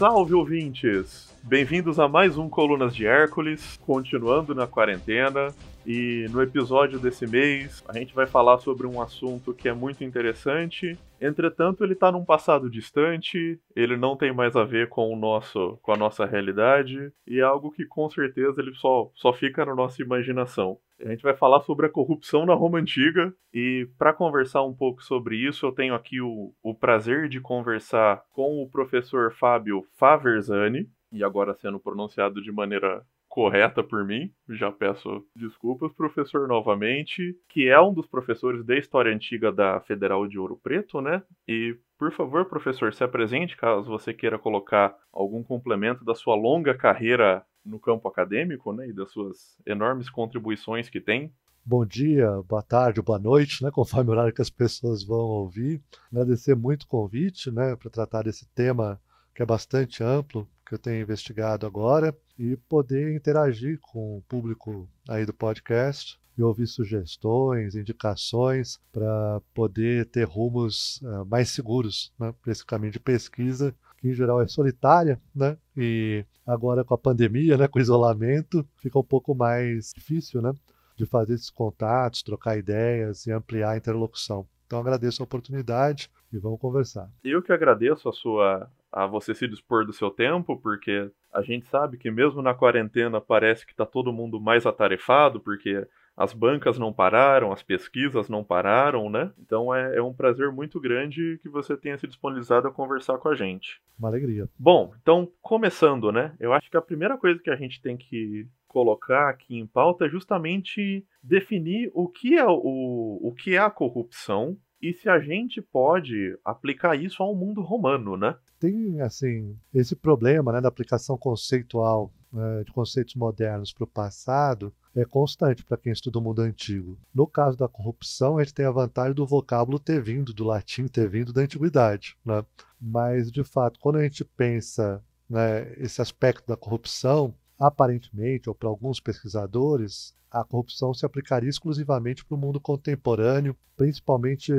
Salve 0.00 0.32
ouvintes! 0.32 1.28
Bem-vindos 1.42 2.00
a 2.00 2.08
mais 2.08 2.38
um 2.38 2.48
Colunas 2.48 2.96
de 2.96 3.06
Hércules, 3.06 3.78
continuando 3.84 4.54
na 4.54 4.66
quarentena. 4.66 5.54
E 5.86 6.26
no 6.30 6.42
episódio 6.42 6.98
desse 6.98 7.26
mês, 7.26 7.82
a 7.88 7.92
gente 7.92 8.14
vai 8.14 8.26
falar 8.26 8.58
sobre 8.58 8.86
um 8.86 9.00
assunto 9.00 9.54
que 9.54 9.68
é 9.68 9.72
muito 9.72 10.04
interessante. 10.04 10.98
Entretanto, 11.20 11.82
ele 11.82 11.94
está 11.94 12.12
num 12.12 12.24
passado 12.24 12.70
distante, 12.70 13.58
ele 13.74 13.96
não 13.96 14.16
tem 14.16 14.32
mais 14.32 14.56
a 14.56 14.64
ver 14.64 14.88
com 14.88 15.12
o 15.12 15.16
nosso, 15.16 15.78
com 15.82 15.92
a 15.92 15.96
nossa 15.96 16.24
realidade, 16.24 17.12
e 17.26 17.38
é 17.40 17.42
algo 17.42 17.70
que 17.70 17.84
com 17.84 18.08
certeza 18.08 18.60
ele 18.60 18.74
só, 18.74 19.10
só 19.14 19.32
fica 19.32 19.64
na 19.64 19.74
nossa 19.74 20.02
imaginação. 20.02 20.78
A 21.04 21.08
gente 21.08 21.22
vai 21.22 21.34
falar 21.34 21.60
sobre 21.60 21.86
a 21.86 21.90
corrupção 21.90 22.44
na 22.44 22.54
Roma 22.54 22.78
Antiga, 22.78 23.34
e 23.52 23.88
para 23.98 24.12
conversar 24.12 24.62
um 24.62 24.74
pouco 24.74 25.02
sobre 25.02 25.36
isso, 25.36 25.66
eu 25.66 25.72
tenho 25.72 25.94
aqui 25.94 26.20
o, 26.20 26.54
o 26.62 26.74
prazer 26.74 27.28
de 27.28 27.40
conversar 27.40 28.22
com 28.32 28.62
o 28.62 28.68
professor 28.68 29.32
Fábio 29.32 29.84
Faversani, 29.98 30.88
e 31.12 31.24
agora 31.24 31.54
sendo 31.54 31.80
pronunciado 31.80 32.40
de 32.40 32.52
maneira 32.52 33.02
correta 33.30 33.82
por 33.82 34.04
mim. 34.04 34.30
Já 34.48 34.72
peço 34.72 35.24
desculpas, 35.34 35.92
professor, 35.92 36.48
novamente, 36.48 37.38
que 37.48 37.68
é 37.68 37.80
um 37.80 37.94
dos 37.94 38.06
professores 38.06 38.66
da 38.66 38.76
História 38.76 39.14
Antiga 39.14 39.52
da 39.52 39.80
Federal 39.80 40.26
de 40.26 40.36
Ouro 40.36 40.58
Preto, 40.60 41.00
né? 41.00 41.22
E, 41.48 41.78
por 41.96 42.12
favor, 42.12 42.44
professor, 42.46 42.92
se 42.92 43.04
apresente 43.04 43.56
caso 43.56 43.88
você 43.88 44.12
queira 44.12 44.38
colocar 44.38 44.96
algum 45.12 45.44
complemento 45.44 46.04
da 46.04 46.14
sua 46.14 46.34
longa 46.34 46.76
carreira 46.76 47.46
no 47.64 47.78
campo 47.78 48.08
acadêmico, 48.08 48.72
né? 48.72 48.88
E 48.88 48.92
das 48.92 49.12
suas 49.12 49.56
enormes 49.64 50.10
contribuições 50.10 50.90
que 50.90 51.00
tem. 51.00 51.32
Bom 51.64 51.86
dia, 51.86 52.42
boa 52.48 52.62
tarde, 52.62 53.00
boa 53.00 53.18
noite, 53.18 53.62
né, 53.62 53.70
conforme 53.70 54.08
o 54.08 54.12
horário 54.12 54.32
que 54.32 54.40
as 54.42 54.50
pessoas 54.50 55.04
vão 55.04 55.18
ouvir. 55.18 55.80
Agradecer 56.10 56.56
muito 56.56 56.82
o 56.82 56.88
convite, 56.88 57.50
né, 57.50 57.76
para 57.76 57.90
tratar 57.90 58.22
desse 58.22 58.48
tema 58.54 58.98
que 59.34 59.42
é 59.42 59.46
bastante 59.46 60.02
amplo, 60.02 60.48
que 60.70 60.74
eu 60.76 60.78
tenho 60.78 61.02
investigado 61.02 61.66
agora 61.66 62.16
e 62.38 62.56
poder 62.56 63.12
interagir 63.12 63.80
com 63.80 64.18
o 64.18 64.22
público 64.22 64.88
aí 65.08 65.26
do 65.26 65.34
podcast 65.34 66.16
e 66.38 66.42
ouvir 66.44 66.68
sugestões, 66.68 67.74
indicações 67.74 68.78
para 68.92 69.40
poder 69.52 70.06
ter 70.06 70.22
rumos 70.22 71.02
uh, 71.02 71.26
mais 71.26 71.50
seguros 71.50 72.12
né, 72.16 72.32
para 72.40 72.52
esse 72.52 72.64
caminho 72.64 72.92
de 72.92 73.00
pesquisa 73.00 73.74
que 73.98 74.10
em 74.10 74.14
geral 74.14 74.40
é 74.40 74.46
solitária, 74.46 75.20
né? 75.34 75.58
E 75.76 76.24
agora 76.46 76.84
com 76.84 76.94
a 76.94 76.98
pandemia, 76.98 77.58
né, 77.58 77.66
com 77.66 77.80
o 77.80 77.82
isolamento, 77.82 78.64
fica 78.76 78.96
um 78.96 79.04
pouco 79.04 79.34
mais 79.34 79.92
difícil, 79.92 80.40
né, 80.40 80.52
de 80.96 81.04
fazer 81.04 81.34
esses 81.34 81.50
contatos, 81.50 82.22
trocar 82.22 82.56
ideias 82.56 83.26
e 83.26 83.32
ampliar 83.32 83.72
a 83.72 83.76
interlocução. 83.76 84.46
Então 84.66 84.78
agradeço 84.78 85.20
a 85.20 85.24
oportunidade 85.24 86.08
e 86.32 86.38
vamos 86.38 86.60
conversar. 86.60 87.10
Eu 87.24 87.42
que 87.42 87.52
agradeço 87.52 88.08
a 88.08 88.12
sua 88.12 88.70
a 88.92 89.06
você 89.06 89.34
se 89.34 89.46
dispor 89.46 89.84
do 89.84 89.92
seu 89.92 90.10
tempo, 90.10 90.56
porque 90.60 91.10
a 91.32 91.42
gente 91.42 91.66
sabe 91.68 91.96
que 91.96 92.10
mesmo 92.10 92.42
na 92.42 92.54
quarentena 92.54 93.20
parece 93.20 93.64
que 93.64 93.72
está 93.72 93.86
todo 93.86 94.12
mundo 94.12 94.40
mais 94.40 94.66
atarefado, 94.66 95.40
porque 95.40 95.86
as 96.16 96.34
bancas 96.34 96.78
não 96.78 96.92
pararam, 96.92 97.52
as 97.52 97.62
pesquisas 97.62 98.28
não 98.28 98.44
pararam, 98.44 99.08
né? 99.08 99.32
Então 99.38 99.74
é, 99.74 99.96
é, 99.96 100.02
um 100.02 100.12
prazer 100.12 100.50
muito 100.50 100.80
grande 100.80 101.38
que 101.40 101.48
você 101.48 101.76
tenha 101.76 101.96
se 101.96 102.06
disponibilizado 102.06 102.68
a 102.68 102.72
conversar 102.72 103.18
com 103.18 103.28
a 103.28 103.34
gente. 103.34 103.80
Uma 103.98 104.08
alegria. 104.08 104.48
Bom, 104.58 104.92
então 105.00 105.30
começando, 105.40 106.10
né? 106.12 106.34
Eu 106.38 106.52
acho 106.52 106.70
que 106.70 106.76
a 106.76 106.82
primeira 106.82 107.16
coisa 107.16 107.40
que 107.40 107.50
a 107.50 107.56
gente 107.56 107.80
tem 107.80 107.96
que 107.96 108.46
colocar 108.66 109.30
aqui 109.30 109.56
em 109.58 109.66
pauta 109.66 110.06
é 110.06 110.08
justamente 110.08 111.04
definir 111.22 111.90
o 111.94 112.08
que 112.08 112.36
é 112.36 112.46
o, 112.46 113.18
o 113.22 113.34
que 113.34 113.54
é 113.54 113.58
a 113.58 113.70
corrupção 113.70 114.56
e 114.80 114.92
se 114.92 115.08
a 115.08 115.18
gente 115.18 115.60
pode 115.60 116.38
aplicar 116.44 116.96
isso 116.96 117.22
ao 117.22 117.34
mundo 117.34 117.60
romano, 117.60 118.16
né? 118.16 118.36
Tem, 118.60 119.00
assim, 119.00 119.58
esse 119.72 119.96
problema 119.96 120.52
né, 120.52 120.60
da 120.60 120.68
aplicação 120.68 121.16
conceitual 121.16 122.12
né, 122.30 122.62
de 122.62 122.70
conceitos 122.72 123.14
modernos 123.14 123.72
para 123.72 123.84
o 123.84 123.86
passado 123.86 124.70
é 124.94 125.02
constante 125.02 125.64
para 125.64 125.78
quem 125.78 125.90
estuda 125.90 126.18
o 126.18 126.22
mundo 126.22 126.42
antigo. 126.42 126.98
No 127.14 127.26
caso 127.26 127.56
da 127.56 127.66
corrupção, 127.66 128.36
a 128.36 128.44
gente 128.44 128.52
tem 128.52 128.66
a 128.66 128.70
vantagem 128.70 129.14
do 129.14 129.26
vocábulo 129.26 129.78
ter 129.78 130.02
vindo 130.02 130.34
do 130.34 130.44
latim, 130.44 130.86
ter 130.86 131.08
vindo 131.08 131.32
da 131.32 131.40
antiguidade. 131.40 132.18
Né? 132.22 132.44
Mas, 132.78 133.32
de 133.32 133.42
fato, 133.42 133.80
quando 133.80 133.96
a 133.96 134.02
gente 134.02 134.24
pensa 134.24 135.02
né, 135.28 135.72
esse 135.78 136.02
aspecto 136.02 136.46
da 136.46 136.56
corrupção, 136.56 137.34
aparentemente, 137.58 138.46
ou 138.46 138.54
para 138.54 138.68
alguns 138.68 139.00
pesquisadores, 139.00 140.14
a 140.30 140.44
corrupção 140.44 140.92
se 140.92 141.06
aplicaria 141.06 141.48
exclusivamente 141.48 142.26
para 142.26 142.34
o 142.34 142.38
mundo 142.38 142.60
contemporâneo, 142.60 143.56
principalmente 143.74 144.52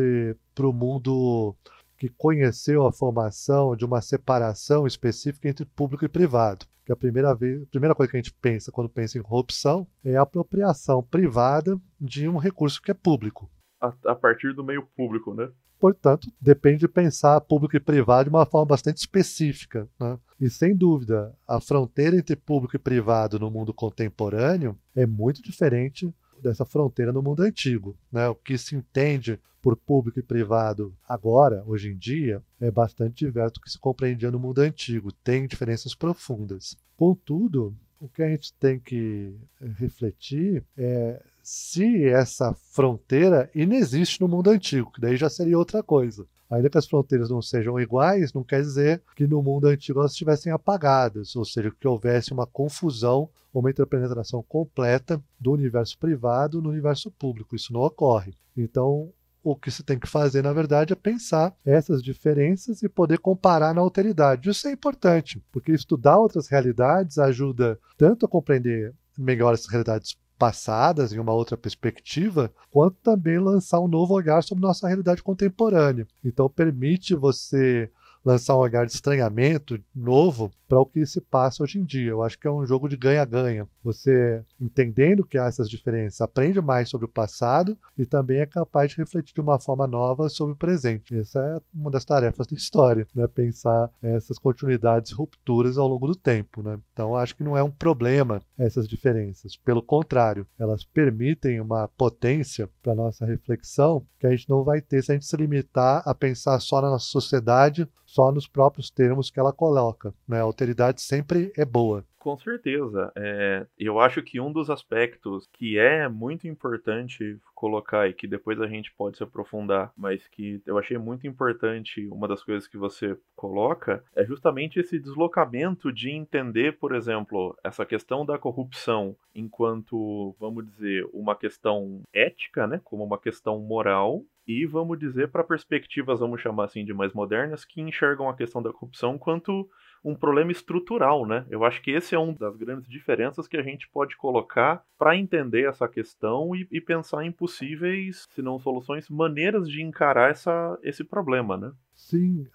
para 0.55 0.67
o 0.67 0.73
mundo 0.73 1.55
que 2.01 2.09
conheceu 2.09 2.87
a 2.87 2.91
formação 2.91 3.75
de 3.75 3.85
uma 3.85 4.01
separação 4.01 4.87
específica 4.87 5.47
entre 5.47 5.65
público 5.65 6.03
e 6.03 6.09
privado. 6.09 6.65
Que 6.83 6.91
a 6.91 6.95
primeira 6.95 7.35
vez, 7.35 7.61
a 7.61 7.65
primeira 7.67 7.93
coisa 7.93 8.09
que 8.09 8.17
a 8.17 8.19
gente 8.19 8.33
pensa 8.41 8.71
quando 8.71 8.89
pensa 8.89 9.19
em 9.19 9.21
corrupção 9.21 9.85
é 10.03 10.15
a 10.15 10.23
apropriação 10.23 11.03
privada 11.03 11.79
de 11.99 12.27
um 12.27 12.37
recurso 12.37 12.81
que 12.81 12.89
é 12.89 12.95
público. 12.95 13.51
A, 13.79 13.93
a 14.07 14.15
partir 14.15 14.51
do 14.55 14.63
meio 14.63 14.83
público, 14.97 15.35
né? 15.35 15.51
Portanto, 15.79 16.27
depende 16.41 16.79
de 16.79 16.87
pensar 16.87 17.39
público 17.41 17.77
e 17.77 17.79
privado 17.79 18.31
de 18.31 18.35
uma 18.35 18.47
forma 18.47 18.65
bastante 18.65 18.97
específica. 18.97 19.87
Né? 19.99 20.17
E 20.39 20.49
sem 20.49 20.75
dúvida, 20.75 21.35
a 21.47 21.61
fronteira 21.61 22.15
entre 22.15 22.35
público 22.35 22.75
e 22.75 22.79
privado 22.79 23.37
no 23.37 23.51
mundo 23.51 23.75
contemporâneo 23.75 24.75
é 24.95 25.05
muito 25.05 25.39
diferente 25.43 26.11
dessa 26.41 26.65
fronteira 26.65 27.11
no 27.11 27.21
mundo 27.21 27.43
antigo. 27.43 27.95
Né? 28.11 28.27
O 28.27 28.35
que 28.35 28.57
se 28.57 28.75
entende 28.75 29.39
por 29.61 29.75
público 29.75 30.19
e 30.19 30.23
privado 30.23 30.93
agora, 31.07 31.63
hoje 31.67 31.89
em 31.89 31.97
dia, 31.97 32.41
é 32.59 32.71
bastante 32.71 33.25
diverso 33.25 33.55
do 33.55 33.61
que 33.61 33.71
se 33.71 33.77
compreendia 33.77 34.31
no 34.31 34.39
mundo 34.39 34.59
antigo. 34.59 35.11
Tem 35.11 35.45
diferenças 35.45 35.93
profundas. 35.93 36.75
Contudo, 36.97 37.75
o 37.99 38.09
que 38.09 38.23
a 38.23 38.29
gente 38.29 38.51
tem 38.53 38.79
que 38.79 39.35
refletir 39.77 40.63
é 40.75 41.21
se 41.43 42.05
essa 42.05 42.53
fronteira 42.53 43.49
inexiste 43.53 44.19
no 44.21 44.27
mundo 44.27 44.49
antigo, 44.49 44.91
que 44.91 45.01
daí 45.01 45.15
já 45.15 45.29
seria 45.29 45.57
outra 45.57 45.83
coisa. 45.83 46.25
Ainda 46.51 46.69
que 46.69 46.77
as 46.77 46.85
fronteiras 46.85 47.29
não 47.29 47.41
sejam 47.41 47.79
iguais, 47.79 48.33
não 48.33 48.43
quer 48.43 48.61
dizer 48.61 49.01
que 49.15 49.25
no 49.25 49.41
mundo 49.41 49.67
antigo 49.67 49.99
elas 49.99 50.11
estivessem 50.11 50.51
apagadas, 50.51 51.35
ou 51.35 51.45
seja, 51.45 51.71
que 51.71 51.87
houvesse 51.87 52.33
uma 52.33 52.45
confusão 52.45 53.29
uma 53.53 53.69
interpenetração 53.69 54.41
completa 54.43 55.21
do 55.39 55.51
universo 55.51 55.97
privado 55.97 56.61
no 56.61 56.69
universo 56.69 57.11
público. 57.11 57.55
Isso 57.55 57.73
não 57.73 57.81
ocorre. 57.81 58.33
Então, 58.55 59.11
o 59.43 59.55
que 59.55 59.71
se 59.71 59.83
tem 59.83 59.99
que 59.99 60.07
fazer, 60.07 60.41
na 60.41 60.53
verdade, 60.53 60.93
é 60.93 60.95
pensar 60.95 61.53
essas 61.65 62.01
diferenças 62.01 62.81
e 62.83 62.89
poder 62.89 63.19
comparar 63.19 63.73
na 63.73 63.81
alteridade. 63.81 64.49
Isso 64.49 64.67
é 64.67 64.71
importante, 64.71 65.43
porque 65.51 65.71
estudar 65.71 66.17
outras 66.17 66.47
realidades 66.47 67.17
ajuda 67.17 67.79
tanto 67.97 68.25
a 68.25 68.29
compreender 68.29 68.93
melhor 69.17 69.53
as 69.53 69.65
realidades 69.65 70.15
passadas 70.41 71.13
em 71.13 71.19
uma 71.19 71.33
outra 71.33 71.55
perspectiva, 71.55 72.51
quanto 72.71 72.95
também 73.03 73.37
lançar 73.37 73.79
um 73.79 73.87
novo 73.87 74.15
olhar 74.15 74.41
sobre 74.41 74.63
nossa 74.63 74.87
realidade 74.87 75.21
contemporânea. 75.21 76.07
Então 76.25 76.49
permite 76.49 77.13
você 77.13 77.91
lançar 78.23 78.55
um 78.55 78.59
olhar 78.59 78.85
de 78.85 78.93
estranhamento 78.93 79.79
novo 79.93 80.51
para 80.67 80.79
o 80.79 80.85
que 80.85 81.05
se 81.05 81.19
passa 81.19 81.63
hoje 81.63 81.79
em 81.79 81.83
dia. 81.83 82.11
Eu 82.11 82.23
acho 82.23 82.39
que 82.39 82.47
é 82.47 82.51
um 82.51 82.65
jogo 82.65 82.87
de 82.87 82.95
ganha-ganha. 82.95 83.67
Você, 83.83 84.41
entendendo 84.59 85.25
que 85.25 85.37
há 85.37 85.45
essas 85.45 85.69
diferenças, 85.69 86.21
aprende 86.21 86.61
mais 86.61 86.87
sobre 86.87 87.05
o 87.05 87.09
passado 87.09 87.77
e 87.97 88.05
também 88.05 88.39
é 88.39 88.45
capaz 88.45 88.91
de 88.91 88.97
refletir 88.97 89.33
de 89.33 89.41
uma 89.41 89.59
forma 89.59 89.85
nova 89.85 90.29
sobre 90.29 90.53
o 90.53 90.57
presente. 90.57 91.17
Essa 91.17 91.39
é 91.39 91.61
uma 91.73 91.91
das 91.91 92.05
tarefas 92.05 92.47
da 92.47 92.55
história, 92.55 93.05
né? 93.13 93.27
pensar 93.27 93.89
essas 94.01 94.39
continuidades 94.39 95.11
rupturas 95.11 95.77
ao 95.77 95.87
longo 95.87 96.07
do 96.07 96.15
tempo. 96.15 96.63
Né? 96.63 96.79
Então, 96.93 97.15
acho 97.17 97.35
que 97.35 97.43
não 97.43 97.57
é 97.57 97.63
um 97.63 97.71
problema 97.71 98.41
essas 98.57 98.87
diferenças. 98.87 99.57
Pelo 99.57 99.81
contrário, 99.81 100.47
elas 100.57 100.85
permitem 100.85 101.59
uma 101.59 101.89
potência 101.89 102.69
para 102.81 102.95
nossa 102.95 103.25
reflexão 103.25 104.05
que 104.19 104.27
a 104.27 104.31
gente 104.31 104.49
não 104.49 104.63
vai 104.63 104.79
ter 104.79 105.03
se 105.03 105.11
a 105.11 105.15
gente 105.15 105.25
se 105.25 105.35
limitar 105.35 106.01
a 106.05 106.15
pensar 106.15 106.59
só 106.59 106.81
na 106.81 106.91
nossa 106.91 107.07
sociedade 107.07 107.89
só 108.11 108.29
nos 108.29 108.45
próprios 108.45 108.91
termos 108.91 109.31
que 109.31 109.39
ela 109.39 109.53
coloca. 109.53 110.13
Né? 110.27 110.39
A 110.39 110.43
alteridade 110.43 111.01
sempre 111.01 111.53
é 111.57 111.63
boa. 111.63 112.05
Com 112.19 112.37
certeza. 112.37 113.11
É, 113.15 113.65
eu 113.79 113.99
acho 113.99 114.21
que 114.21 114.39
um 114.39 114.51
dos 114.51 114.69
aspectos 114.69 115.49
que 115.53 115.79
é 115.79 116.07
muito 116.07 116.47
importante 116.47 117.39
colocar 117.55 118.07
e 118.07 118.13
que 118.13 118.27
depois 118.27 118.61
a 118.61 118.67
gente 118.67 118.93
pode 118.95 119.17
se 119.17 119.23
aprofundar, 119.23 119.91
mas 119.97 120.27
que 120.27 120.61
eu 120.65 120.77
achei 120.77 120.99
muito 120.99 121.25
importante, 121.25 122.07
uma 122.11 122.27
das 122.27 122.43
coisas 122.43 122.67
que 122.67 122.77
você 122.77 123.17
coloca, 123.35 124.03
é 124.15 124.23
justamente 124.23 124.79
esse 124.79 124.99
deslocamento 124.99 125.91
de 125.91 126.11
entender, 126.11 126.77
por 126.77 126.93
exemplo, 126.93 127.57
essa 127.63 127.87
questão 127.87 128.23
da 128.23 128.37
corrupção 128.37 129.15
enquanto, 129.33 130.35
vamos 130.39 130.67
dizer, 130.67 131.07
uma 131.11 131.35
questão 131.35 132.03
ética, 132.13 132.67
né, 132.67 132.79
como 132.83 133.03
uma 133.03 133.17
questão 133.17 133.59
moral, 133.59 134.23
e 134.51 134.65
vamos 134.65 134.99
dizer 134.99 135.29
para 135.29 135.43
perspectivas, 135.43 136.19
vamos 136.19 136.41
chamar 136.41 136.65
assim, 136.65 136.83
de 136.83 136.93
mais 136.93 137.13
modernas, 137.13 137.63
que 137.63 137.81
enxergam 137.81 138.29
a 138.29 138.35
questão 138.35 138.61
da 138.61 138.71
corrupção 138.71 139.17
quanto 139.17 139.69
um 140.03 140.15
problema 140.15 140.51
estrutural, 140.51 141.25
né? 141.25 141.45
Eu 141.49 141.63
acho 141.63 141.81
que 141.81 141.91
esse 141.91 142.15
é 142.15 142.19
uma 142.19 142.33
das 142.33 142.55
grandes 142.55 142.89
diferenças 142.89 143.47
que 143.47 143.57
a 143.57 143.61
gente 143.61 143.87
pode 143.89 144.17
colocar 144.17 144.83
para 144.97 145.15
entender 145.15 145.67
essa 145.67 145.87
questão 145.87 146.55
e, 146.55 146.67
e, 146.71 146.81
pensar 146.81 147.23
em 147.23 147.31
possíveis, 147.31 148.27
se 148.33 148.41
não 148.41 148.59
soluções, 148.59 149.09
maneiras 149.09 149.69
de 149.69 149.81
encarar 149.81 150.31
essa, 150.31 150.77
esse 150.81 151.03
problema, 151.03 151.55
né? 151.55 151.71
Sim, 151.95 152.47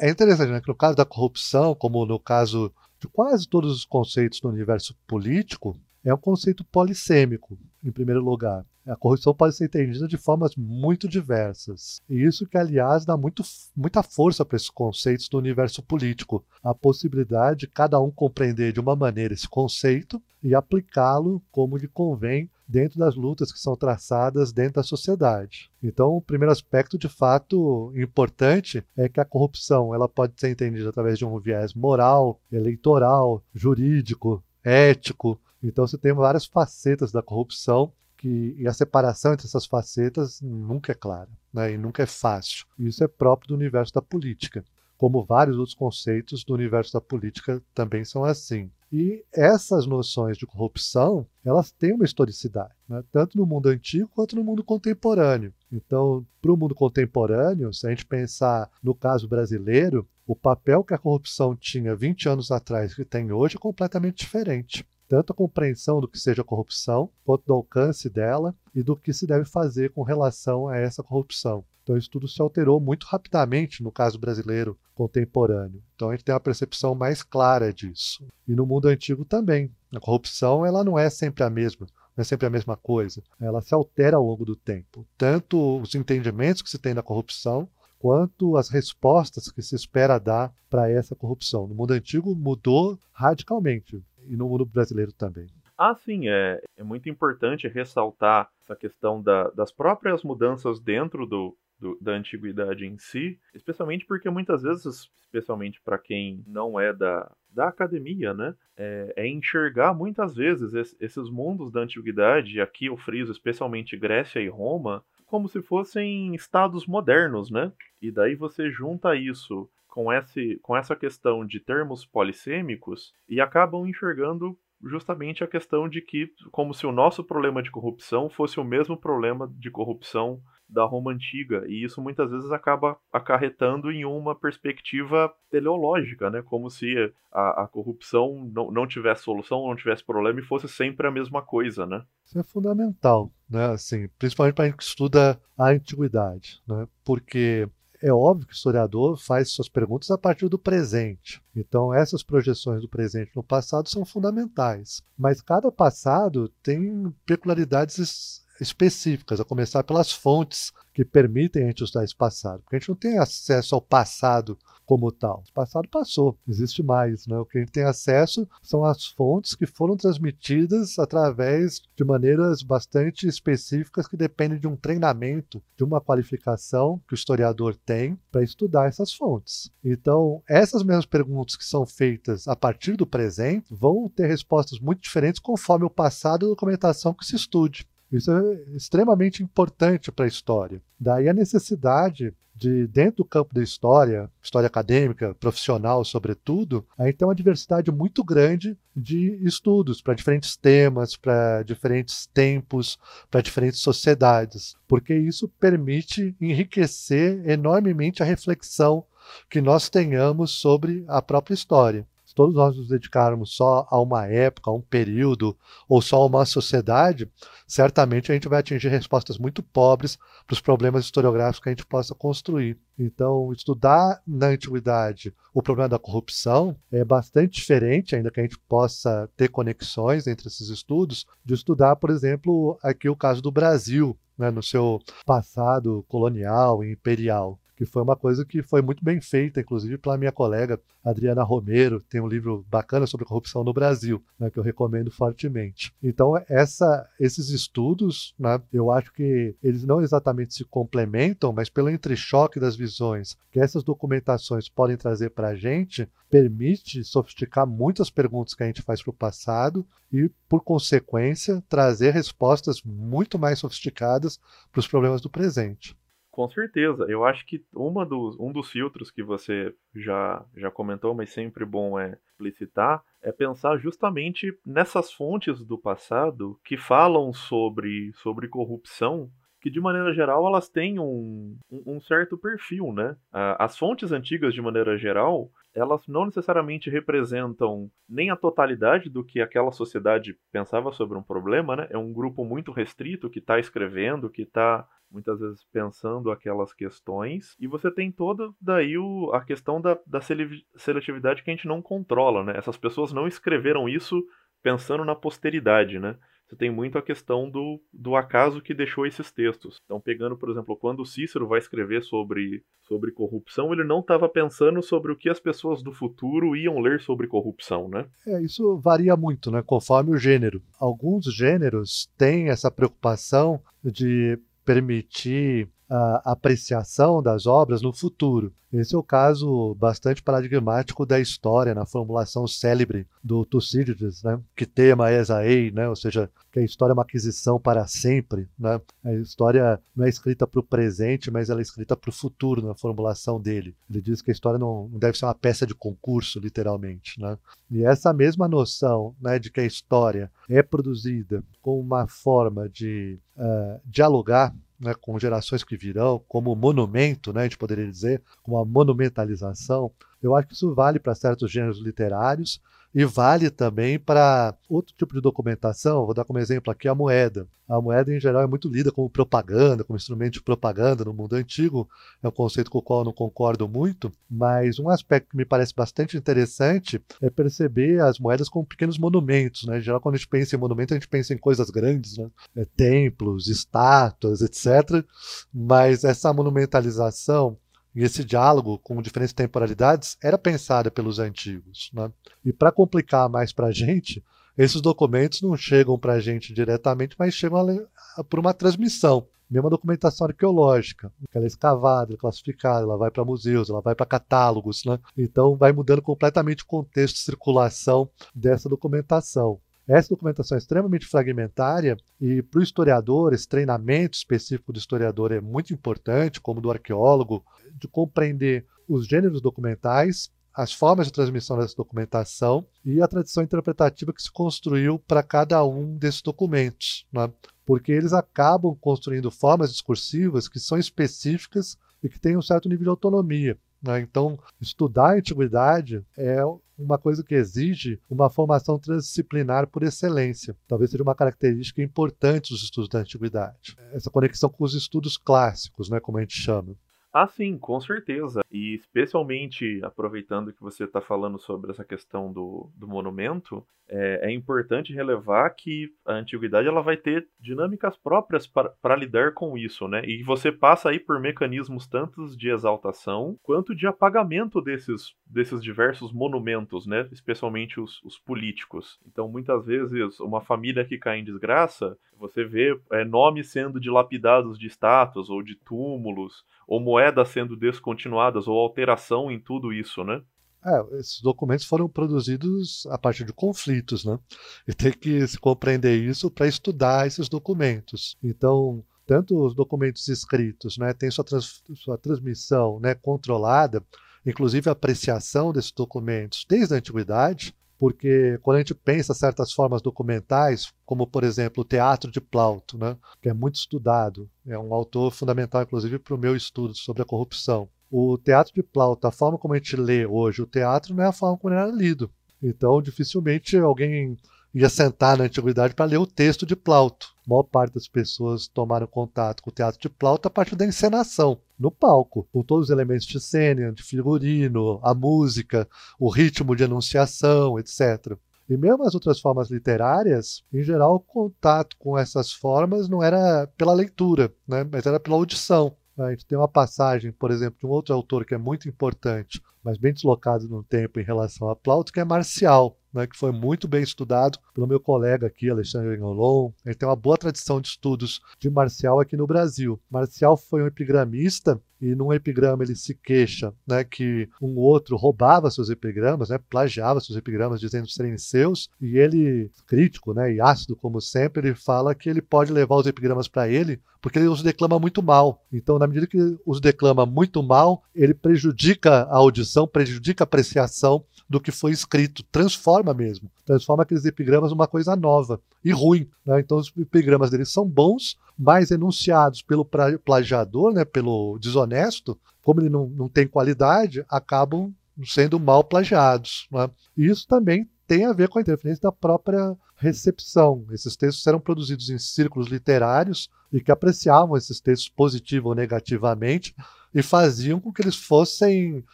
é 0.00 0.10
interessante, 0.10 0.52
né? 0.52 0.60
Que 0.60 0.68
no 0.68 0.76
caso 0.76 0.96
da 0.96 1.04
corrupção, 1.04 1.74
como 1.74 2.06
no 2.06 2.20
caso 2.20 2.72
de 3.00 3.08
quase 3.08 3.48
todos 3.48 3.72
os 3.72 3.84
conceitos 3.84 4.40
do 4.40 4.48
universo 4.48 4.96
político, 5.06 5.76
é 6.06 6.14
um 6.14 6.18
conceito 6.18 6.64
polissêmico, 6.64 7.58
em 7.82 7.90
primeiro 7.90 8.22
lugar. 8.22 8.64
A 8.86 8.94
corrupção 8.94 9.34
pode 9.34 9.56
ser 9.56 9.64
entendida 9.64 10.06
de 10.06 10.16
formas 10.16 10.54
muito 10.54 11.08
diversas. 11.08 12.00
E 12.08 12.22
isso 12.22 12.46
que, 12.46 12.56
aliás, 12.56 13.04
dá 13.04 13.16
muito, 13.16 13.42
muita 13.76 14.04
força 14.04 14.44
para 14.44 14.54
esses 14.54 14.70
conceitos 14.70 15.28
do 15.28 15.36
universo 15.36 15.82
político. 15.82 16.44
A 16.62 16.72
possibilidade 16.72 17.60
de 17.60 17.66
cada 17.66 18.00
um 18.00 18.12
compreender 18.12 18.72
de 18.72 18.78
uma 18.78 18.94
maneira 18.94 19.34
esse 19.34 19.48
conceito 19.48 20.22
e 20.40 20.54
aplicá-lo 20.54 21.42
como 21.50 21.76
lhe 21.76 21.88
convém 21.88 22.48
dentro 22.68 23.00
das 23.00 23.16
lutas 23.16 23.50
que 23.50 23.58
são 23.58 23.74
traçadas 23.74 24.52
dentro 24.52 24.74
da 24.74 24.84
sociedade. 24.84 25.68
Então, 25.82 26.10
o 26.16 26.22
primeiro 26.22 26.52
aspecto 26.52 26.96
de 26.96 27.08
fato 27.08 27.92
importante 27.96 28.84
é 28.96 29.08
que 29.08 29.18
a 29.18 29.24
corrupção 29.24 29.92
ela 29.92 30.08
pode 30.08 30.34
ser 30.36 30.50
entendida 30.50 30.88
através 30.88 31.18
de 31.18 31.24
um 31.24 31.36
viés 31.40 31.74
moral, 31.74 32.40
eleitoral, 32.52 33.42
jurídico, 33.52 34.40
ético. 34.66 35.40
Então, 35.66 35.86
você 35.86 35.98
tem 35.98 36.12
várias 36.12 36.46
facetas 36.46 37.10
da 37.10 37.22
corrupção 37.22 37.92
que, 38.16 38.54
e 38.56 38.66
a 38.66 38.72
separação 38.72 39.32
entre 39.32 39.46
essas 39.46 39.66
facetas 39.66 40.40
nunca 40.40 40.92
é 40.92 40.94
clara 40.94 41.28
né, 41.52 41.72
e 41.72 41.76
nunca 41.76 42.04
é 42.04 42.06
fácil. 42.06 42.64
Isso 42.78 43.02
é 43.02 43.08
próprio 43.08 43.48
do 43.48 43.54
universo 43.54 43.92
da 43.92 44.00
política, 44.00 44.64
como 44.96 45.24
vários 45.24 45.58
outros 45.58 45.74
conceitos 45.74 46.44
do 46.44 46.54
universo 46.54 46.92
da 46.92 47.00
política 47.00 47.60
também 47.74 48.04
são 48.04 48.24
assim. 48.24 48.70
E 48.92 49.24
essas 49.32 49.86
noções 49.86 50.38
de 50.38 50.46
corrupção, 50.46 51.26
elas 51.44 51.72
têm 51.72 51.92
uma 51.92 52.04
historicidade, 52.04 52.72
né? 52.88 53.02
tanto 53.10 53.36
no 53.36 53.44
mundo 53.44 53.68
antigo 53.68 54.08
quanto 54.14 54.36
no 54.36 54.44
mundo 54.44 54.62
contemporâneo. 54.62 55.52
Então, 55.72 56.24
para 56.40 56.52
o 56.52 56.56
mundo 56.56 56.74
contemporâneo, 56.74 57.74
se 57.74 57.86
a 57.86 57.90
gente 57.90 58.06
pensar 58.06 58.70
no 58.80 58.94
caso 58.94 59.26
brasileiro, 59.26 60.08
o 60.24 60.36
papel 60.36 60.84
que 60.84 60.94
a 60.94 60.98
corrupção 60.98 61.56
tinha 61.56 61.96
20 61.96 62.28
anos 62.28 62.52
atrás 62.52 62.94
que 62.94 63.04
tem 63.04 63.32
hoje 63.32 63.56
é 63.56 63.60
completamente 63.60 64.18
diferente 64.18 64.86
tanto 65.08 65.32
a 65.32 65.36
compreensão 65.36 66.00
do 66.00 66.08
que 66.08 66.18
seja 66.18 66.44
corrupção, 66.44 67.10
quanto 67.24 67.44
do 67.46 67.52
alcance 67.52 68.08
dela 68.08 68.54
e 68.74 68.82
do 68.82 68.96
que 68.96 69.12
se 69.12 69.26
deve 69.26 69.44
fazer 69.44 69.90
com 69.90 70.02
relação 70.02 70.68
a 70.68 70.76
essa 70.76 71.02
corrupção. 71.02 71.64
Então, 71.82 71.96
isso 71.96 72.10
tudo 72.10 72.26
se 72.26 72.42
alterou 72.42 72.80
muito 72.80 73.04
rapidamente 73.04 73.80
no 73.80 73.92
caso 73.92 74.18
brasileiro 74.18 74.76
contemporâneo. 74.92 75.80
Então, 75.94 76.08
a 76.08 76.12
gente 76.12 76.24
tem 76.24 76.34
uma 76.34 76.40
percepção 76.40 76.96
mais 76.96 77.22
clara 77.22 77.72
disso. 77.72 78.26
E 78.48 78.56
no 78.56 78.66
mundo 78.66 78.88
antigo 78.88 79.24
também. 79.24 79.70
A 79.94 80.00
corrupção 80.00 80.66
ela 80.66 80.82
não 80.82 80.98
é 80.98 81.08
sempre 81.08 81.44
a 81.44 81.50
mesma, 81.50 81.86
não 82.16 82.22
é 82.22 82.24
sempre 82.24 82.44
a 82.44 82.50
mesma 82.50 82.76
coisa. 82.76 83.22
Ela 83.40 83.62
se 83.62 83.72
altera 83.72 84.16
ao 84.16 84.26
longo 84.26 84.44
do 84.44 84.56
tempo. 84.56 85.06
Tanto 85.16 85.80
os 85.80 85.94
entendimentos 85.94 86.60
que 86.60 86.70
se 86.70 86.78
tem 86.78 86.92
da 86.92 87.04
corrupção, 87.04 87.68
quanto 88.00 88.56
as 88.56 88.68
respostas 88.68 89.50
que 89.50 89.62
se 89.62 89.76
espera 89.76 90.18
dar 90.18 90.52
para 90.68 90.90
essa 90.90 91.14
corrupção. 91.14 91.68
No 91.68 91.74
mundo 91.74 91.92
antigo 91.92 92.34
mudou 92.34 92.98
radicalmente 93.12 94.02
e 94.28 94.36
no 94.36 94.48
mundo 94.48 94.64
brasileiro 94.64 95.12
também. 95.12 95.46
Ah, 95.78 95.94
sim, 95.94 96.28
é, 96.28 96.60
é 96.76 96.82
muito 96.82 97.08
importante 97.08 97.68
ressaltar 97.68 98.48
essa 98.64 98.74
questão 98.74 99.22
da, 99.22 99.50
das 99.50 99.70
próprias 99.70 100.22
mudanças 100.22 100.80
dentro 100.80 101.26
do, 101.26 101.56
do, 101.78 101.98
da 102.00 102.12
antiguidade 102.12 102.86
em 102.86 102.96
si, 102.98 103.38
especialmente 103.54 104.06
porque 104.06 104.30
muitas 104.30 104.62
vezes, 104.62 105.10
especialmente 105.22 105.80
para 105.82 105.98
quem 105.98 106.42
não 106.46 106.80
é 106.80 106.92
da, 106.92 107.30
da 107.50 107.68
academia, 107.68 108.32
né, 108.32 108.54
é, 108.76 109.12
é 109.16 109.28
enxergar 109.28 109.92
muitas 109.94 110.34
vezes 110.34 110.72
esse, 110.72 110.96
esses 110.98 111.28
mundos 111.28 111.70
da 111.70 111.80
antiguidade, 111.80 112.60
aqui 112.60 112.86
eu 112.86 112.96
friso 112.96 113.32
especialmente 113.32 113.96
Grécia 113.96 114.40
e 114.40 114.48
Roma, 114.48 115.04
como 115.26 115.48
se 115.48 115.60
fossem 115.60 116.34
estados 116.34 116.86
modernos, 116.86 117.50
né? 117.50 117.72
E 118.00 118.12
daí 118.12 118.36
você 118.36 118.70
junta 118.70 119.16
isso 119.16 119.68
com, 119.96 120.12
esse, 120.12 120.60
com 120.62 120.76
essa 120.76 120.94
questão 120.94 121.46
de 121.46 121.58
termos 121.58 122.04
polissêmicos 122.04 123.14
e 123.26 123.40
acabam 123.40 123.86
enxergando 123.86 124.54
justamente 124.84 125.42
a 125.42 125.46
questão 125.46 125.88
de 125.88 126.02
que, 126.02 126.30
como 126.52 126.74
se 126.74 126.86
o 126.86 126.92
nosso 126.92 127.24
problema 127.24 127.62
de 127.62 127.70
corrupção 127.70 128.28
fosse 128.28 128.60
o 128.60 128.64
mesmo 128.64 128.94
problema 128.94 129.50
de 129.56 129.70
corrupção 129.70 130.38
da 130.68 130.84
Roma 130.84 131.12
antiga, 131.12 131.64
e 131.66 131.82
isso 131.82 132.02
muitas 132.02 132.30
vezes 132.30 132.50
acaba 132.50 132.98
acarretando 133.10 133.90
em 133.90 134.04
uma 134.04 134.34
perspectiva 134.34 135.32
teleológica, 135.48 136.28
né? 136.28 136.42
Como 136.42 136.68
se 136.68 136.94
a, 137.32 137.62
a 137.62 137.68
corrupção 137.68 138.50
não, 138.52 138.70
não 138.70 138.86
tivesse 138.86 139.22
solução, 139.22 139.66
não 139.66 139.76
tivesse 139.76 140.04
problema 140.04 140.40
e 140.40 140.44
fosse 140.44 140.68
sempre 140.68 141.06
a 141.06 141.10
mesma 141.10 141.40
coisa, 141.40 141.86
né? 141.86 142.04
Isso 142.26 142.38
é 142.38 142.42
fundamental, 142.42 143.32
né? 143.48 143.66
Assim, 143.66 144.08
principalmente 144.18 144.54
para 144.54 144.64
a 144.64 144.68
gente 144.68 144.76
que 144.76 144.82
estuda 144.82 145.40
a 145.56 145.70
antiguidade, 145.70 146.60
né? 146.68 146.86
Porque 147.04 147.66
é 148.02 148.12
óbvio 148.12 148.46
que 148.46 148.52
o 148.52 148.56
historiador 148.56 149.16
faz 149.16 149.50
suas 149.50 149.68
perguntas 149.68 150.10
a 150.10 150.18
partir 150.18 150.48
do 150.48 150.58
presente. 150.58 151.42
Então, 151.54 151.92
essas 151.92 152.22
projeções 152.22 152.82
do 152.82 152.88
presente 152.88 153.32
no 153.34 153.42
passado 153.42 153.88
são 153.88 154.04
fundamentais. 154.04 155.02
Mas 155.16 155.40
cada 155.40 155.70
passado 155.70 156.48
tem 156.62 157.12
peculiaridades 157.24 158.44
específicas, 158.60 159.40
a 159.40 159.44
começar 159.44 159.82
pelas 159.82 160.12
fontes 160.12 160.72
que 160.94 161.04
permitem 161.04 161.64
a 161.64 161.66
gente 161.66 161.84
estudar 161.84 162.04
esse 162.04 162.16
passado. 162.16 162.62
Porque 162.62 162.76
a 162.76 162.78
gente 162.78 162.88
não 162.88 162.96
tem 162.96 163.18
acesso 163.18 163.74
ao 163.74 163.82
passado 163.82 164.58
como 164.86 165.10
tal. 165.10 165.42
O 165.48 165.52
passado 165.52 165.88
passou, 165.88 166.38
existe 166.48 166.82
mais. 166.82 167.26
Né? 167.26 167.36
O 167.36 167.44
que 167.44 167.58
a 167.58 167.60
gente 167.60 167.72
tem 167.72 167.82
acesso 167.82 168.48
são 168.62 168.84
as 168.84 169.04
fontes 169.04 169.54
que 169.54 169.66
foram 169.66 169.96
transmitidas 169.96 170.98
através 170.98 171.82
de 171.96 172.04
maneiras 172.04 172.62
bastante 172.62 173.26
específicas 173.26 174.06
que 174.06 174.16
dependem 174.16 174.58
de 174.58 174.68
um 174.68 174.76
treinamento, 174.76 175.62
de 175.76 175.84
uma 175.84 176.00
qualificação 176.00 177.00
que 177.06 177.14
o 177.14 177.16
historiador 177.16 177.76
tem 177.76 178.18
para 178.30 178.44
estudar 178.44 178.86
essas 178.86 179.12
fontes. 179.12 179.70
Então, 179.84 180.42
essas 180.48 180.82
mesmas 180.82 181.06
perguntas 181.06 181.56
que 181.56 181.64
são 181.64 181.84
feitas 181.84 182.46
a 182.46 182.54
partir 182.54 182.96
do 182.96 183.06
presente 183.06 183.66
vão 183.70 184.08
ter 184.08 184.26
respostas 184.26 184.78
muito 184.78 185.02
diferentes 185.02 185.40
conforme 185.40 185.84
o 185.84 185.90
passado 185.90 186.44
e 186.44 186.46
a 186.46 186.50
documentação 186.50 187.12
que 187.12 187.26
se 187.26 187.34
estude. 187.34 187.86
Isso 188.10 188.30
é 188.30 188.76
extremamente 188.76 189.42
importante 189.42 190.12
para 190.12 190.24
a 190.24 190.28
história. 190.28 190.80
Daí 190.98 191.28
a 191.28 191.34
necessidade 191.34 192.32
de, 192.56 192.86
dentro 192.86 193.18
do 193.18 193.24
campo 193.24 193.54
da 193.54 193.62
história, 193.62 194.30
história 194.42 194.66
acadêmica, 194.66 195.34
profissional, 195.34 196.04
sobretudo, 196.04 196.86
a 196.96 197.04
gente 197.04 197.16
tem 197.16 197.28
uma 197.28 197.34
diversidade 197.34 197.92
muito 197.92 198.24
grande 198.24 198.76
de 198.96 199.38
estudos 199.44 200.00
para 200.00 200.14
diferentes 200.14 200.56
temas, 200.56 201.16
para 201.16 201.62
diferentes 201.62 202.26
tempos, 202.26 202.98
para 203.30 203.42
diferentes 203.42 203.80
sociedades, 203.80 204.74
porque 204.88 205.14
isso 205.14 205.48
permite 205.60 206.34
enriquecer 206.40 207.46
enormemente 207.48 208.22
a 208.22 208.26
reflexão 208.26 209.04
que 209.50 209.60
nós 209.60 209.90
tenhamos 209.90 210.52
sobre 210.52 211.04
a 211.08 211.20
própria 211.20 211.54
história 211.54 212.06
todos 212.36 212.54
nós 212.54 212.76
nos 212.76 212.88
dedicarmos 212.88 213.56
só 213.56 213.88
a 213.90 213.98
uma 213.98 214.26
época, 214.26 214.70
a 214.70 214.74
um 214.74 214.82
período, 214.82 215.56
ou 215.88 216.02
só 216.02 216.16
a 216.16 216.26
uma 216.26 216.44
sociedade, 216.44 217.28
certamente 217.66 218.30
a 218.30 218.34
gente 218.34 218.46
vai 218.46 218.60
atingir 218.60 218.88
respostas 218.88 219.38
muito 219.38 219.62
pobres 219.62 220.18
para 220.46 220.52
os 220.52 220.60
problemas 220.60 221.06
historiográficos 221.06 221.60
que 221.60 221.68
a 221.70 221.72
gente 221.72 221.86
possa 221.86 222.14
construir. 222.14 222.78
Então, 222.98 223.50
estudar 223.52 224.20
na 224.26 224.48
antiguidade 224.48 225.34
o 225.54 225.62
problema 225.62 225.88
da 225.88 225.98
corrupção 225.98 226.76
é 226.92 227.02
bastante 227.02 227.54
diferente, 227.54 228.14
ainda 228.14 228.30
que 228.30 228.38
a 228.38 228.42
gente 228.42 228.58
possa 228.68 229.30
ter 229.34 229.48
conexões 229.48 230.26
entre 230.26 230.46
esses 230.46 230.68
estudos, 230.68 231.26
de 231.42 231.54
estudar, 231.54 231.96
por 231.96 232.10
exemplo, 232.10 232.78
aqui 232.82 233.08
o 233.08 233.16
caso 233.16 233.40
do 233.40 233.50
Brasil, 233.50 234.14
né, 234.36 234.50
no 234.50 234.62
seu 234.62 235.00
passado 235.24 236.04
colonial 236.06 236.84
e 236.84 236.92
imperial 236.92 237.58
que 237.76 237.84
foi 237.84 238.02
uma 238.02 238.16
coisa 238.16 238.44
que 238.44 238.62
foi 238.62 238.80
muito 238.80 239.04
bem 239.04 239.20
feita, 239.20 239.60
inclusive 239.60 239.98
pela 239.98 240.16
minha 240.16 240.32
colega 240.32 240.80
Adriana 241.04 241.42
Romero, 241.42 242.00
tem 242.00 242.20
um 242.20 242.26
livro 242.26 242.64
bacana 242.68 243.06
sobre 243.06 243.26
corrupção 243.26 243.62
no 243.62 243.72
Brasil, 243.72 244.22
né, 244.38 244.50
que 244.50 244.58
eu 244.58 244.62
recomendo 244.62 245.10
fortemente. 245.10 245.92
Então, 246.02 246.32
essa, 246.48 247.06
esses 247.20 247.50
estudos, 247.50 248.34
né, 248.38 248.60
eu 248.72 248.90
acho 248.90 249.12
que 249.12 249.54
eles 249.62 249.84
não 249.84 250.00
exatamente 250.00 250.54
se 250.54 250.64
complementam, 250.64 251.52
mas 251.52 251.68
pelo 251.68 251.90
entrechoque 251.90 252.58
das 252.58 252.74
visões 252.74 253.36
que 253.50 253.60
essas 253.60 253.84
documentações 253.84 254.68
podem 254.68 254.96
trazer 254.96 255.30
para 255.30 255.48
a 255.48 255.54
gente, 255.54 256.08
permite 256.30 257.04
sofisticar 257.04 257.66
muitas 257.66 258.10
perguntas 258.10 258.54
que 258.54 258.62
a 258.62 258.66
gente 258.66 258.82
faz 258.82 259.02
para 259.02 259.10
o 259.10 259.14
passado 259.14 259.86
e, 260.12 260.30
por 260.48 260.62
consequência, 260.62 261.62
trazer 261.68 262.12
respostas 262.12 262.82
muito 262.82 263.38
mais 263.38 263.58
sofisticadas 263.58 264.40
para 264.72 264.80
os 264.80 264.88
problemas 264.88 265.20
do 265.20 265.30
presente. 265.30 265.96
Com 266.36 266.50
certeza. 266.50 267.06
Eu 267.08 267.24
acho 267.24 267.46
que 267.46 267.64
uma 267.74 268.04
dos, 268.04 268.38
um 268.38 268.52
dos 268.52 268.70
filtros 268.70 269.10
que 269.10 269.22
você 269.22 269.74
já, 269.94 270.44
já 270.54 270.70
comentou, 270.70 271.14
mas 271.14 271.30
sempre 271.30 271.64
bom 271.64 271.98
é 271.98 272.18
explicitar, 272.28 273.02
é 273.22 273.32
pensar 273.32 273.78
justamente 273.78 274.54
nessas 274.62 275.10
fontes 275.10 275.64
do 275.64 275.78
passado 275.78 276.60
que 276.62 276.76
falam 276.76 277.32
sobre, 277.32 278.12
sobre 278.16 278.48
corrupção, 278.48 279.30
que 279.62 279.70
de 279.70 279.80
maneira 279.80 280.12
geral 280.12 280.46
elas 280.46 280.68
têm 280.68 280.98
um, 280.98 281.56
um 281.70 281.98
certo 282.02 282.36
perfil, 282.36 282.92
né? 282.92 283.16
As 283.32 283.78
fontes 283.78 284.12
antigas, 284.12 284.52
de 284.52 284.60
maneira 284.60 284.98
geral, 284.98 285.50
elas 285.76 286.06
não 286.08 286.24
necessariamente 286.24 286.88
representam 286.88 287.90
nem 288.08 288.30
a 288.30 288.36
totalidade 288.36 289.10
do 289.10 289.22
que 289.22 289.42
aquela 289.42 289.70
sociedade 289.70 290.36
pensava 290.50 290.90
sobre 290.90 291.18
um 291.18 291.22
problema, 291.22 291.76
né? 291.76 291.86
É 291.90 291.98
um 291.98 292.12
grupo 292.12 292.44
muito 292.44 292.72
restrito 292.72 293.28
que 293.28 293.38
está 293.38 293.58
escrevendo, 293.58 294.30
que 294.30 294.42
está 294.42 294.88
muitas 295.10 295.38
vezes 295.38 295.64
pensando 295.70 296.30
aquelas 296.30 296.72
questões, 296.72 297.54
e 297.60 297.66
você 297.66 297.90
tem 297.90 298.10
toda 298.10 298.50
daí 298.60 298.98
o, 298.98 299.30
a 299.32 299.44
questão 299.44 299.80
da, 299.80 299.96
da 300.06 300.20
seletividade 300.20 301.42
que 301.42 301.50
a 301.50 301.54
gente 301.54 301.68
não 301.68 301.80
controla, 301.80 302.42
né? 302.42 302.54
Essas 302.56 302.76
pessoas 302.76 303.12
não 303.12 303.28
escreveram 303.28 303.88
isso 303.88 304.24
pensando 304.62 305.04
na 305.04 305.14
posteridade, 305.14 305.98
né? 305.98 306.16
Você 306.46 306.56
tem 306.56 306.70
muito 306.70 306.96
a 306.96 307.02
questão 307.02 307.50
do, 307.50 307.80
do 307.92 308.14
acaso 308.14 308.60
que 308.60 308.72
deixou 308.72 309.04
esses 309.04 309.32
textos. 309.32 309.80
Então, 309.84 310.00
pegando, 310.00 310.36
por 310.36 310.48
exemplo, 310.48 310.76
quando 310.76 311.04
Cícero 311.04 311.48
vai 311.48 311.58
escrever 311.58 312.02
sobre, 312.02 312.62
sobre 312.82 313.10
corrupção, 313.10 313.72
ele 313.72 313.82
não 313.82 313.98
estava 313.98 314.28
pensando 314.28 314.80
sobre 314.80 315.10
o 315.10 315.16
que 315.16 315.28
as 315.28 315.40
pessoas 315.40 315.82
do 315.82 315.92
futuro 315.92 316.54
iam 316.54 316.78
ler 316.78 317.00
sobre 317.00 317.26
corrupção, 317.26 317.88
né? 317.88 318.06
É, 318.26 318.40
isso 318.40 318.78
varia 318.78 319.16
muito, 319.16 319.50
né? 319.50 319.60
Conforme 319.60 320.12
o 320.12 320.18
gênero. 320.18 320.62
Alguns 320.78 321.24
gêneros 321.34 322.08
têm 322.16 322.48
essa 322.48 322.70
preocupação 322.70 323.60
de 323.82 324.38
permitir 324.64 325.68
a 325.88 326.32
apreciação 326.32 327.22
das 327.22 327.46
obras 327.46 327.82
no 327.82 327.92
futuro. 327.92 328.52
Esse 328.72 328.94
é 328.94 328.98
o 328.98 329.02
caso 329.02 329.74
bastante 329.76 330.22
paradigmático 330.22 331.06
da 331.06 331.20
história 331.20 331.74
na 331.74 331.86
formulação 331.86 332.46
célebre 332.46 333.06
do 333.22 333.44
Tucídides, 333.44 334.22
né? 334.22 334.40
que 334.54 334.66
tema 334.66 335.08
é 335.10 335.20
Esaei, 335.20 335.70
né? 335.70 335.88
ou 335.88 335.94
seja, 335.96 336.28
que 336.50 336.58
a 336.58 336.64
história 336.64 336.92
é 336.92 336.94
uma 336.94 337.02
aquisição 337.02 337.60
para 337.60 337.86
sempre. 337.86 338.48
Né? 338.58 338.80
A 339.04 339.14
história 339.14 339.80
não 339.94 340.04
é 340.04 340.08
escrita 340.08 340.46
para 340.46 340.60
o 340.60 340.64
presente, 340.64 341.30
mas 341.30 341.48
ela 341.48 341.60
é 341.60 341.62
escrita 341.62 341.96
para 341.96 342.10
o 342.10 342.12
futuro 342.12 342.60
na 342.60 342.74
formulação 342.74 343.40
dele. 343.40 343.74
Ele 343.88 344.02
diz 344.02 344.20
que 344.20 344.30
a 344.30 344.34
história 344.34 344.58
não, 344.58 344.88
não 344.88 344.98
deve 344.98 345.16
ser 345.16 345.24
uma 345.24 345.34
peça 345.34 345.66
de 345.66 345.74
concurso, 345.74 346.40
literalmente. 346.40 347.20
Né? 347.20 347.38
E 347.70 347.84
essa 347.84 348.12
mesma 348.12 348.48
noção 348.48 349.14
né, 349.20 349.38
de 349.38 349.50
que 349.50 349.60
a 349.60 349.66
história 349.66 350.30
é 350.50 350.62
produzida 350.62 351.42
com 351.62 351.80
uma 351.80 352.06
forma 352.08 352.68
de 352.68 353.18
uh, 353.36 353.80
dialogar 353.84 354.54
né, 354.78 354.94
com 355.00 355.18
gerações 355.18 355.64
que 355.64 355.76
virão, 355.76 356.22
como 356.28 356.54
monumento, 356.54 357.32
né, 357.32 357.40
a 357.40 357.44
gente 357.44 357.58
poderia 357.58 357.86
dizer, 357.86 358.22
uma 358.46 358.64
monumentalização, 358.64 359.90
eu 360.22 360.34
acho 360.34 360.48
que 360.48 360.54
isso 360.54 360.74
vale 360.74 360.98
para 360.98 361.14
certos 361.14 361.50
gêneros 361.50 361.78
literários 361.80 362.60
e 362.96 363.04
vale 363.04 363.50
também 363.50 363.98
para 363.98 364.56
outro 364.70 364.94
tipo 364.96 365.12
de 365.12 365.20
documentação. 365.20 366.06
Vou 366.06 366.14
dar 366.14 366.24
como 366.24 366.38
exemplo 366.38 366.72
aqui 366.72 366.88
a 366.88 366.94
moeda. 366.94 367.46
A 367.68 367.78
moeda, 367.78 368.10
em 368.14 368.18
geral, 368.18 368.40
é 368.40 368.46
muito 368.46 368.70
lida 368.70 368.90
como 368.90 369.10
propaganda, 369.10 369.84
como 369.84 369.98
instrumento 369.98 370.34
de 370.34 370.42
propaganda 370.42 371.04
no 371.04 371.12
mundo 371.12 371.34
antigo. 371.34 371.86
É 372.22 372.28
um 372.28 372.30
conceito 372.30 372.70
com 372.70 372.78
o 372.78 372.82
qual 372.82 373.00
eu 373.00 373.04
não 373.04 373.12
concordo 373.12 373.68
muito, 373.68 374.10
mas 374.30 374.78
um 374.78 374.88
aspecto 374.88 375.28
que 375.28 375.36
me 375.36 375.44
parece 375.44 375.74
bastante 375.74 376.16
interessante 376.16 376.98
é 377.20 377.28
perceber 377.28 378.00
as 378.00 378.18
moedas 378.18 378.48
como 378.48 378.64
pequenos 378.64 378.96
monumentos. 378.96 379.64
Né? 379.64 379.76
Em 379.76 379.82
geral, 379.82 380.00
quando 380.00 380.14
a 380.14 380.18
gente 380.18 380.28
pensa 380.28 380.56
em 380.56 380.58
monumento, 380.58 380.94
a 380.94 380.96
gente 380.96 381.08
pensa 381.08 381.34
em 381.34 381.38
coisas 381.38 381.68
grandes, 381.68 382.16
né? 382.16 382.30
é, 382.56 382.64
templos, 382.64 383.48
estátuas, 383.48 384.40
etc. 384.40 385.04
Mas 385.52 386.02
essa 386.02 386.32
monumentalização 386.32 387.58
e 387.96 388.04
esse 388.04 388.22
diálogo 388.22 388.78
com 388.78 389.00
diferentes 389.00 389.32
temporalidades 389.32 390.18
era 390.22 390.36
pensada 390.36 390.90
pelos 390.90 391.18
antigos. 391.18 391.90
Né? 391.94 392.12
E 392.44 392.52
para 392.52 392.70
complicar 392.70 393.26
mais 393.26 393.54
para 393.54 393.68
a 393.68 393.72
gente, 393.72 394.22
esses 394.56 394.82
documentos 394.82 395.40
não 395.40 395.56
chegam 395.56 395.98
para 395.98 396.12
a 396.12 396.20
gente 396.20 396.52
diretamente, 396.52 397.16
mas 397.18 397.32
chegam 397.32 397.86
por 398.28 398.38
uma 398.38 398.52
transmissão. 398.52 399.26
Mesma 399.48 399.70
documentação 399.70 400.26
arqueológica, 400.26 401.10
ela 401.32 401.44
é 401.44 401.46
escavada, 401.46 402.12
é 402.12 402.16
classificada, 402.16 402.82
ela 402.82 402.96
vai 402.96 403.12
para 403.12 403.24
museus, 403.24 403.70
ela 403.70 403.80
vai 403.80 403.94
para 403.94 404.04
catálogos, 404.04 404.84
né? 404.84 404.98
Então 405.16 405.56
vai 405.56 405.72
mudando 405.72 406.02
completamente 406.02 406.64
o 406.64 406.66
contexto 406.66 407.14
de 407.14 407.20
circulação 407.20 408.10
dessa 408.34 408.68
documentação. 408.68 409.60
Essa 409.88 410.08
documentação 410.08 410.56
é 410.56 410.58
extremamente 410.58 411.06
fragmentária 411.06 411.96
e 412.20 412.42
para 412.42 412.58
o 412.58 412.62
historiador, 412.62 413.32
esse 413.32 413.48
treinamento 413.48 414.16
específico 414.16 414.72
do 414.72 414.78
historiador 414.80 415.30
é 415.30 415.40
muito 415.40 415.72
importante, 415.72 416.40
como 416.40 416.60
do 416.60 416.70
arqueólogo, 416.70 417.44
de 417.72 417.86
compreender 417.86 418.66
os 418.88 419.06
gêneros 419.06 419.40
documentais, 419.40 420.28
as 420.52 420.72
formas 420.72 421.06
de 421.06 421.12
transmissão 421.12 421.56
dessa 421.56 421.76
documentação 421.76 422.66
e 422.84 423.00
a 423.00 423.06
tradição 423.06 423.44
interpretativa 423.44 424.12
que 424.12 424.22
se 424.22 424.32
construiu 424.32 424.98
para 424.98 425.22
cada 425.22 425.62
um 425.64 425.96
desses 425.96 426.22
documentos, 426.22 427.06
né? 427.12 427.30
porque 427.64 427.92
eles 427.92 428.12
acabam 428.12 428.74
construindo 428.80 429.30
formas 429.30 429.70
discursivas 429.70 430.48
que 430.48 430.58
são 430.58 430.78
específicas 430.78 431.76
e 432.02 432.08
que 432.08 432.18
têm 432.18 432.36
um 432.36 432.42
certo 432.42 432.68
nível 432.68 432.84
de 432.84 432.90
autonomia. 432.90 433.56
Né? 433.86 434.00
Então, 434.00 434.38
estudar 434.60 435.12
a 435.12 435.16
antiguidade 435.16 436.04
é 436.16 436.40
uma 436.78 436.98
coisa 436.98 437.24
que 437.24 437.34
exige 437.34 437.98
uma 438.10 438.28
formação 438.28 438.78
transdisciplinar 438.78 439.66
por 439.66 439.82
excelência. 439.82 440.54
Talvez 440.68 440.90
seja 440.90 441.02
uma 441.02 441.14
característica 441.14 441.82
importante 441.82 442.52
dos 442.52 442.62
estudos 442.62 442.88
da 442.88 442.98
antiguidade. 442.98 443.76
Essa 443.92 444.10
conexão 444.10 444.50
com 444.50 444.64
os 444.64 444.74
estudos 444.74 445.16
clássicos, 445.16 445.88
né, 445.88 446.00
como 446.00 446.18
a 446.18 446.20
gente 446.20 446.36
chama. 446.38 446.74
Ah, 447.18 447.26
sim, 447.26 447.56
com 447.56 447.80
certeza. 447.80 448.44
E 448.52 448.74
especialmente 448.74 449.80
aproveitando 449.82 450.52
que 450.52 450.60
você 450.60 450.84
está 450.84 451.00
falando 451.00 451.38
sobre 451.38 451.70
essa 451.70 451.82
questão 451.82 452.30
do, 452.30 452.70
do 452.76 452.86
monumento, 452.86 453.66
é, 453.88 454.28
é, 454.28 454.32
importante 454.34 454.92
relevar 454.92 455.48
que 455.50 455.88
a 456.04 456.14
antiguidade 456.14 456.68
ela 456.68 456.82
vai 456.82 456.96
ter 456.96 457.26
dinâmicas 457.40 457.96
próprias 457.96 458.46
para 458.46 458.96
lidar 458.96 459.32
com 459.32 459.56
isso, 459.56 459.88
né? 459.88 460.02
E 460.04 460.22
você 460.24 460.50
passa 460.52 460.90
aí 460.90 460.98
por 460.98 461.18
mecanismos 461.18 461.86
tanto 461.86 462.26
de 462.36 462.50
exaltação 462.50 463.38
quanto 463.42 463.74
de 463.74 463.86
apagamento 463.86 464.60
desses, 464.60 465.14
desses 465.24 465.62
diversos 465.62 466.12
monumentos, 466.12 466.86
né? 466.86 467.08
Especialmente 467.12 467.80
os, 467.80 468.02
os 468.02 468.18
políticos. 468.18 468.98
Então, 469.06 469.26
muitas 469.26 469.64
vezes, 469.64 470.20
uma 470.20 470.42
família 470.42 470.84
que 470.84 470.98
cai 470.98 471.20
em 471.20 471.24
desgraça, 471.24 471.96
você 472.18 472.44
vê 472.44 472.78
é, 472.92 473.04
nomes 473.04 473.50
sendo 473.50 473.80
dilapidados 473.80 474.58
de 474.58 474.66
estátuas 474.66 475.28
ou 475.28 475.42
de 475.42 475.54
túmulos, 475.54 476.44
ou 476.66 476.80
moedas 476.80 477.28
sendo 477.28 477.56
descontinuadas, 477.56 478.48
ou 478.48 478.58
alteração 478.58 479.30
em 479.30 479.38
tudo 479.38 479.72
isso, 479.72 480.02
né? 480.02 480.22
É, 480.64 480.98
esses 480.98 481.20
documentos 481.20 481.64
foram 481.64 481.88
produzidos 481.88 482.86
a 482.86 482.98
partir 482.98 483.24
de 483.24 483.32
conflitos, 483.32 484.04
né? 484.04 484.18
E 484.66 484.74
tem 484.74 484.92
que 484.92 485.26
se 485.26 485.38
compreender 485.38 485.96
isso 485.96 486.28
para 486.28 486.48
estudar 486.48 487.06
esses 487.06 487.28
documentos. 487.28 488.16
Então, 488.22 488.84
tanto 489.06 489.44
os 489.44 489.54
documentos 489.54 490.08
escritos, 490.08 490.76
né, 490.76 490.92
tem 490.92 491.08
sua, 491.10 491.22
trans, 491.22 491.62
sua 491.76 491.96
transmissão, 491.96 492.80
né, 492.80 492.94
controlada, 492.96 493.80
inclusive 494.26 494.68
a 494.68 494.72
apreciação 494.72 495.52
desses 495.52 495.70
documentos 495.70 496.44
desde 496.48 496.74
a 496.74 496.78
antiguidade, 496.78 497.54
porque 497.78 498.38
quando 498.42 498.56
a 498.56 498.60
gente 498.60 498.74
pensa 498.74 499.14
certas 499.14 499.52
formas 499.52 499.82
documentais, 499.82 500.72
como 500.84 501.06
por 501.06 501.24
exemplo 501.24 501.62
o 501.62 501.66
teatro 501.66 502.10
de 502.10 502.20
Plauto, 502.20 502.78
né, 502.78 502.96
que 503.20 503.28
é 503.28 503.32
muito 503.32 503.56
estudado, 503.56 504.28
é 504.46 504.58
um 504.58 504.72
autor 504.72 505.12
fundamental 505.12 505.62
inclusive 505.62 505.98
para 505.98 506.14
o 506.14 506.18
meu 506.18 506.34
estudo 506.34 506.74
sobre 506.74 507.02
a 507.02 507.06
corrupção 507.06 507.68
o 507.90 508.18
teatro 508.18 508.52
de 508.54 508.62
Plauto, 508.62 509.06
a 509.06 509.12
forma 509.12 509.38
como 509.38 509.54
a 509.54 509.56
gente 509.56 509.76
lê 509.76 510.06
hoje 510.06 510.42
o 510.42 510.46
teatro, 510.46 510.94
não 510.94 511.04
é 511.04 511.06
a 511.06 511.12
forma 511.12 511.38
como 511.38 511.54
ele 511.54 511.60
era 511.60 511.70
lido. 511.70 512.10
Então, 512.42 512.82
dificilmente 512.82 513.56
alguém 513.56 514.16
ia 514.58 514.70
sentar 514.70 515.18
na 515.18 515.24
antiguidade 515.24 515.74
para 515.74 515.84
ler 515.84 515.98
o 515.98 516.06
texto 516.06 516.46
de 516.46 516.56
Plauto. 516.56 517.08
A 517.26 517.30
maior 517.30 517.42
parte 517.42 517.74
das 517.74 517.86
pessoas 517.86 518.48
tomaram 518.48 518.86
contato 518.86 519.42
com 519.42 519.50
o 519.50 519.52
teatro 519.52 519.78
de 519.78 519.90
Plauto 519.90 520.28
a 520.28 520.30
partir 520.30 520.56
da 520.56 520.64
encenação, 520.64 521.38
no 521.58 521.70
palco, 521.70 522.26
com 522.32 522.42
todos 522.42 522.66
os 522.66 522.70
elementos 522.70 523.06
de 523.06 523.20
cena, 523.20 523.70
de 523.70 523.82
figurino, 523.82 524.80
a 524.82 524.94
música, 524.94 525.68
o 526.00 526.08
ritmo 526.08 526.56
de 526.56 526.64
enunciação, 526.64 527.58
etc. 527.58 528.16
E 528.48 528.56
mesmo 528.56 528.84
as 528.84 528.94
outras 528.94 529.20
formas 529.20 529.50
literárias, 529.50 530.42
em 530.50 530.62
geral, 530.62 530.94
o 530.94 531.00
contato 531.00 531.76
com 531.78 531.98
essas 531.98 532.32
formas 532.32 532.88
não 532.88 533.02
era 533.02 533.46
pela 533.58 533.74
leitura, 533.74 534.32
né, 534.48 534.64
mas 534.64 534.86
era 534.86 534.98
pela 534.98 535.16
audição. 535.16 535.76
A 535.98 536.10
gente 536.10 536.24
tem 536.24 536.38
uma 536.38 536.48
passagem, 536.48 537.12
por 537.12 537.30
exemplo, 537.30 537.58
de 537.58 537.66
um 537.66 537.70
outro 537.70 537.94
autor 537.94 538.24
que 538.24 538.34
é 538.34 538.38
muito 538.38 538.68
importante, 538.68 539.42
mas 539.62 539.76
bem 539.76 539.92
deslocado 539.92 540.48
no 540.48 540.62
tempo 540.62 540.98
em 540.98 541.04
relação 541.04 541.50
a 541.50 541.56
Plauto, 541.56 541.92
que 541.92 542.00
é 542.00 542.04
Marcial 542.04 542.78
né, 542.96 543.06
que 543.06 543.16
foi 543.16 543.30
muito 543.30 543.68
bem 543.68 543.82
estudado 543.82 544.38
pelo 544.54 544.66
meu 544.66 544.80
colega 544.80 545.26
aqui, 545.26 545.50
Alexandre 545.50 545.94
Engolon. 545.94 546.50
Ele 546.64 546.74
tem 546.74 546.88
uma 546.88 546.96
boa 546.96 547.18
tradição 547.18 547.60
de 547.60 547.68
estudos 547.68 548.20
de 548.40 548.48
Marcial 548.48 548.98
aqui 548.98 549.16
no 549.16 549.26
Brasil. 549.26 549.78
Marcial 549.90 550.36
foi 550.36 550.62
um 550.62 550.66
epigramista 550.66 551.60
e 551.80 551.94
num 551.94 552.12
epigrama 552.12 552.64
ele 552.64 552.74
se 552.74 552.94
queixa 552.94 553.52
né, 553.66 553.84
que 553.84 554.28
um 554.40 554.56
outro 554.56 554.96
roubava 554.96 555.50
seus 555.50 555.68
epigramas, 555.68 556.30
né, 556.30 556.38
plagiava 556.48 557.00
seus 557.00 557.18
epigramas 557.18 557.60
dizendo 557.60 557.86
serem 557.86 558.16
seus, 558.16 558.70
e 558.80 558.96
ele, 558.96 559.50
crítico 559.66 560.14
né, 560.14 560.32
e 560.32 560.40
ácido 560.40 560.74
como 560.74 561.02
sempre, 561.02 561.48
ele 561.48 561.54
fala 561.54 561.94
que 561.94 562.08
ele 562.08 562.22
pode 562.22 562.50
levar 562.50 562.76
os 562.76 562.86
epigramas 562.86 563.28
para 563.28 563.46
ele 563.48 563.78
porque 564.06 564.20
ele 564.20 564.28
os 564.28 564.40
declama 564.40 564.78
muito 564.78 565.02
mal. 565.02 565.44
Então, 565.52 565.80
na 565.80 565.86
medida 565.88 566.06
que 566.06 566.38
os 566.46 566.60
declama 566.60 567.04
muito 567.04 567.42
mal, 567.42 567.82
ele 567.92 568.14
prejudica 568.14 569.02
a 569.02 569.16
audição 569.16 569.66
prejudica 569.66 570.22
a 570.22 570.26
apreciação 570.26 571.04
do 571.28 571.40
que 571.40 571.50
foi 571.50 571.72
escrito, 571.72 572.22
transforma 572.30 572.85
mesmo, 572.94 573.30
transforma 573.44 573.82
aqueles 573.82 574.04
epigramas 574.04 574.50
numa 574.50 574.66
coisa 574.66 574.96
nova 574.96 575.40
e 575.64 575.70
ruim. 575.72 576.08
Né? 576.24 576.40
Então 576.40 576.58
os 576.58 576.72
epigramas 576.76 577.30
deles 577.30 577.50
são 577.50 577.66
bons, 577.66 578.16
mas 578.38 578.70
enunciados 578.70 579.42
pelo 579.42 579.64
plagiador, 579.64 580.72
né, 580.72 580.84
pelo 580.84 581.38
desonesto, 581.38 582.18
como 582.42 582.60
ele 582.60 582.68
não, 582.68 582.86
não 582.88 583.08
tem 583.08 583.26
qualidade, 583.26 584.04
acabam 584.08 584.72
sendo 585.04 585.38
mal 585.38 585.64
plagiados. 585.64 586.46
Né? 586.50 586.70
E 586.96 587.06
isso 587.06 587.26
também 587.26 587.68
tem 587.86 588.04
a 588.04 588.12
ver 588.12 588.28
com 588.28 588.38
a 588.38 588.42
interferência 588.42 588.82
da 588.82 588.92
própria 588.92 589.56
recepção. 589.76 590.66
Esses 590.70 590.96
textos 590.96 591.26
eram 591.26 591.38
produzidos 591.38 591.88
em 591.88 591.98
círculos 591.98 592.48
literários 592.48 593.30
e 593.52 593.60
que 593.60 593.70
apreciavam 593.70 594.36
esses 594.36 594.60
textos 594.60 594.88
positivo 594.88 595.50
ou 595.50 595.54
negativamente 595.54 596.54
e 596.94 597.02
faziam 597.02 597.60
com 597.60 597.72
que 597.72 597.82
eles 597.82 597.96
fossem 597.96 598.84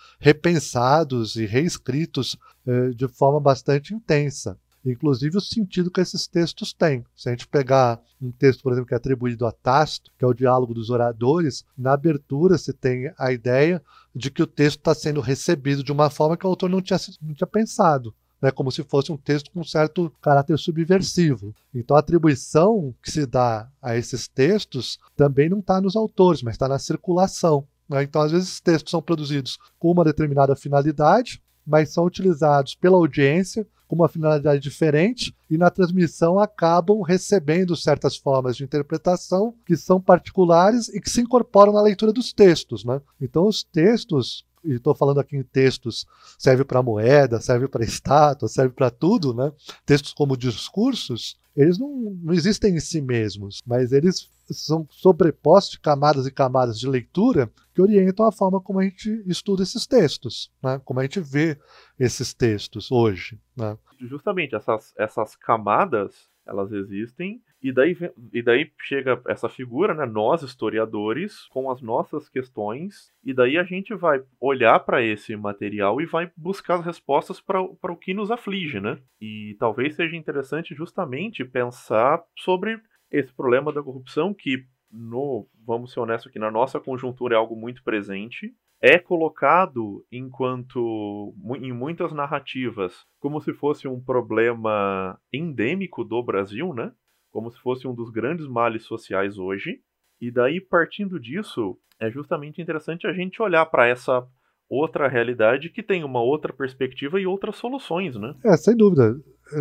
repensados 0.19 1.37
e 1.37 1.47
reescritos 1.47 2.37
eh, 2.67 2.91
de 2.91 3.09
forma 3.09 3.41
bastante 3.41 3.95
intensa. 3.95 4.59
Inclusive 4.85 5.37
o 5.37 5.41
sentido 5.41 5.91
que 5.91 6.01
esses 6.01 6.27
textos 6.27 6.73
têm. 6.73 7.05
Se 7.15 7.29
a 7.29 7.33
gente 7.33 7.47
pegar 7.47 8.01
um 8.21 8.33
texto, 8.33 8.63
por 8.63 8.73
exemplo, 8.73 8.89
que 8.89 8.95
é 8.95 8.97
atribuído 8.97 9.47
a 9.47 9.53
Tácito, 9.53 10.11
que 10.19 10.25
é 10.25 10.29
o 10.29 10.35
diálogo 10.35 10.75
dos 10.75 10.91
oradores, 10.91 11.65
na 11.79 11.93
abertura 11.93 12.59
se 12.59 12.73
tem 12.73 13.13
a 13.17 13.33
ideia 13.33 13.81
de 14.15 14.29
que 14.29 14.43
o 14.43 14.47
texto 14.47 14.79
está 14.79 14.93
sendo 14.93 15.21
recebido 15.21 15.85
de 15.85 15.93
uma 15.93 16.11
forma 16.11 16.37
que 16.37 16.45
o 16.45 16.51
autor 16.51 16.69
não 16.69 16.83
tinha, 16.83 16.99
não 17.23 17.33
tinha 17.33 17.47
pensado 17.47 18.13
né, 18.43 18.51
como 18.51 18.73
se 18.73 18.83
fosse 18.83 19.13
um 19.13 19.17
texto 19.17 19.51
com 19.53 19.61
um 19.61 19.65
certo 19.65 20.13
caráter 20.21 20.59
subversivo. 20.59 21.55
Então 21.73 21.97
a 21.97 22.01
atribuição 22.01 22.93
que 23.01 23.11
se 23.11 23.25
dá 23.25 23.71
a 23.81 23.97
esses 23.97 24.27
textos 24.27 24.99
também 25.17 25.49
não 25.49 25.61
está 25.61 25.81
nos 25.81 25.95
autores, 25.95 26.43
mas 26.43 26.55
está 26.55 26.67
na 26.67 26.79
circulação. 26.79 27.65
Né? 27.89 28.03
Então, 28.03 28.23
às 28.23 28.33
vezes, 28.33 28.61
textos 28.61 28.91
são 28.91 29.03
produzidos 29.03 29.59
com 29.79 29.91
uma 29.91 30.05
determinada 30.05 30.57
finalidade, 30.57 31.43
mas 31.65 31.93
são 31.93 32.05
utilizados 32.05 32.75
pela 32.75 32.97
audiência 32.97 33.67
com 33.87 33.97
uma 33.97 34.09
finalidade 34.09 34.61
diferente 34.61 35.37
e 35.51 35.59
na 35.59 35.69
transmissão 35.69 36.39
acabam 36.39 37.03
recebendo 37.03 37.77
certas 37.77 38.17
formas 38.17 38.57
de 38.57 38.65
interpretação 38.65 39.55
que 39.67 39.77
são 39.77 40.01
particulares 40.01 40.89
e 40.89 41.01
que 41.01 41.11
se 41.11 41.21
incorporam 41.21 41.75
na 41.75 41.83
leitura 41.83 42.13
dos 42.13 42.33
textos. 42.33 42.85
Né? 42.85 43.01
Então, 43.21 43.47
os 43.47 43.63
textos 43.63 44.45
e 44.65 44.75
estou 44.75 44.95
falando 44.95 45.21
aqui 45.21 45.37
em 45.37 45.43
textos, 45.43 46.07
serve 46.39 46.65
para 46.65 46.83
moeda, 46.83 47.41
serve 47.41 47.69
para 47.69 47.85
estátua, 47.85 48.49
serve 48.49 48.75
para 48.75 48.91
tudo, 48.91 49.35
né? 49.35 49.53
Textos 49.85 50.13
como 50.13 50.37
discursos, 50.37 51.41
eles 51.55 51.79
não, 51.79 51.89
não 52.23 52.33
existem 52.33 52.77
em 52.77 52.81
si 52.81 53.01
mesmos, 53.01 53.63
mas 53.67 53.93
eles 53.93 54.31
são 54.51 54.87
sobrepostos 54.91 55.73
de 55.73 55.81
camadas 55.81 56.27
e 56.27 56.31
camadas 56.31 56.79
de 56.79 56.89
leitura 56.89 57.51
que 57.75 57.81
orientam 57.81 58.27
a 58.27 58.33
forma 58.33 58.61
como 58.61 58.81
a 58.81 58.85
gente 58.85 59.23
estuda 59.27 59.63
esses 59.63 59.87
textos, 59.87 60.51
né? 60.63 60.81
como 60.85 61.01
a 61.01 61.03
gente 61.03 61.21
vê 61.21 61.59
esses 61.99 62.35
textos 62.35 62.91
hoje. 62.91 63.39
Né? 63.57 63.77
Justamente 64.01 64.55
essas, 64.55 64.93
essas 64.97 65.37
camadas 65.37 66.31
elas 66.47 66.73
existem 66.73 67.41
e 67.63 67.73
daí, 67.73 67.97
e 68.33 68.43
daí 68.43 68.71
chega 68.81 69.23
essa 69.29 69.49
figura, 69.49 69.95
né, 69.95 70.05
nós 70.05 70.43
historiadores, 70.43 71.47
com 71.49 71.71
as 71.71 71.81
nossas 71.81 72.29
questões, 72.29 73.13
e 73.25 73.33
daí 73.33 73.57
a 73.57 73.63
gente 73.63 73.95
vai 73.95 74.23
olhar 74.41 74.81
para 74.81 75.03
esse 75.03 75.37
material 75.37 76.01
e 76.01 76.07
vai 76.07 76.31
buscar 76.37 76.81
as 76.81 76.85
respostas 76.85 77.41
para 77.41 77.61
o 77.61 77.97
que 77.97 78.13
nos 78.13 78.31
aflige, 78.31 78.81
né? 78.81 78.99
E 79.21 79.57
talvez 79.61 79.95
seja 79.95 80.17
interessante 80.17 80.75
justamente 80.75 81.45
pensar 81.45 82.23
sobre 82.37 82.81
esse 83.11 83.33
problema 83.33 83.73
da 83.73 83.83
corrupção 83.83 84.35
que, 84.35 84.65
no, 84.91 85.47
vamos 85.65 85.93
ser 85.93 86.01
honestos 86.01 86.31
aqui, 86.31 86.39
na 86.39 86.51
nossa 86.51 86.81
conjuntura 86.81 87.37
é 87.37 87.39
algo 87.39 87.55
muito 87.55 87.85
presente, 87.85 88.53
é 88.81 88.99
colocado 88.99 90.05
enquanto 90.11 91.33
em 91.61 91.73
muitas 91.73 92.13
narrativas 92.13 93.07
como 93.21 93.41
se 93.41 93.53
fosse 93.53 93.87
um 93.87 94.01
problema 94.01 95.17
endêmico 95.33 96.03
do 96.03 96.21
Brasil, 96.21 96.75
né? 96.75 96.93
Como 97.33 97.51
se 97.51 97.59
fosse 97.61 97.89
um 97.89 97.95
dos 97.95 98.11
grandes 98.11 98.47
males 98.47 98.85
sociais 98.85 99.39
hoje. 99.39 99.81
E 100.21 100.31
daí 100.31 100.61
partindo 100.61 101.19
disso, 101.19 101.77
é 101.99 102.11
justamente 102.11 102.63
interessante 102.63 103.07
a 103.07 103.13
gente 103.13 103.43
olhar 103.43 103.67
para 103.67 103.89
essa 103.89 104.25
outra 104.69 105.07
realidade 105.07 105.69
que 105.69 105.83
tem 105.83 106.03
uma 106.03 106.23
outra 106.23 106.53
perspectiva 106.53 107.21
e 107.21 107.27
outras 107.27 107.57
soluções, 107.57 108.17
né? 108.17 108.35
É, 108.45 108.57
sem 108.57 108.77
dúvida. 108.77 109.17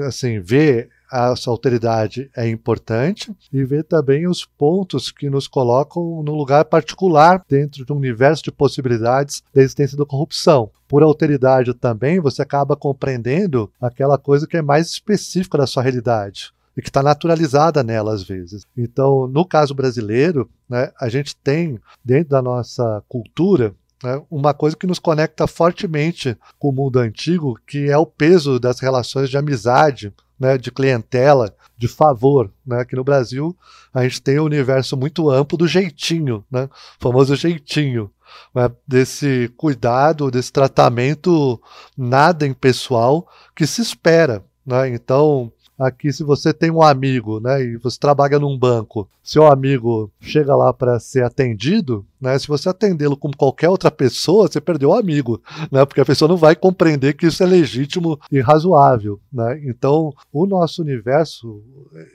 Assim, 0.07 0.39
ver 0.39 0.89
essa 1.11 1.49
alteridade 1.49 2.29
é 2.35 2.47
importante 2.47 3.35
e 3.51 3.65
ver 3.65 3.83
também 3.83 4.25
os 4.25 4.45
pontos 4.45 5.11
que 5.11 5.29
nos 5.29 5.47
colocam 5.49 6.23
no 6.23 6.33
lugar 6.33 6.63
particular 6.63 7.43
dentro 7.49 7.83
de 7.85 7.91
um 7.91 7.97
universo 7.97 8.43
de 8.43 8.51
possibilidades 8.51 9.43
da 9.53 9.61
existência 9.61 9.97
da 9.97 10.05
corrupção. 10.05 10.71
Por 10.87 11.03
alteridade 11.03 11.73
também, 11.73 12.21
você 12.21 12.41
acaba 12.41 12.77
compreendendo 12.77 13.69
aquela 13.81 14.17
coisa 14.17 14.47
que 14.47 14.55
é 14.55 14.61
mais 14.61 14.87
específica 14.87 15.57
da 15.57 15.67
sua 15.67 15.83
realidade 15.83 16.53
e 16.81 16.83
que 16.83 16.89
está 16.89 17.03
naturalizada 17.03 17.83
nela 17.83 18.11
às 18.11 18.23
vezes. 18.23 18.65
Então, 18.75 19.27
no 19.27 19.45
caso 19.45 19.75
brasileiro, 19.75 20.49
né, 20.67 20.91
a 20.99 21.07
gente 21.07 21.35
tem 21.35 21.79
dentro 22.03 22.29
da 22.29 22.41
nossa 22.41 23.03
cultura 23.07 23.75
né, 24.03 24.19
uma 24.31 24.51
coisa 24.51 24.75
que 24.75 24.87
nos 24.87 24.97
conecta 24.97 25.45
fortemente 25.45 26.35
com 26.57 26.69
o 26.69 26.73
mundo 26.73 26.97
antigo, 26.97 27.55
que 27.67 27.87
é 27.87 27.95
o 27.95 28.05
peso 28.05 28.59
das 28.59 28.79
relações 28.79 29.29
de 29.29 29.37
amizade, 29.37 30.11
né, 30.39 30.57
de 30.57 30.71
clientela, 30.71 31.55
de 31.77 31.87
favor. 31.87 32.51
Né? 32.65 32.81
Aqui 32.81 32.95
no 32.95 33.03
Brasil, 33.03 33.55
a 33.93 34.01
gente 34.01 34.19
tem 34.19 34.39
um 34.39 34.45
universo 34.45 34.97
muito 34.97 35.29
amplo 35.29 35.55
do 35.55 35.67
jeitinho, 35.67 36.43
né? 36.49 36.63
o 36.63 36.69
famoso 36.99 37.35
jeitinho. 37.35 38.09
Né? 38.55 38.71
Desse 38.87 39.53
cuidado, 39.55 40.31
desse 40.31 40.51
tratamento 40.51 41.61
nada 41.95 42.47
impessoal 42.47 43.27
que 43.55 43.67
se 43.67 43.83
espera. 43.83 44.43
Né? 44.65 44.89
Então, 44.89 45.51
aqui 45.81 46.13
se 46.13 46.23
você 46.23 46.53
tem 46.53 46.69
um 46.69 46.81
amigo, 46.81 47.39
né, 47.39 47.63
e 47.63 47.77
você 47.77 47.97
trabalha 47.99 48.37
num 48.37 48.57
banco, 48.57 49.09
seu 49.23 49.47
amigo 49.47 50.11
chega 50.19 50.55
lá 50.55 50.71
para 50.71 50.99
ser 50.99 51.23
atendido, 51.23 52.05
né, 52.19 52.37
se 52.37 52.47
você 52.47 52.69
atendê-lo 52.69 53.17
como 53.17 53.35
qualquer 53.35 53.69
outra 53.69 53.89
pessoa, 53.89 54.47
você 54.47 54.61
perdeu 54.61 54.89
o 54.89 54.93
amigo, 54.93 55.41
né, 55.71 55.83
porque 55.83 56.01
a 56.01 56.05
pessoa 56.05 56.29
não 56.29 56.37
vai 56.37 56.55
compreender 56.55 57.13
que 57.13 57.25
isso 57.25 57.41
é 57.41 57.45
legítimo 57.45 58.19
e 58.31 58.39
razoável, 58.39 59.19
né. 59.33 59.59
Então, 59.65 60.13
o 60.31 60.45
nosso 60.45 60.81
universo, 60.81 61.63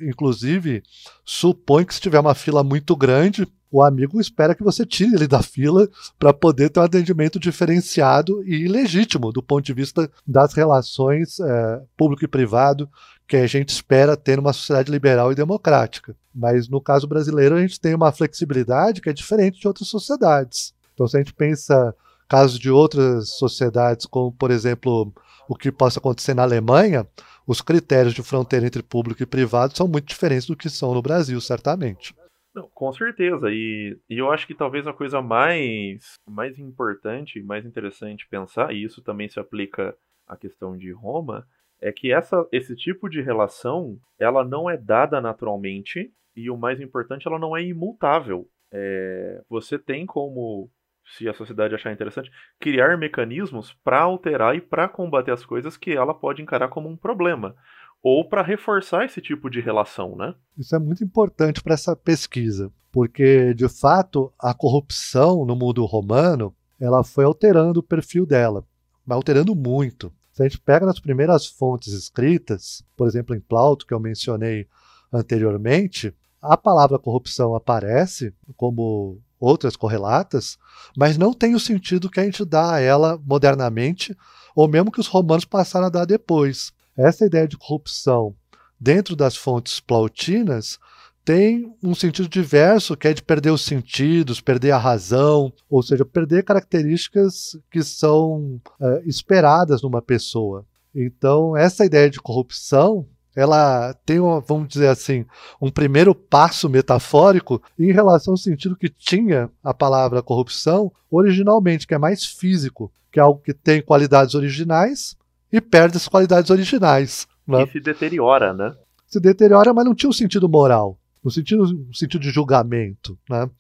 inclusive, 0.01 0.83
supõe 1.25 1.85
que 1.85 1.95
se 1.95 2.01
tiver 2.01 2.21
uma 2.21 2.35
fila 2.35 2.63
muito 2.63 2.95
grande, 2.95 3.47
o 3.71 3.83
amigo 3.83 4.21
espera 4.21 4.55
que 4.55 4.63
você 4.63 4.87
tire 4.87 5.15
ele 5.15 5.27
da 5.27 5.43
fila 5.43 5.89
para 6.19 6.33
poder 6.33 6.71
ter 6.71 6.81
um 6.81 6.85
atendimento 6.85 7.39
diferenciado 7.39 8.43
e 8.45 8.69
legítimo 8.69 9.33
do 9.33 9.43
ponto 9.43 9.65
de 9.65 9.75
vista 9.75 10.11
das 10.27 10.55
relações 10.55 11.41
é, 11.41 11.83
público 11.97 12.25
e 12.25 12.29
privado 12.29 12.89
que 13.27 13.37
a 13.37 13.47
gente 13.47 13.71
espera 13.71 14.17
ter 14.17 14.37
numa 14.37 14.53
sociedade 14.53 14.91
liberal 14.91 15.33
e 15.33 15.35
democrática. 15.35 16.15
Mas 16.35 16.69
no 16.69 16.81
caso 16.81 17.07
brasileiro, 17.07 17.57
a 17.57 17.61
gente 17.61 17.81
tem 17.81 17.95
uma 17.95 18.13
flexibilidade 18.13 19.01
que 19.01 19.11
é 19.11 19.13
diferente 19.13 19.61
de 19.61 19.67
outras 19.67 19.89
sociedades. 19.89 20.75
Então, 20.95 21.07
se 21.07 21.17
a 21.17 21.21
gente 21.21 21.35
pensa 21.35 21.95
casos 22.29 22.59
de 22.59 22.71
outras 22.71 23.31
sociedades, 23.31 24.07
como 24.07 24.33
por 24.33 24.51
exemplo 24.51 25.13
o 25.49 25.55
que 25.55 25.71
possa 25.71 25.99
acontecer 25.99 26.35
na 26.35 26.43
Alemanha, 26.43 27.07
os 27.47 27.61
critérios 27.61 28.15
de 28.15 28.23
fronteira 28.23 28.67
entre 28.67 28.83
público 28.83 29.23
e 29.23 29.27
privado 29.27 29.77
são 29.77 29.87
muito 29.87 30.09
diferentes 30.09 30.47
do 30.47 30.57
que 30.57 30.69
são 30.69 30.93
no 30.93 31.03
Brasil, 31.03 31.41
certamente. 31.41 32.15
Não, 32.55 32.69
com 32.75 32.93
certeza. 32.93 33.51
E, 33.51 33.97
e 34.09 34.19
eu 34.19 34.31
acho 34.31 34.47
que 34.47 34.55
talvez 34.55 34.87
a 34.87 34.93
coisa 34.93 35.21
mais, 35.21 36.15
mais 36.27 36.59
importante, 36.59 37.43
mais 37.43 37.65
interessante 37.65 38.27
pensar, 38.29 38.73
e 38.73 38.83
isso 38.83 39.03
também 39.03 39.29
se 39.29 39.39
aplica 39.39 39.95
à 40.27 40.37
questão 40.37 40.77
de 40.77 40.91
Roma, 40.91 41.47
é 41.81 41.93
que 41.93 42.13
essa, 42.13 42.47
esse 42.53 42.75
tipo 42.75 43.09
de 43.09 43.21
relação 43.21 43.99
ela 44.19 44.45
não 44.45 44.69
é 44.69 44.77
dada 44.77 45.21
naturalmente 45.21 46.13
e 46.35 46.51
o 46.51 46.57
mais 46.57 46.81
importante 46.81 47.27
ela 47.27 47.39
não 47.39 47.57
é 47.57 47.63
imutável. 47.63 48.49
É, 48.73 49.43
você 49.49 49.79
tem 49.79 50.05
como, 50.05 50.71
se 51.17 51.29
a 51.29 51.35
sociedade 51.35 51.75
achar 51.75 51.93
interessante, 51.93 52.31
criar 52.61 52.99
mecanismos 52.99 53.73
para 53.85 54.01
alterar 54.01 54.57
e 54.57 54.61
para 54.61 54.89
combater 54.89 55.33
as 55.33 55.45
coisas 55.45 55.77
que 55.77 55.93
ela 55.93 56.15
pode 56.15 56.43
encarar 56.43 56.69
como 56.69 56.89
um 56.89 56.97
problema 56.97 57.55
ou 58.03 58.29
para 58.29 58.43
reforçar 58.43 59.05
esse 59.05 59.21
tipo 59.21 59.51
de 59.51 59.61
relação, 59.61 60.15
né? 60.15 60.35
Isso 60.57 60.77
é 60.77 60.79
muito 60.79 61.03
importante 61.03 61.61
para 61.61 61.75
essa 61.75 61.97
pesquisa, 61.97 62.73
porque 62.93 63.53
de 63.55 63.69
fato 63.69 64.33
a 64.39 64.55
corrupção 64.55 65.45
no 65.45 65.57
mundo 65.57 65.85
romano 65.85 66.55
ela 66.79 67.03
foi 67.03 67.25
alterando 67.25 67.81
o 67.81 67.83
perfil 67.83 68.25
dela, 68.25 68.65
alterando 69.09 69.57
muito. 69.57 70.13
Se 70.37 70.43
a 70.43 70.47
gente 70.47 70.61
pega 70.61 70.85
nas 70.85 71.01
primeiras 71.01 71.47
fontes 71.47 71.95
escritas, 71.95 72.85
por 72.95 73.09
exemplo, 73.09 73.35
em 73.35 73.41
Plauto, 73.41 73.87
que 73.87 73.95
eu 73.95 73.99
mencionei 73.99 74.69
anteriormente, 75.11 76.15
a 76.43 76.59
palavra 76.59 76.99
corrupção 76.99 77.55
aparece 77.55 78.35
como 78.55 79.19
outras 79.41 79.77
correlatas, 79.77 80.59
mas 80.95 81.17
não 81.17 81.33
tem 81.33 81.55
o 81.55 81.61
sentido 81.61 82.11
que 82.11 82.21
a 82.21 82.25
gente 82.25 82.45
dá 82.45 82.75
a 82.75 82.81
ela 82.81 83.19
modernamente, 83.25 84.15
ou 84.55 84.69
mesmo 84.69 84.93
que 84.93 85.01
os 85.01 85.07
romanos 85.07 85.47
passaram 85.47 85.87
a 85.87 85.91
dar 85.91 86.05
depois. 86.05 86.71
Essa 86.95 87.25
ideia 87.25 87.49
de 87.49 87.57
corrupção 87.57 88.37
dentro 88.79 89.17
das 89.17 89.37
fontes 89.37 89.81
plautinas 89.81 90.79
tem 91.27 91.75
um 91.83 91.93
sentido 91.93 92.29
diverso, 92.29 92.97
que 92.97 93.09
é 93.09 93.13
de 93.13 93.21
perder 93.21 93.51
os 93.51 93.63
sentidos, 93.63 94.41
perder 94.41 94.71
a 94.71 94.79
razão, 94.79 95.53
ou 95.69 95.83
seja, 95.83 96.05
perder 96.05 96.45
características 96.45 97.59
que 97.69 97.83
são 97.83 98.61
é, 98.81 99.03
esperadas 99.05 99.83
numa 99.83 100.01
pessoa. 100.01 100.65
Então, 100.95 101.57
essa 101.57 101.85
ideia 101.85 102.09
de 102.09 102.21
corrupção 102.21 103.05
ela 103.35 103.93
tem, 104.07 104.21
uma, 104.21 104.41
vamos 104.41 104.69
dizer 104.69 104.87
assim, 104.87 105.27
um 105.61 105.69
primeiro 105.69 106.15
passo 106.15 106.71
metafórico 106.71 107.61
em 107.77 107.93
relação 107.93 108.33
ao 108.33 108.39
sentido 108.39 108.77
que 108.77 108.89
tinha 108.89 109.51
a 109.65 109.75
palavra 109.75 110.23
corrupção 110.23 110.93
originalmente, 111.11 111.89
que 111.89 111.95
é 111.95 111.99
mais 111.99 112.25
físico, 112.25 112.91
que 113.11 113.19
é 113.19 113.23
algo 113.23 113.43
que 113.43 113.53
tem 113.53 113.83
qualidades 113.83 114.37
originais 114.37 115.17
e 115.53 115.61
perde 115.61 115.97
as 115.97 116.07
qualidades 116.07 116.51
originais. 116.51 117.27
Né? 117.47 117.65
E 117.65 117.73
se 117.73 117.81
deteriora, 117.81 118.55
né? 118.55 118.75
Se 119.09 119.19
deteriora, 119.19 119.75
mas 119.75 119.85
não 119.85 119.95
tinha 119.95 120.09
um 120.09 120.15
sentido 120.15 120.49
moral 120.49 120.97
no 121.27 121.31
sentido, 121.33 121.65
no 121.65 121.93
sentido 121.93 122.21
de 122.21 122.31
julgamento. 122.31 123.19
Né? 123.29 123.51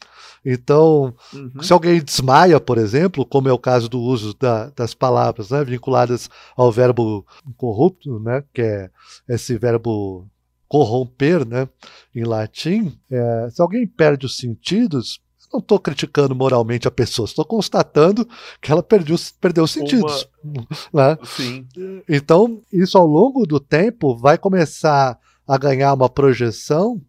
Então, 0.44 1.12
uhum. 1.34 1.60
se 1.60 1.72
alguém 1.72 2.00
desmaia, 2.00 2.60
por 2.60 2.78
exemplo, 2.78 3.26
como 3.26 3.48
é 3.48 3.52
o 3.52 3.58
caso 3.58 3.88
do 3.88 4.00
uso 4.00 4.34
da, 4.38 4.70
das 4.70 4.94
palavras 4.94 5.50
né, 5.50 5.64
vinculadas 5.64 6.30
ao 6.56 6.70
verbo 6.70 7.26
corrupto, 7.56 8.20
né, 8.20 8.44
que 8.54 8.62
é 8.62 8.88
esse 9.28 9.58
verbo 9.58 10.28
corromper 10.68 11.44
né, 11.44 11.68
em 12.14 12.22
latim, 12.22 12.96
é, 13.10 13.48
se 13.50 13.60
alguém 13.60 13.84
perde 13.84 14.26
os 14.26 14.36
sentidos, 14.36 15.20
não 15.52 15.58
estou 15.58 15.80
criticando 15.80 16.36
moralmente 16.36 16.86
a 16.86 16.90
pessoa, 16.92 17.26
estou 17.26 17.44
constatando 17.44 18.28
que 18.60 18.70
ela 18.70 18.82
perdeu, 18.82 19.16
perdeu 19.40 19.64
os 19.64 19.72
sentidos. 19.72 20.28
Uma... 20.44 20.66
Né? 20.94 21.18
Sim. 21.24 21.66
Então, 22.08 22.62
isso 22.72 22.96
ao 22.96 23.06
longo 23.06 23.44
do 23.44 23.58
tempo 23.58 24.16
vai 24.16 24.38
começar 24.38 25.18
a 25.48 25.58
ganhar 25.58 25.92
uma 25.94 26.08
projeção 26.08 27.00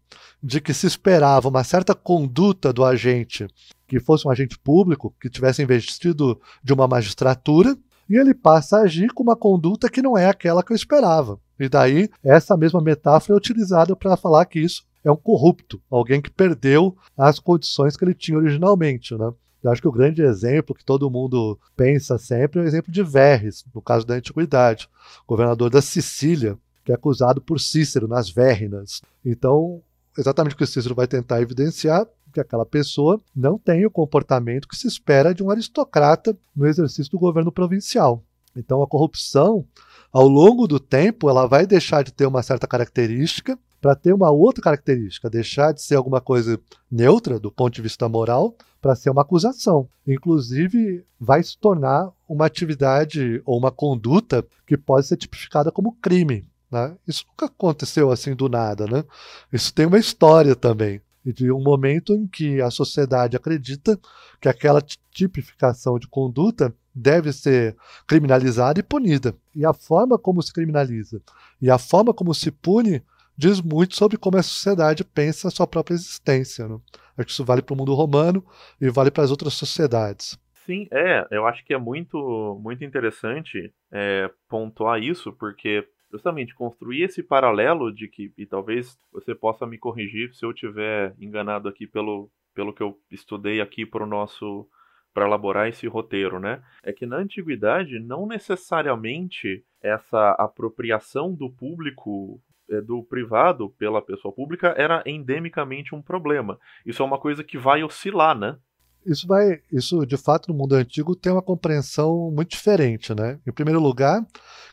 de 0.42 0.60
que 0.60 0.72
se 0.72 0.86
esperava 0.86 1.48
uma 1.48 1.64
certa 1.64 1.94
conduta 1.94 2.72
do 2.72 2.84
agente, 2.84 3.46
que 3.86 3.98
fosse 3.98 4.26
um 4.26 4.30
agente 4.30 4.58
público, 4.58 5.14
que 5.20 5.30
tivesse 5.30 5.62
investido 5.62 6.40
de 6.62 6.72
uma 6.72 6.86
magistratura, 6.86 7.76
e 8.08 8.16
ele 8.16 8.34
passa 8.34 8.78
a 8.78 8.82
agir 8.82 9.12
com 9.12 9.22
uma 9.22 9.36
conduta 9.36 9.88
que 9.90 10.00
não 10.00 10.16
é 10.16 10.26
aquela 10.26 10.62
que 10.62 10.72
eu 10.72 10.76
esperava. 10.76 11.38
E 11.58 11.68
daí, 11.68 12.08
essa 12.24 12.56
mesma 12.56 12.80
metáfora 12.80 13.34
é 13.34 13.36
utilizada 13.36 13.94
para 13.94 14.16
falar 14.16 14.46
que 14.46 14.60
isso 14.60 14.82
é 15.04 15.10
um 15.10 15.16
corrupto, 15.16 15.80
alguém 15.90 16.20
que 16.20 16.30
perdeu 16.30 16.96
as 17.16 17.38
condições 17.38 17.96
que 17.96 18.04
ele 18.04 18.14
tinha 18.14 18.38
originalmente. 18.38 19.14
Né? 19.14 19.30
Eu 19.62 19.70
acho 19.70 19.82
que 19.82 19.88
o 19.88 19.92
grande 19.92 20.22
exemplo 20.22 20.74
que 20.74 20.84
todo 20.84 21.10
mundo 21.10 21.58
pensa 21.76 22.16
sempre 22.16 22.60
é 22.60 22.62
o 22.62 22.66
exemplo 22.66 22.92
de 22.92 23.02
Verres, 23.02 23.64
no 23.74 23.82
caso 23.82 24.06
da 24.06 24.14
Antiguidade, 24.14 24.88
governador 25.26 25.68
da 25.70 25.82
Sicília, 25.82 26.56
que 26.84 26.92
é 26.92 26.94
acusado 26.94 27.40
por 27.40 27.60
Cícero 27.60 28.08
nas 28.08 28.30
Verrinas. 28.30 29.02
Então, 29.24 29.82
exatamente 30.18 30.54
o 30.54 30.56
que 30.56 30.64
o 30.64 30.66
Cícero 30.66 30.94
vai 30.94 31.06
tentar 31.06 31.40
evidenciar, 31.40 32.06
que 32.32 32.40
aquela 32.40 32.66
pessoa 32.66 33.20
não 33.34 33.58
tem 33.58 33.86
o 33.86 33.90
comportamento 33.90 34.68
que 34.68 34.76
se 34.76 34.86
espera 34.86 35.32
de 35.32 35.42
um 35.42 35.50
aristocrata 35.50 36.36
no 36.54 36.66
exercício 36.66 37.10
do 37.10 37.18
governo 37.18 37.52
provincial. 37.52 38.22
Então 38.54 38.82
a 38.82 38.86
corrupção, 38.86 39.64
ao 40.12 40.26
longo 40.26 40.66
do 40.66 40.80
tempo, 40.80 41.30
ela 41.30 41.46
vai 41.46 41.66
deixar 41.66 42.02
de 42.02 42.12
ter 42.12 42.26
uma 42.26 42.42
certa 42.42 42.66
característica 42.66 43.58
para 43.80 43.94
ter 43.94 44.12
uma 44.12 44.30
outra 44.30 44.62
característica, 44.62 45.30
deixar 45.30 45.72
de 45.72 45.80
ser 45.82 45.94
alguma 45.94 46.20
coisa 46.20 46.60
neutra 46.90 47.38
do 47.38 47.52
ponto 47.52 47.74
de 47.74 47.82
vista 47.82 48.08
moral 48.08 48.56
para 48.80 48.96
ser 48.96 49.10
uma 49.10 49.22
acusação. 49.22 49.88
Inclusive, 50.06 51.04
vai 51.18 51.42
se 51.42 51.56
tornar 51.56 52.10
uma 52.28 52.46
atividade 52.46 53.40
ou 53.44 53.56
uma 53.56 53.70
conduta 53.70 54.44
que 54.66 54.76
pode 54.76 55.06
ser 55.06 55.16
tipificada 55.16 55.70
como 55.70 55.96
crime. 56.00 56.44
Né? 56.70 56.96
Isso 57.06 57.24
nunca 57.28 57.46
aconteceu 57.46 58.10
assim 58.10 58.34
do 58.34 58.48
nada. 58.48 58.86
Né? 58.86 59.04
Isso 59.52 59.72
tem 59.72 59.86
uma 59.86 59.98
história 59.98 60.54
também. 60.54 61.00
E 61.24 61.32
de 61.32 61.50
um 61.50 61.62
momento 61.62 62.14
em 62.14 62.26
que 62.26 62.60
a 62.60 62.70
sociedade 62.70 63.36
acredita 63.36 63.98
que 64.40 64.48
aquela 64.48 64.80
tipificação 65.10 65.98
de 65.98 66.06
conduta 66.06 66.74
deve 66.94 67.32
ser 67.32 67.76
criminalizada 68.06 68.80
e 68.80 68.82
punida. 68.82 69.34
E 69.54 69.64
a 69.64 69.72
forma 69.72 70.18
como 70.18 70.42
se 70.42 70.52
criminaliza 70.52 71.20
e 71.60 71.70
a 71.70 71.78
forma 71.78 72.14
como 72.14 72.34
se 72.34 72.50
pune 72.50 73.02
diz 73.36 73.60
muito 73.60 73.94
sobre 73.94 74.16
como 74.16 74.36
a 74.36 74.42
sociedade 74.42 75.04
pensa 75.04 75.46
a 75.46 75.50
sua 75.50 75.66
própria 75.66 75.94
existência. 75.94 76.66
Né? 76.66 76.78
Acho 77.16 77.26
que 77.26 77.32
isso 77.32 77.44
vale 77.44 77.62
para 77.62 77.74
o 77.74 77.76
mundo 77.76 77.94
romano 77.94 78.44
e 78.80 78.90
vale 78.90 79.10
para 79.10 79.22
as 79.22 79.30
outras 79.30 79.54
sociedades. 79.54 80.38
Sim, 80.66 80.86
é, 80.90 81.26
eu 81.30 81.46
acho 81.46 81.64
que 81.64 81.72
é 81.72 81.78
muito, 81.78 82.58
muito 82.62 82.84
interessante 82.84 83.72
é, 83.90 84.30
pontuar 84.48 85.00
isso, 85.00 85.32
porque 85.32 85.86
justamente 86.10 86.54
construir 86.54 87.02
esse 87.02 87.22
paralelo 87.22 87.92
de 87.92 88.08
que, 88.08 88.32
e 88.36 88.46
talvez 88.46 88.98
você 89.12 89.34
possa 89.34 89.66
me 89.66 89.78
corrigir 89.78 90.34
se 90.34 90.44
eu 90.44 90.52
tiver 90.52 91.14
enganado 91.20 91.68
aqui 91.68 91.86
pelo, 91.86 92.30
pelo 92.54 92.72
que 92.72 92.82
eu 92.82 92.98
estudei 93.10 93.60
aqui 93.60 93.84
para 93.84 94.02
o 94.02 94.06
nosso 94.06 94.68
para 95.14 95.26
elaborar 95.26 95.66
esse 95.66 95.86
roteiro, 95.88 96.38
né? 96.38 96.62
É 96.82 96.92
que 96.92 97.06
na 97.06 97.16
antiguidade 97.16 97.98
não 97.98 98.26
necessariamente 98.26 99.64
essa 99.82 100.30
apropriação 100.32 101.34
do 101.34 101.50
público 101.50 102.40
é, 102.70 102.80
do 102.80 103.02
privado 103.02 103.70
pela 103.70 104.02
pessoa 104.02 104.32
pública 104.32 104.74
era 104.76 105.02
endemicamente 105.06 105.94
um 105.94 106.02
problema. 106.02 106.58
Isso 106.84 107.02
é 107.02 107.06
uma 107.06 107.18
coisa 107.18 107.42
que 107.42 107.58
vai 107.58 107.82
oscilar, 107.82 108.38
né? 108.38 108.58
Isso 109.04 109.26
vai, 109.26 109.60
isso 109.72 110.04
de 110.04 110.16
fato 110.16 110.50
no 110.50 110.58
mundo 110.58 110.74
antigo 110.74 111.16
tem 111.16 111.32
uma 111.32 111.42
compreensão 111.42 112.30
muito 112.30 112.50
diferente, 112.50 113.14
né? 113.14 113.38
Em 113.46 113.52
primeiro 113.52 113.80
lugar, 113.80 114.26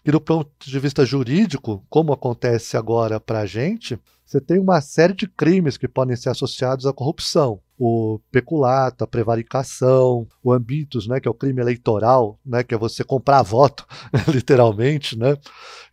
que 0.03 0.11
do 0.11 0.21
ponto 0.21 0.51
de 0.59 0.79
vista 0.79 1.05
jurídico, 1.05 1.83
como 1.89 2.13
acontece 2.13 2.77
agora 2.77 3.19
para 3.19 3.41
a 3.41 3.45
gente, 3.45 3.99
você 4.25 4.41
tem 4.41 4.59
uma 4.59 4.81
série 4.81 5.13
de 5.13 5.27
crimes 5.27 5.77
que 5.77 5.87
podem 5.87 6.15
ser 6.15 6.29
associados 6.29 6.85
à 6.85 6.93
corrupção. 6.93 7.59
O 7.77 8.19
peculato, 8.31 9.03
a 9.03 9.07
prevaricação, 9.07 10.27
o 10.43 10.51
ambitus, 10.51 11.07
né, 11.07 11.19
que 11.19 11.27
é 11.27 11.31
o 11.31 11.35
crime 11.35 11.61
eleitoral, 11.61 12.39
né, 12.45 12.63
que 12.63 12.73
é 12.73 12.77
você 12.77 13.03
comprar 13.03 13.43
voto, 13.43 13.85
literalmente, 14.27 15.17
né? 15.17 15.37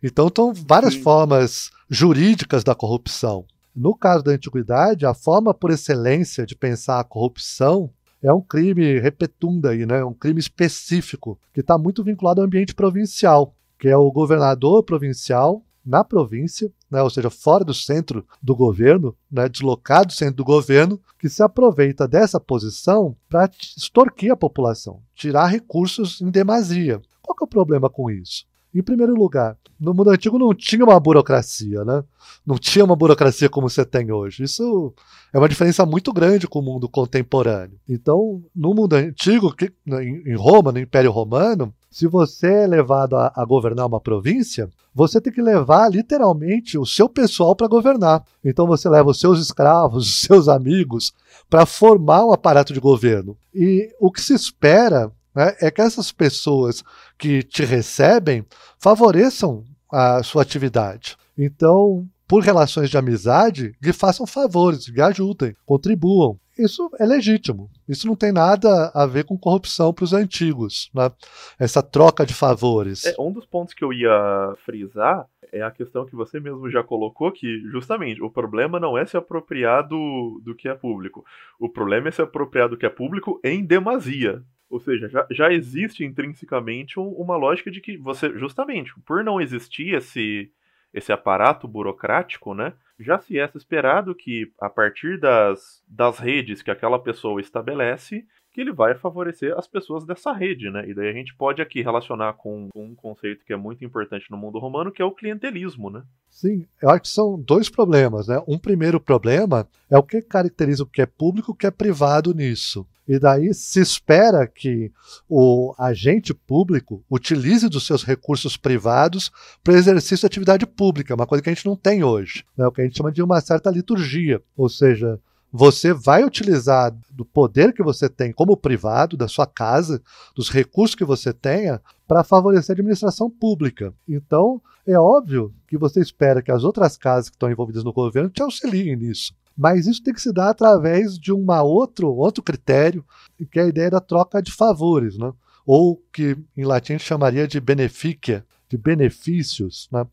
Então, 0.01 0.27
estão 0.27 0.53
várias 0.53 0.95
Sim. 0.95 1.01
formas 1.01 1.71
jurídicas 1.89 2.63
da 2.63 2.73
corrupção. 2.73 3.45
No 3.75 3.95
caso 3.95 4.23
da 4.23 4.31
antiguidade, 4.31 5.05
a 5.05 5.13
forma 5.13 5.53
por 5.53 5.71
excelência 5.71 6.45
de 6.45 6.55
pensar 6.55 6.99
a 6.99 7.03
corrupção 7.03 7.89
é 8.23 8.33
um 8.33 8.41
crime 8.41 8.99
repetunda 8.99 9.71
aí, 9.71 9.85
né? 9.85 10.03
Um 10.03 10.13
crime 10.13 10.39
específico 10.39 11.37
que 11.53 11.59
está 11.59 11.77
muito 11.77 12.03
vinculado 12.03 12.39
ao 12.39 12.47
ambiente 12.47 12.73
provincial, 12.73 13.53
que 13.77 13.89
é 13.89 13.97
o 13.97 14.11
governador 14.11 14.81
provincial 14.83 15.61
na 15.85 16.03
província, 16.03 16.71
né, 16.89 17.01
ou 17.01 17.09
seja, 17.09 17.29
fora 17.29 17.65
do 17.65 17.73
centro 17.73 18.25
do 18.41 18.55
governo, 18.55 19.13
né, 19.29 19.49
deslocado 19.49 20.07
do 20.07 20.13
centro 20.13 20.35
do 20.35 20.45
governo, 20.45 20.97
que 21.19 21.27
se 21.27 21.43
aproveita 21.43 22.07
dessa 22.07 22.39
posição 22.39 23.17
para 23.27 23.51
extorquir 23.59 24.31
a 24.31 24.37
população, 24.37 25.01
tirar 25.13 25.47
recursos 25.47 26.21
em 26.21 26.31
demasia. 26.31 27.01
Qual 27.21 27.35
é 27.41 27.43
o 27.43 27.47
problema 27.47 27.89
com 27.89 28.09
isso? 28.09 28.45
Em 28.73 28.81
primeiro 28.81 29.13
lugar, 29.13 29.57
no 29.79 29.93
mundo 29.93 30.09
antigo 30.09 30.39
não 30.39 30.53
tinha 30.53 30.83
uma 30.83 30.99
burocracia, 30.99 31.83
né? 31.83 32.03
Não 32.45 32.57
tinha 32.57 32.83
uma 32.83 32.95
burocracia 32.95 33.49
como 33.49 33.69
você 33.69 33.85
tem 33.85 34.11
hoje. 34.11 34.43
Isso 34.43 34.93
é 35.31 35.37
uma 35.37 35.49
diferença 35.49 35.85
muito 35.85 36.11
grande 36.11 36.47
com 36.47 36.59
o 36.59 36.63
mundo 36.63 36.89
contemporâneo. 36.89 37.77
Então, 37.87 38.41
no 38.55 38.73
mundo 38.73 38.93
antigo, 38.93 39.53
que, 39.53 39.71
em 39.85 40.35
Roma, 40.35 40.71
no 40.71 40.79
Império 40.79 41.11
Romano, 41.11 41.73
se 41.93 42.07
você 42.07 42.47
é 42.47 42.67
levado 42.67 43.15
a, 43.15 43.31
a, 43.35 43.45
governar 43.45 43.85
uma 43.85 43.99
província, 43.99 44.67
você 44.95 45.21
tem 45.21 45.31
que 45.31 45.41
levar 45.41 45.91
literalmente 45.91 46.75
o 46.75 46.85
seu 46.87 47.07
pessoal 47.07 47.55
para 47.55 47.67
governar. 47.67 48.23
Então 48.43 48.65
você 48.65 48.89
leva 48.89 49.11
os 49.11 49.19
seus 49.19 49.39
escravos, 49.39 50.07
os 50.09 50.21
seus 50.21 50.47
amigos, 50.47 51.13
para 51.47 51.67
formar 51.67 52.25
um 52.25 52.31
aparato 52.33 52.73
de 52.73 52.79
governo. 52.79 53.37
E 53.53 53.93
o 53.99 54.11
que 54.11 54.21
se 54.21 54.33
espera 54.33 55.11
né, 55.35 55.55
é 55.61 55.71
que 55.71 55.81
essas 55.81 56.11
pessoas 56.11 56.83
que 57.17 57.43
te 57.43 57.63
recebem 57.63 58.45
favoreçam 58.79 59.63
a 59.91 60.23
sua 60.23 60.41
atividade. 60.41 61.15
Então, 61.37 62.07
por 62.27 62.41
relações 62.41 62.89
de 62.89 62.97
amizade, 62.97 63.75
lhe 63.81 63.93
façam 63.93 64.25
favores, 64.25 64.87
lhe 64.87 65.01
ajudem, 65.01 65.55
contribuam. 65.65 66.39
Isso 66.57 66.89
é 66.99 67.05
legítimo. 67.05 67.69
Isso 67.87 68.07
não 68.07 68.15
tem 68.15 68.31
nada 68.31 68.91
a 68.93 69.05
ver 69.05 69.25
com 69.25 69.37
corrupção 69.37 69.91
para 69.93 70.05
os 70.05 70.13
antigos, 70.13 70.89
né? 70.93 71.11
essa 71.59 71.81
troca 71.81 72.25
de 72.25 72.33
favores. 72.33 73.05
É, 73.05 73.15
um 73.19 73.31
dos 73.31 73.45
pontos 73.45 73.73
que 73.73 73.83
eu 73.83 73.91
ia 73.91 74.53
frisar 74.63 75.27
é 75.51 75.61
a 75.61 75.71
questão 75.71 76.05
que 76.05 76.15
você 76.15 76.39
mesmo 76.39 76.69
já 76.69 76.83
colocou, 76.83 77.31
que 77.31 77.59
justamente 77.71 78.21
o 78.21 78.29
problema 78.29 78.79
não 78.79 78.97
é 78.97 79.05
se 79.05 79.15
apropriar 79.15 79.87
do, 79.87 80.41
do 80.43 80.55
que 80.55 80.67
é 80.67 80.73
público. 80.73 81.23
O 81.59 81.69
problema 81.69 82.07
é 82.07 82.11
se 82.11 82.21
apropriar 82.21 82.67
do 82.67 82.77
que 82.77 82.85
é 82.85 82.89
público 82.89 83.39
em 83.43 83.63
demasia. 83.63 84.43
Ou 84.73 84.79
seja, 84.79 85.07
já, 85.07 85.27
já 85.29 85.53
existe 85.53 86.03
intrinsecamente 86.03 86.99
um, 86.99 87.09
uma 87.09 87.37
lógica 87.37 87.69
de 87.69 87.79
que 87.79 87.95
você, 87.95 88.35
justamente, 88.39 88.91
por 89.05 89.23
não 89.23 89.39
existir 89.39 89.93
esse, 89.93 90.51
esse 90.91 91.11
aparato 91.11 91.67
burocrático, 91.67 92.55
né? 92.55 92.73
Já 92.99 93.19
se 93.19 93.37
é 93.37 93.47
esperado 93.53 94.15
que, 94.15 94.51
a 94.59 94.71
partir 94.71 95.19
das, 95.19 95.83
das 95.87 96.17
redes 96.17 96.63
que 96.63 96.71
aquela 96.71 96.97
pessoa 96.97 97.39
estabelece, 97.39 98.25
que 98.53 98.61
ele 98.61 98.71
vai 98.71 98.93
favorecer 98.93 99.57
as 99.57 99.67
pessoas 99.67 100.05
dessa 100.05 100.31
rede, 100.31 100.69
né? 100.69 100.87
E 100.87 100.93
daí 100.93 101.09
a 101.09 101.13
gente 101.13 101.35
pode 101.35 101.61
aqui 101.61 101.81
relacionar 101.81 102.33
com, 102.33 102.69
um 102.75 102.93
conceito 102.93 103.43
que 103.43 103.51
é 103.51 103.57
muito 103.57 103.83
importante 103.83 104.29
no 104.29 104.37
mundo 104.37 104.59
romano, 104.59 104.91
que 104.91 105.01
é 105.01 105.05
o 105.05 105.11
clientelismo, 105.11 105.89
né? 105.89 106.03
Sim, 106.29 106.65
eu 106.81 106.89
acho 106.91 107.01
que 107.01 107.09
são 107.09 107.39
dois 107.39 107.67
problemas, 107.67 108.27
né? 108.27 108.39
Um 108.47 108.59
primeiro 108.59 108.99
problema 108.99 109.67
é 109.89 109.97
o 109.97 110.03
que 110.03 110.21
caracteriza 110.21 110.83
o 110.83 110.87
que 110.87 111.01
é 111.01 111.05
público 111.05 111.51
e 111.51 111.53
o 111.53 111.55
que 111.55 111.65
é 111.65 111.71
privado 111.71 112.33
nisso. 112.33 112.85
E 113.07 113.19
daí 113.19 113.53
se 113.53 113.81
espera 113.81 114.47
que 114.47 114.91
o 115.27 115.73
agente 115.77 116.33
público 116.33 117.03
utilize 117.09 117.67
dos 117.67 117.85
seus 117.85 118.03
recursos 118.03 118.55
privados 118.55 119.31
para 119.63 119.73
exercício 119.73 120.19
de 120.19 120.27
atividade 120.27 120.65
pública, 120.65 121.15
uma 121.15 121.27
coisa 121.27 121.43
que 121.43 121.49
a 121.49 121.53
gente 121.53 121.65
não 121.65 121.75
tem 121.75 122.03
hoje, 122.03 122.45
né? 122.57 122.65
o 122.65 122.71
que 122.71 122.81
a 122.81 122.83
gente 122.85 122.97
chama 122.97 123.11
de 123.11 123.21
uma 123.21 123.41
certa 123.41 123.69
liturgia, 123.69 124.41
ou 124.55 124.69
seja, 124.69 125.19
você 125.55 125.93
vai 125.93 126.23
utilizar 126.23 126.91
do 127.11 127.23
poder 127.23 127.73
que 127.73 127.83
você 127.83 128.09
tem 128.09 128.33
como 128.33 128.57
privado, 128.57 129.15
da 129.15 129.27
sua 129.27 129.45
casa, 129.45 130.01
dos 130.35 130.49
recursos 130.49 130.95
que 130.95 131.05
você 131.05 131.31
tenha, 131.31 131.79
para 132.07 132.23
favorecer 132.23 132.73
a 132.73 132.73
administração 132.73 133.29
pública. 133.29 133.93
Então, 134.09 134.59
é 134.87 134.97
óbvio 134.97 135.53
que 135.67 135.77
você 135.77 135.99
espera 135.99 136.41
que 136.41 136.51
as 136.51 136.63
outras 136.63 136.97
casas 136.97 137.29
que 137.29 137.35
estão 137.35 137.51
envolvidas 137.51 137.83
no 137.83 137.93
governo 137.93 138.31
te 138.31 138.41
auxiliem 138.41 138.95
nisso. 138.95 139.31
Mas 139.55 139.85
isso 139.85 140.01
tem 140.01 140.11
que 140.11 140.21
se 140.21 140.33
dar 140.33 140.49
através 140.49 141.19
de 141.19 141.31
uma 141.31 141.61
outro, 141.61 142.11
outro 142.11 142.43
critério, 142.43 143.05
que 143.51 143.59
é 143.59 143.63
a 143.63 143.67
ideia 143.67 143.91
da 143.91 143.99
troca 143.99 144.41
de 144.41 144.51
favores, 144.51 145.19
né? 145.19 145.31
ou 145.67 146.01
que 146.11 146.35
em 146.57 146.63
latim 146.63 146.97
chamaria 146.97 147.47
de 147.47 147.59
beneficia, 147.59 148.43
de 148.67 148.75
benefícios. 148.75 149.87
Né? 149.91 150.03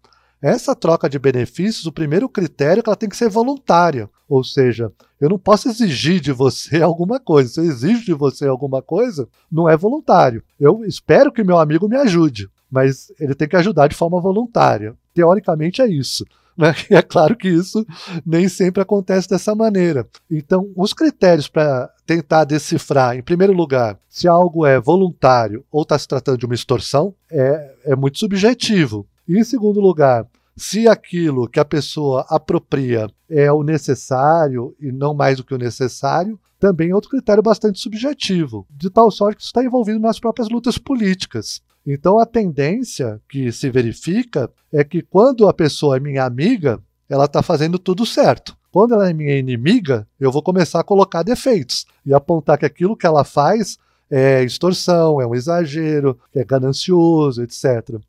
Essa 0.42 0.76
troca 0.76 1.08
de 1.08 1.18
benefícios, 1.18 1.86
o 1.86 1.92
primeiro 1.92 2.28
critério 2.28 2.80
é 2.80 2.82
que 2.82 2.90
ela 2.90 2.96
tem 2.96 3.08
que 3.08 3.16
ser 3.16 3.30
voluntária. 3.30 4.10
Ou 4.30 4.44
seja, 4.44 4.92
eu 5.20 5.28
não 5.28 5.40
posso 5.40 5.68
exigir 5.68 6.20
de 6.20 6.30
você 6.30 6.80
alguma 6.80 7.18
coisa. 7.18 7.50
Se 7.50 7.60
eu 7.60 7.64
exijo 7.64 8.04
de 8.04 8.14
você 8.14 8.46
alguma 8.46 8.80
coisa, 8.80 9.28
não 9.50 9.68
é 9.68 9.76
voluntário. 9.76 10.40
Eu 10.58 10.84
espero 10.84 11.32
que 11.32 11.42
meu 11.42 11.58
amigo 11.58 11.88
me 11.88 11.96
ajude, 11.96 12.48
mas 12.70 13.12
ele 13.18 13.34
tem 13.34 13.48
que 13.48 13.56
ajudar 13.56 13.88
de 13.88 13.96
forma 13.96 14.20
voluntária. 14.20 14.94
Teoricamente 15.12 15.82
é 15.82 15.88
isso. 15.88 16.24
Né? 16.58 16.74
É 16.90 17.00
claro 17.00 17.36
que 17.36 17.48
isso 17.48 17.86
nem 18.26 18.46
sempre 18.46 18.82
acontece 18.82 19.26
dessa 19.26 19.54
maneira. 19.54 20.06
Então, 20.30 20.70
os 20.76 20.92
critérios 20.92 21.48
para 21.48 21.88
tentar 22.04 22.44
decifrar, 22.44 23.16
em 23.16 23.22
primeiro 23.22 23.54
lugar, 23.54 23.98
se 24.10 24.28
algo 24.28 24.66
é 24.66 24.78
voluntário 24.78 25.64
ou 25.70 25.82
está 25.82 25.98
se 25.98 26.06
tratando 26.06 26.36
de 26.36 26.44
uma 26.44 26.54
extorsão, 26.54 27.14
é, 27.30 27.74
é 27.84 27.96
muito 27.96 28.18
subjetivo. 28.18 29.06
E, 29.26 29.38
em 29.38 29.44
segundo 29.44 29.80
lugar, 29.80 30.26
se 30.56 30.88
aquilo 30.88 31.48
que 31.48 31.60
a 31.60 31.64
pessoa 31.64 32.26
apropria 32.28 33.08
é 33.28 33.50
o 33.52 33.62
necessário 33.62 34.74
e 34.80 34.92
não 34.92 35.14
mais 35.14 35.38
do 35.38 35.44
que 35.44 35.54
o 35.54 35.58
necessário, 35.58 36.38
também 36.58 36.90
é 36.90 36.94
outro 36.94 37.10
critério 37.10 37.42
bastante 37.42 37.80
subjetivo, 37.80 38.66
de 38.70 38.90
tal 38.90 39.10
sorte 39.10 39.36
que 39.36 39.42
isso 39.42 39.48
está 39.48 39.64
envolvido 39.64 39.98
nas 39.98 40.20
próprias 40.20 40.48
lutas 40.50 40.76
políticas. 40.76 41.62
Então 41.86 42.18
a 42.18 42.26
tendência 42.26 43.20
que 43.28 43.50
se 43.50 43.70
verifica 43.70 44.50
é 44.72 44.84
que 44.84 45.00
quando 45.00 45.48
a 45.48 45.54
pessoa 45.54 45.96
é 45.96 46.00
minha 46.00 46.24
amiga, 46.24 46.78
ela 47.08 47.24
está 47.24 47.42
fazendo 47.42 47.78
tudo 47.78 48.04
certo. 48.04 48.56
Quando 48.70 48.94
ela 48.94 49.08
é 49.08 49.12
minha 49.12 49.36
inimiga, 49.36 50.06
eu 50.18 50.30
vou 50.30 50.42
começar 50.42 50.80
a 50.80 50.84
colocar 50.84 51.22
defeitos 51.22 51.86
e 52.06 52.14
apontar 52.14 52.58
que 52.58 52.66
aquilo 52.66 52.96
que 52.96 53.06
ela 53.06 53.24
faz 53.24 53.78
é 54.10 54.44
extorsão, 54.44 55.20
é 55.20 55.26
um 55.26 55.34
exagero, 55.34 56.18
é 56.34 56.44
ganancioso, 56.44 57.42
etc. 57.42 58.00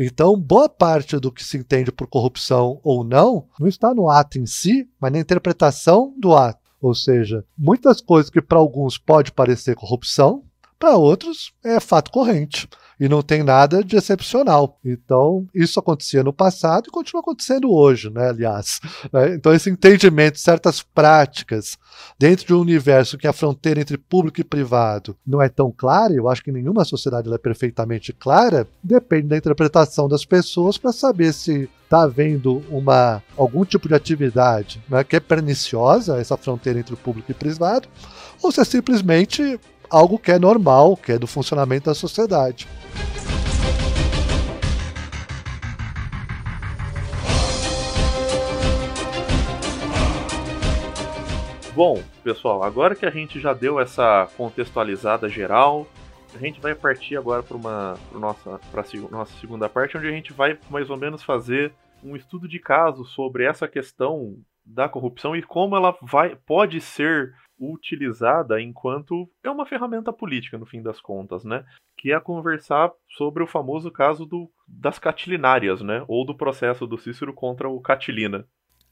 Então, 0.00 0.38
boa 0.38 0.68
parte 0.68 1.18
do 1.18 1.32
que 1.32 1.42
se 1.44 1.58
entende 1.58 1.90
por 1.90 2.06
corrupção 2.06 2.78
ou 2.84 3.02
não 3.02 3.48
não 3.58 3.66
está 3.66 3.92
no 3.92 4.08
ato 4.08 4.38
em 4.38 4.46
si, 4.46 4.88
mas 5.00 5.10
na 5.10 5.18
interpretação 5.18 6.14
do 6.16 6.36
ato. 6.36 6.60
Ou 6.80 6.94
seja, 6.94 7.44
muitas 7.58 8.00
coisas 8.00 8.30
que 8.30 8.40
para 8.40 8.58
alguns 8.58 8.96
pode 8.96 9.32
parecer 9.32 9.74
corrupção, 9.74 10.44
para 10.78 10.96
outros 10.96 11.52
é 11.64 11.80
fato 11.80 12.12
corrente 12.12 12.68
e 12.98 13.08
não 13.08 13.22
tem 13.22 13.42
nada 13.42 13.82
de 13.82 13.96
excepcional. 13.96 14.78
Então, 14.84 15.46
isso 15.54 15.78
acontecia 15.78 16.22
no 16.22 16.32
passado 16.32 16.88
e 16.88 16.90
continua 16.90 17.20
acontecendo 17.20 17.72
hoje, 17.72 18.10
né, 18.10 18.28
aliás. 18.28 18.80
Né? 19.12 19.34
Então, 19.34 19.52
esse 19.52 19.70
entendimento 19.70 20.38
certas 20.38 20.82
práticas 20.82 21.78
dentro 22.18 22.46
de 22.46 22.54
um 22.54 22.60
universo 22.60 23.18
que 23.18 23.26
a 23.26 23.32
fronteira 23.32 23.80
entre 23.80 23.96
público 23.96 24.40
e 24.40 24.44
privado 24.44 25.16
não 25.26 25.40
é 25.40 25.48
tão 25.48 25.70
clara, 25.70 26.12
eu 26.12 26.28
acho 26.28 26.42
que 26.42 26.52
nenhuma 26.52 26.84
sociedade 26.84 27.32
é 27.32 27.38
perfeitamente 27.38 28.12
clara, 28.12 28.66
depende 28.82 29.28
da 29.28 29.36
interpretação 29.36 30.08
das 30.08 30.24
pessoas 30.24 30.78
para 30.78 30.92
saber 30.92 31.32
se 31.32 31.68
está 31.84 32.02
havendo 32.02 32.62
uma, 32.68 33.22
algum 33.36 33.64
tipo 33.64 33.88
de 33.88 33.94
atividade 33.94 34.82
né, 34.88 35.02
que 35.02 35.16
é 35.16 35.20
perniciosa, 35.20 36.18
essa 36.18 36.36
fronteira 36.36 36.78
entre 36.78 36.94
o 36.94 36.98
público 36.98 37.30
e 37.30 37.34
privado, 37.34 37.88
ou 38.42 38.52
se 38.52 38.60
é 38.60 38.64
simplesmente 38.64 39.58
algo 39.90 40.18
que 40.18 40.30
é 40.30 40.38
normal, 40.38 40.96
que 40.96 41.12
é 41.12 41.18
do 41.18 41.26
funcionamento 41.26 41.86
da 41.86 41.94
sociedade. 41.94 42.68
Bom, 51.74 52.02
pessoal, 52.24 52.64
agora 52.64 52.96
que 52.96 53.06
a 53.06 53.10
gente 53.10 53.38
já 53.38 53.54
deu 53.54 53.78
essa 53.78 54.28
contextualizada 54.36 55.28
geral, 55.28 55.86
a 56.34 56.38
gente 56.38 56.60
vai 56.60 56.74
partir 56.74 57.16
agora 57.16 57.40
para 57.40 57.56
uma 57.56 57.96
pra 58.10 58.18
nossa, 58.18 58.60
pra 58.72 58.84
nossa 59.10 59.32
segunda 59.38 59.68
parte, 59.68 59.96
onde 59.96 60.08
a 60.08 60.10
gente 60.10 60.32
vai 60.32 60.58
mais 60.68 60.90
ou 60.90 60.96
menos 60.96 61.22
fazer 61.22 61.72
um 62.02 62.16
estudo 62.16 62.48
de 62.48 62.58
caso 62.58 63.04
sobre 63.04 63.44
essa 63.44 63.68
questão 63.68 64.36
da 64.64 64.88
corrupção 64.88 65.36
e 65.36 65.42
como 65.42 65.76
ela 65.76 65.96
vai, 66.02 66.34
pode 66.34 66.80
ser 66.80 67.32
utilizada 67.58 68.60
enquanto 68.60 69.28
é 69.42 69.50
uma 69.50 69.66
ferramenta 69.66 70.12
política, 70.12 70.58
no 70.58 70.66
fim 70.66 70.82
das 70.82 71.00
contas, 71.00 71.44
né? 71.44 71.64
Que 71.96 72.12
é 72.12 72.20
conversar 72.20 72.92
sobre 73.16 73.42
o 73.42 73.46
famoso 73.46 73.90
caso 73.90 74.24
do, 74.24 74.50
das 74.66 74.98
catilinárias, 74.98 75.80
né? 75.80 76.04
Ou 76.06 76.24
do 76.24 76.36
processo 76.36 76.86
do 76.86 76.98
Cícero 76.98 77.32
contra 77.32 77.68
o 77.68 77.80
Catilina. 77.80 78.46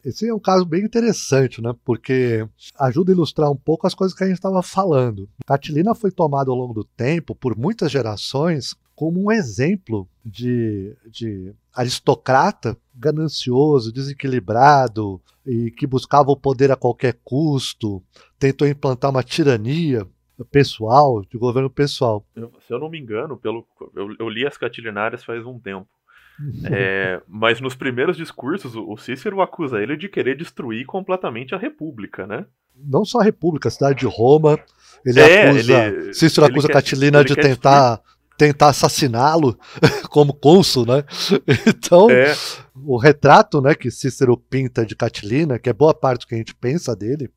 Esse 0.05 0.29
é 0.29 0.33
um 0.33 0.39
caso 0.39 0.65
bem 0.65 0.85
interessante, 0.85 1.61
né? 1.61 1.75
Porque 1.85 2.47
ajuda 2.79 3.11
a 3.11 3.15
ilustrar 3.15 3.51
um 3.51 3.57
pouco 3.57 3.87
as 3.87 3.95
coisas 3.95 4.17
que 4.17 4.23
a 4.23 4.27
gente 4.27 4.37
estava 4.37 4.63
falando. 4.63 5.29
Catilina 5.45 5.95
foi 5.95 6.13
tomada 6.13 6.51
ao 6.51 6.57
longo 6.57 6.73
do 6.73 6.85
tempo, 6.85 7.35
por 7.35 7.57
muitas 7.57 7.91
gerações, 7.91 8.77
como 8.97 9.27
um 9.27 9.31
exemplo 9.31 10.09
de, 10.25 10.97
de 11.07 11.55
aristocrata 11.73 12.77
ganancioso, 12.95 13.93
desequilibrado 13.93 15.21
e 15.47 15.71
que 15.71 15.87
buscava 15.87 16.31
o 16.31 16.37
poder 16.37 16.73
a 16.73 16.77
qualquer 16.77 17.19
custo, 17.23 18.03
tentou 18.39 18.67
implantar 18.67 19.11
uma 19.11 19.23
tirania 19.23 20.07
pessoal, 20.51 21.23
de 21.31 21.37
governo 21.39 21.69
pessoal. 21.69 22.27
Eu, 22.35 22.51
se 22.67 22.73
eu 22.73 22.79
não 22.79 22.89
me 22.89 22.99
engano, 22.99 23.37
pelo, 23.37 23.67
eu, 23.95 24.09
eu 24.19 24.29
li 24.31 24.47
as 24.47 24.57
catilinárias 24.57 25.23
faz 25.23 25.45
um 25.45 25.61
tempo. 25.61 25.87
É, 26.71 27.23
mas 27.27 27.63
nos 27.63 27.75
primeiros 27.75 28.15
discursos, 28.15 28.77
o 28.77 28.95
Cícero 28.99 29.41
acusa 29.41 29.83
ele 29.83 29.97
de 29.97 30.07
querer 30.07 30.37
destruir 30.37 30.85
completamente 30.85 31.55
a 31.55 31.59
República, 31.59 32.27
né? 32.27 32.45
Não 32.77 33.07
só 33.07 33.21
a 33.21 33.25
República, 33.25 33.69
a 33.69 33.71
cidade 33.71 34.01
de 34.01 34.07
Roma. 34.07 34.59
Ele 35.03 35.19
é, 35.19 35.49
acusa. 35.49 35.87
Ele, 35.87 36.13
Cícero 36.13 36.47
ele 36.47 36.53
acusa 36.53 36.67
quer, 36.67 36.75
Catilina 36.75 37.25
de 37.25 37.35
tentar 37.35 38.03
tentar 38.37 38.69
assassiná-lo 38.69 39.59
como 40.11 40.35
cônsul, 40.35 40.87
né? 40.87 41.05
Então, 41.67 42.11
é. 42.11 42.35
o 42.75 42.97
retrato, 42.97 43.61
né, 43.61 43.75
que 43.75 43.91
Cícero 43.91 44.37
pinta 44.37 44.85
de 44.85 44.97
Catilina, 44.97 45.59
que 45.59 45.69
é 45.69 45.73
boa 45.73 45.95
parte 45.95 46.23
do 46.23 46.27
que 46.27 46.35
a 46.35 46.39
gente 46.39 46.55
pensa 46.55 46.95
dele, 46.95 47.31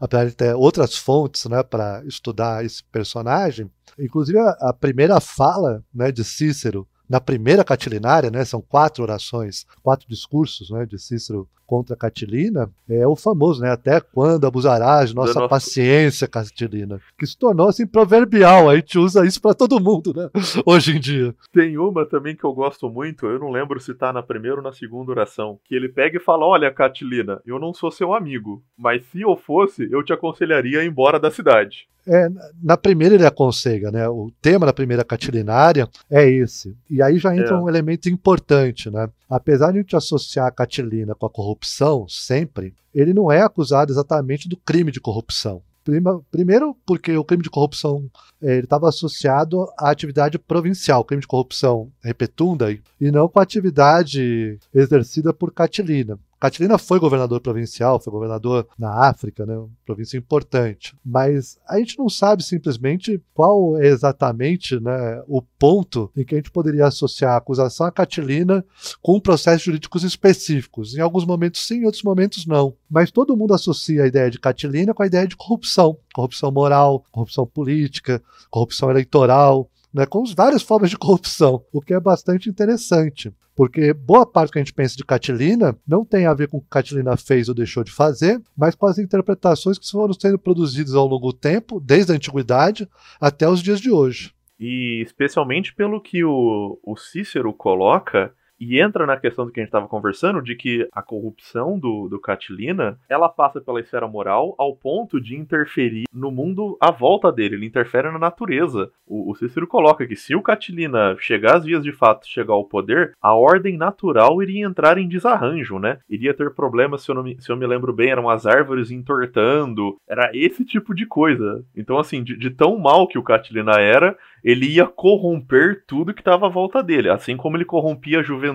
apesar 0.00 0.26
de 0.26 0.34
ter 0.34 0.54
outras 0.54 0.96
fontes, 0.96 1.44
né, 1.46 1.62
para 1.62 2.02
estudar 2.06 2.64
esse 2.64 2.82
personagem, 2.84 3.70
inclusive 3.98 4.38
a, 4.38 4.50
a 4.60 4.72
primeira 4.72 5.20
fala, 5.20 5.82
né, 5.94 6.12
de 6.12 6.24
Cícero 6.24 6.86
na 7.08 7.20
primeira 7.20 7.64
catilinária, 7.64 8.30
né, 8.30 8.44
são 8.44 8.60
quatro 8.60 9.02
orações, 9.02 9.66
quatro 9.82 10.06
discursos 10.08 10.70
né, 10.70 10.84
de 10.86 10.98
Cícero 10.98 11.48
contra 11.66 11.96
Catilina, 11.96 12.70
é 12.88 13.06
o 13.06 13.16
famoso, 13.16 13.60
né, 13.60 13.70
até 13.72 14.00
quando 14.00 14.46
abusarás 14.46 15.10
de 15.10 15.16
nossa 15.16 15.48
paciência, 15.48 16.28
Catilina, 16.28 17.00
que 17.18 17.26
se 17.26 17.36
tornou 17.36 17.68
assim 17.68 17.86
proverbial, 17.86 18.70
a 18.70 18.76
gente 18.76 18.98
usa 18.98 19.26
isso 19.26 19.42
para 19.42 19.54
todo 19.54 19.80
mundo, 19.80 20.12
né, 20.14 20.30
hoje 20.64 20.96
em 20.96 21.00
dia. 21.00 21.34
Tem 21.52 21.76
uma 21.76 22.06
também 22.06 22.36
que 22.36 22.44
eu 22.44 22.52
gosto 22.52 22.88
muito, 22.88 23.26
eu 23.26 23.38
não 23.38 23.50
lembro 23.50 23.80
se 23.80 23.92
tá 23.94 24.12
na 24.12 24.22
primeira 24.22 24.58
ou 24.58 24.62
na 24.62 24.72
segunda 24.72 25.10
oração, 25.10 25.58
que 25.64 25.74
ele 25.74 25.88
pega 25.88 26.18
e 26.18 26.22
fala, 26.22 26.46
olha 26.46 26.72
Catilina, 26.72 27.40
eu 27.44 27.58
não 27.58 27.74
sou 27.74 27.90
seu 27.90 28.14
amigo, 28.14 28.62
mas 28.78 29.04
se 29.06 29.22
eu 29.22 29.36
fosse, 29.36 29.88
eu 29.90 30.04
te 30.04 30.12
aconselharia 30.12 30.80
a 30.80 30.84
ir 30.84 30.88
embora 30.88 31.18
da 31.18 31.30
cidade. 31.30 31.88
É, 32.06 32.28
na 32.62 32.76
primeira 32.76 33.14
ele 33.14 33.26
aconselha, 33.26 33.90
né? 33.90 34.08
O 34.08 34.30
tema 34.40 34.64
da 34.64 34.72
primeira 34.72 35.04
catilinária 35.04 35.88
é 36.08 36.28
esse. 36.28 36.76
E 36.88 37.02
aí 37.02 37.18
já 37.18 37.36
entra 37.36 37.56
é. 37.56 37.58
um 37.58 37.68
elemento 37.68 38.08
importante, 38.08 38.88
né? 38.90 39.08
Apesar 39.28 39.72
de 39.72 39.78
a 39.78 39.80
gente 39.82 39.96
associar 39.96 40.46
a 40.46 40.52
catilina 40.52 41.14
com 41.14 41.26
a 41.26 41.30
corrupção, 41.30 42.06
sempre, 42.08 42.74
ele 42.94 43.12
não 43.12 43.30
é 43.30 43.42
acusado 43.42 43.92
exatamente 43.92 44.48
do 44.48 44.56
crime 44.56 44.92
de 44.92 45.00
corrupção. 45.00 45.62
Prima, 45.86 46.20
primeiro, 46.32 46.76
porque 46.84 47.16
o 47.16 47.22
crime 47.22 47.44
de 47.44 47.50
corrupção 47.50 48.10
é, 48.42 48.58
estava 48.58 48.88
associado 48.88 49.68
à 49.78 49.88
atividade 49.88 50.36
provincial, 50.36 51.04
crime 51.04 51.20
de 51.20 51.28
corrupção 51.28 51.92
repetunda, 52.02 52.72
e 53.00 53.10
não 53.12 53.28
com 53.28 53.38
a 53.38 53.42
atividade 53.44 54.58
exercida 54.74 55.32
por 55.32 55.52
Catilina. 55.52 56.18
Catilina 56.46 56.78
foi 56.78 57.00
governador 57.00 57.40
provincial, 57.40 58.00
foi 58.00 58.12
governador 58.12 58.68
na 58.78 59.08
África, 59.08 59.44
né, 59.44 59.56
uma 59.56 59.68
província 59.84 60.16
importante. 60.16 60.96
Mas 61.04 61.58
a 61.68 61.78
gente 61.78 61.98
não 61.98 62.08
sabe 62.08 62.44
simplesmente 62.44 63.20
qual 63.34 63.76
é 63.76 63.88
exatamente 63.88 64.78
né, 64.78 65.22
o 65.26 65.42
ponto 65.42 66.10
em 66.16 66.24
que 66.24 66.34
a 66.34 66.38
gente 66.38 66.52
poderia 66.52 66.86
associar 66.86 67.32
a 67.32 67.38
acusação 67.38 67.86
a 67.86 67.90
Catilina 67.90 68.64
com 69.02 69.18
processos 69.18 69.62
jurídicos 69.62 70.04
específicos. 70.04 70.94
Em 70.94 71.00
alguns 71.00 71.24
momentos 71.24 71.66
sim, 71.66 71.78
em 71.80 71.84
outros 71.84 72.04
momentos 72.04 72.46
não. 72.46 72.74
Mas 72.88 73.10
todo 73.10 73.36
mundo 73.36 73.52
associa 73.52 74.04
a 74.04 74.06
ideia 74.06 74.30
de 74.30 74.38
Catilina 74.38 74.94
com 74.94 75.02
a 75.02 75.06
ideia 75.06 75.26
de 75.26 75.36
corrupção. 75.36 75.98
Corrupção 76.14 76.52
moral, 76.52 77.04
corrupção 77.10 77.44
política, 77.44 78.22
corrupção 78.50 78.88
eleitoral, 78.88 79.68
né, 79.96 80.04
com 80.04 80.22
várias 80.36 80.62
formas 80.62 80.90
de 80.90 80.98
corrupção, 80.98 81.64
o 81.72 81.80
que 81.80 81.94
é 81.94 81.98
bastante 81.98 82.50
interessante. 82.50 83.32
Porque 83.54 83.94
boa 83.94 84.26
parte 84.26 84.52
que 84.52 84.58
a 84.58 84.60
gente 84.62 84.74
pensa 84.74 84.94
de 84.94 85.02
Catilina 85.02 85.74
não 85.88 86.04
tem 86.04 86.26
a 86.26 86.34
ver 86.34 86.48
com 86.48 86.58
o 86.58 86.60
que 86.60 86.68
Catilina 86.68 87.16
fez 87.16 87.48
ou 87.48 87.54
deixou 87.54 87.82
de 87.82 87.90
fazer, 87.90 88.38
mas 88.54 88.74
com 88.74 88.84
as 88.84 88.98
interpretações 88.98 89.78
que 89.78 89.90
foram 89.90 90.12
sendo 90.12 90.38
produzidas 90.38 90.94
ao 90.94 91.06
longo 91.06 91.28
do 91.28 91.38
tempo, 91.38 91.80
desde 91.80 92.12
a 92.12 92.14
antiguidade 92.14 92.86
até 93.18 93.48
os 93.48 93.62
dias 93.62 93.80
de 93.80 93.90
hoje. 93.90 94.34
E 94.60 95.02
especialmente 95.02 95.74
pelo 95.74 95.98
que 95.98 96.22
o, 96.22 96.78
o 96.84 96.94
Cícero 96.96 97.54
coloca 97.54 98.30
e 98.58 98.80
entra 98.80 99.06
na 99.06 99.16
questão 99.16 99.44
do 99.44 99.52
que 99.52 99.60
a 99.60 99.62
gente 99.62 99.68
estava 99.68 99.88
conversando, 99.88 100.42
de 100.42 100.54
que 100.54 100.88
a 100.92 101.02
corrupção 101.02 101.78
do, 101.78 102.08
do 102.08 102.20
Catilina, 102.20 102.98
ela 103.08 103.28
passa 103.28 103.60
pela 103.60 103.80
esfera 103.80 104.08
moral 104.08 104.54
ao 104.58 104.74
ponto 104.74 105.20
de 105.20 105.36
interferir 105.36 106.04
no 106.12 106.30
mundo 106.30 106.76
à 106.80 106.90
volta 106.90 107.30
dele, 107.30 107.56
ele 107.56 107.66
interfere 107.66 108.10
na 108.10 108.18
natureza. 108.18 108.90
O, 109.06 109.30
o 109.30 109.34
Cícero 109.34 109.66
coloca 109.66 110.06
que 110.06 110.16
se 110.16 110.34
o 110.34 110.42
Catilina 110.42 111.16
chegar 111.18 111.56
às 111.56 111.64
vias 111.64 111.82
de 111.82 111.92
fato, 111.92 112.26
chegar 112.26 112.54
ao 112.54 112.64
poder, 112.64 113.12
a 113.20 113.34
ordem 113.34 113.76
natural 113.76 114.42
iria 114.42 114.66
entrar 114.66 114.98
em 114.98 115.08
desarranjo, 115.08 115.78
né? 115.78 115.98
Iria 116.08 116.34
ter 116.34 116.54
problemas, 116.54 117.02
se 117.02 117.10
eu, 117.10 117.22
me, 117.22 117.36
se 117.40 117.50
eu 117.50 117.56
me 117.56 117.66
lembro 117.66 117.92
bem, 117.92 118.10
eram 118.10 118.28
as 118.28 118.46
árvores 118.46 118.90
entortando, 118.90 119.96
era 120.08 120.30
esse 120.32 120.64
tipo 120.64 120.94
de 120.94 121.06
coisa. 121.06 121.64
Então, 121.76 121.98
assim, 121.98 122.22
de, 122.22 122.36
de 122.36 122.50
tão 122.50 122.78
mal 122.78 123.06
que 123.06 123.18
o 123.18 123.22
Catilina 123.22 123.80
era, 123.80 124.16
ele 124.42 124.66
ia 124.66 124.86
corromper 124.86 125.82
tudo 125.86 126.14
que 126.14 126.20
estava 126.20 126.46
à 126.46 126.48
volta 126.48 126.80
dele, 126.82 127.10
assim 127.10 127.36
como 127.36 127.56
ele 127.56 127.64
corrompia 127.64 128.20
a 128.20 128.22
juventude, 128.22 128.45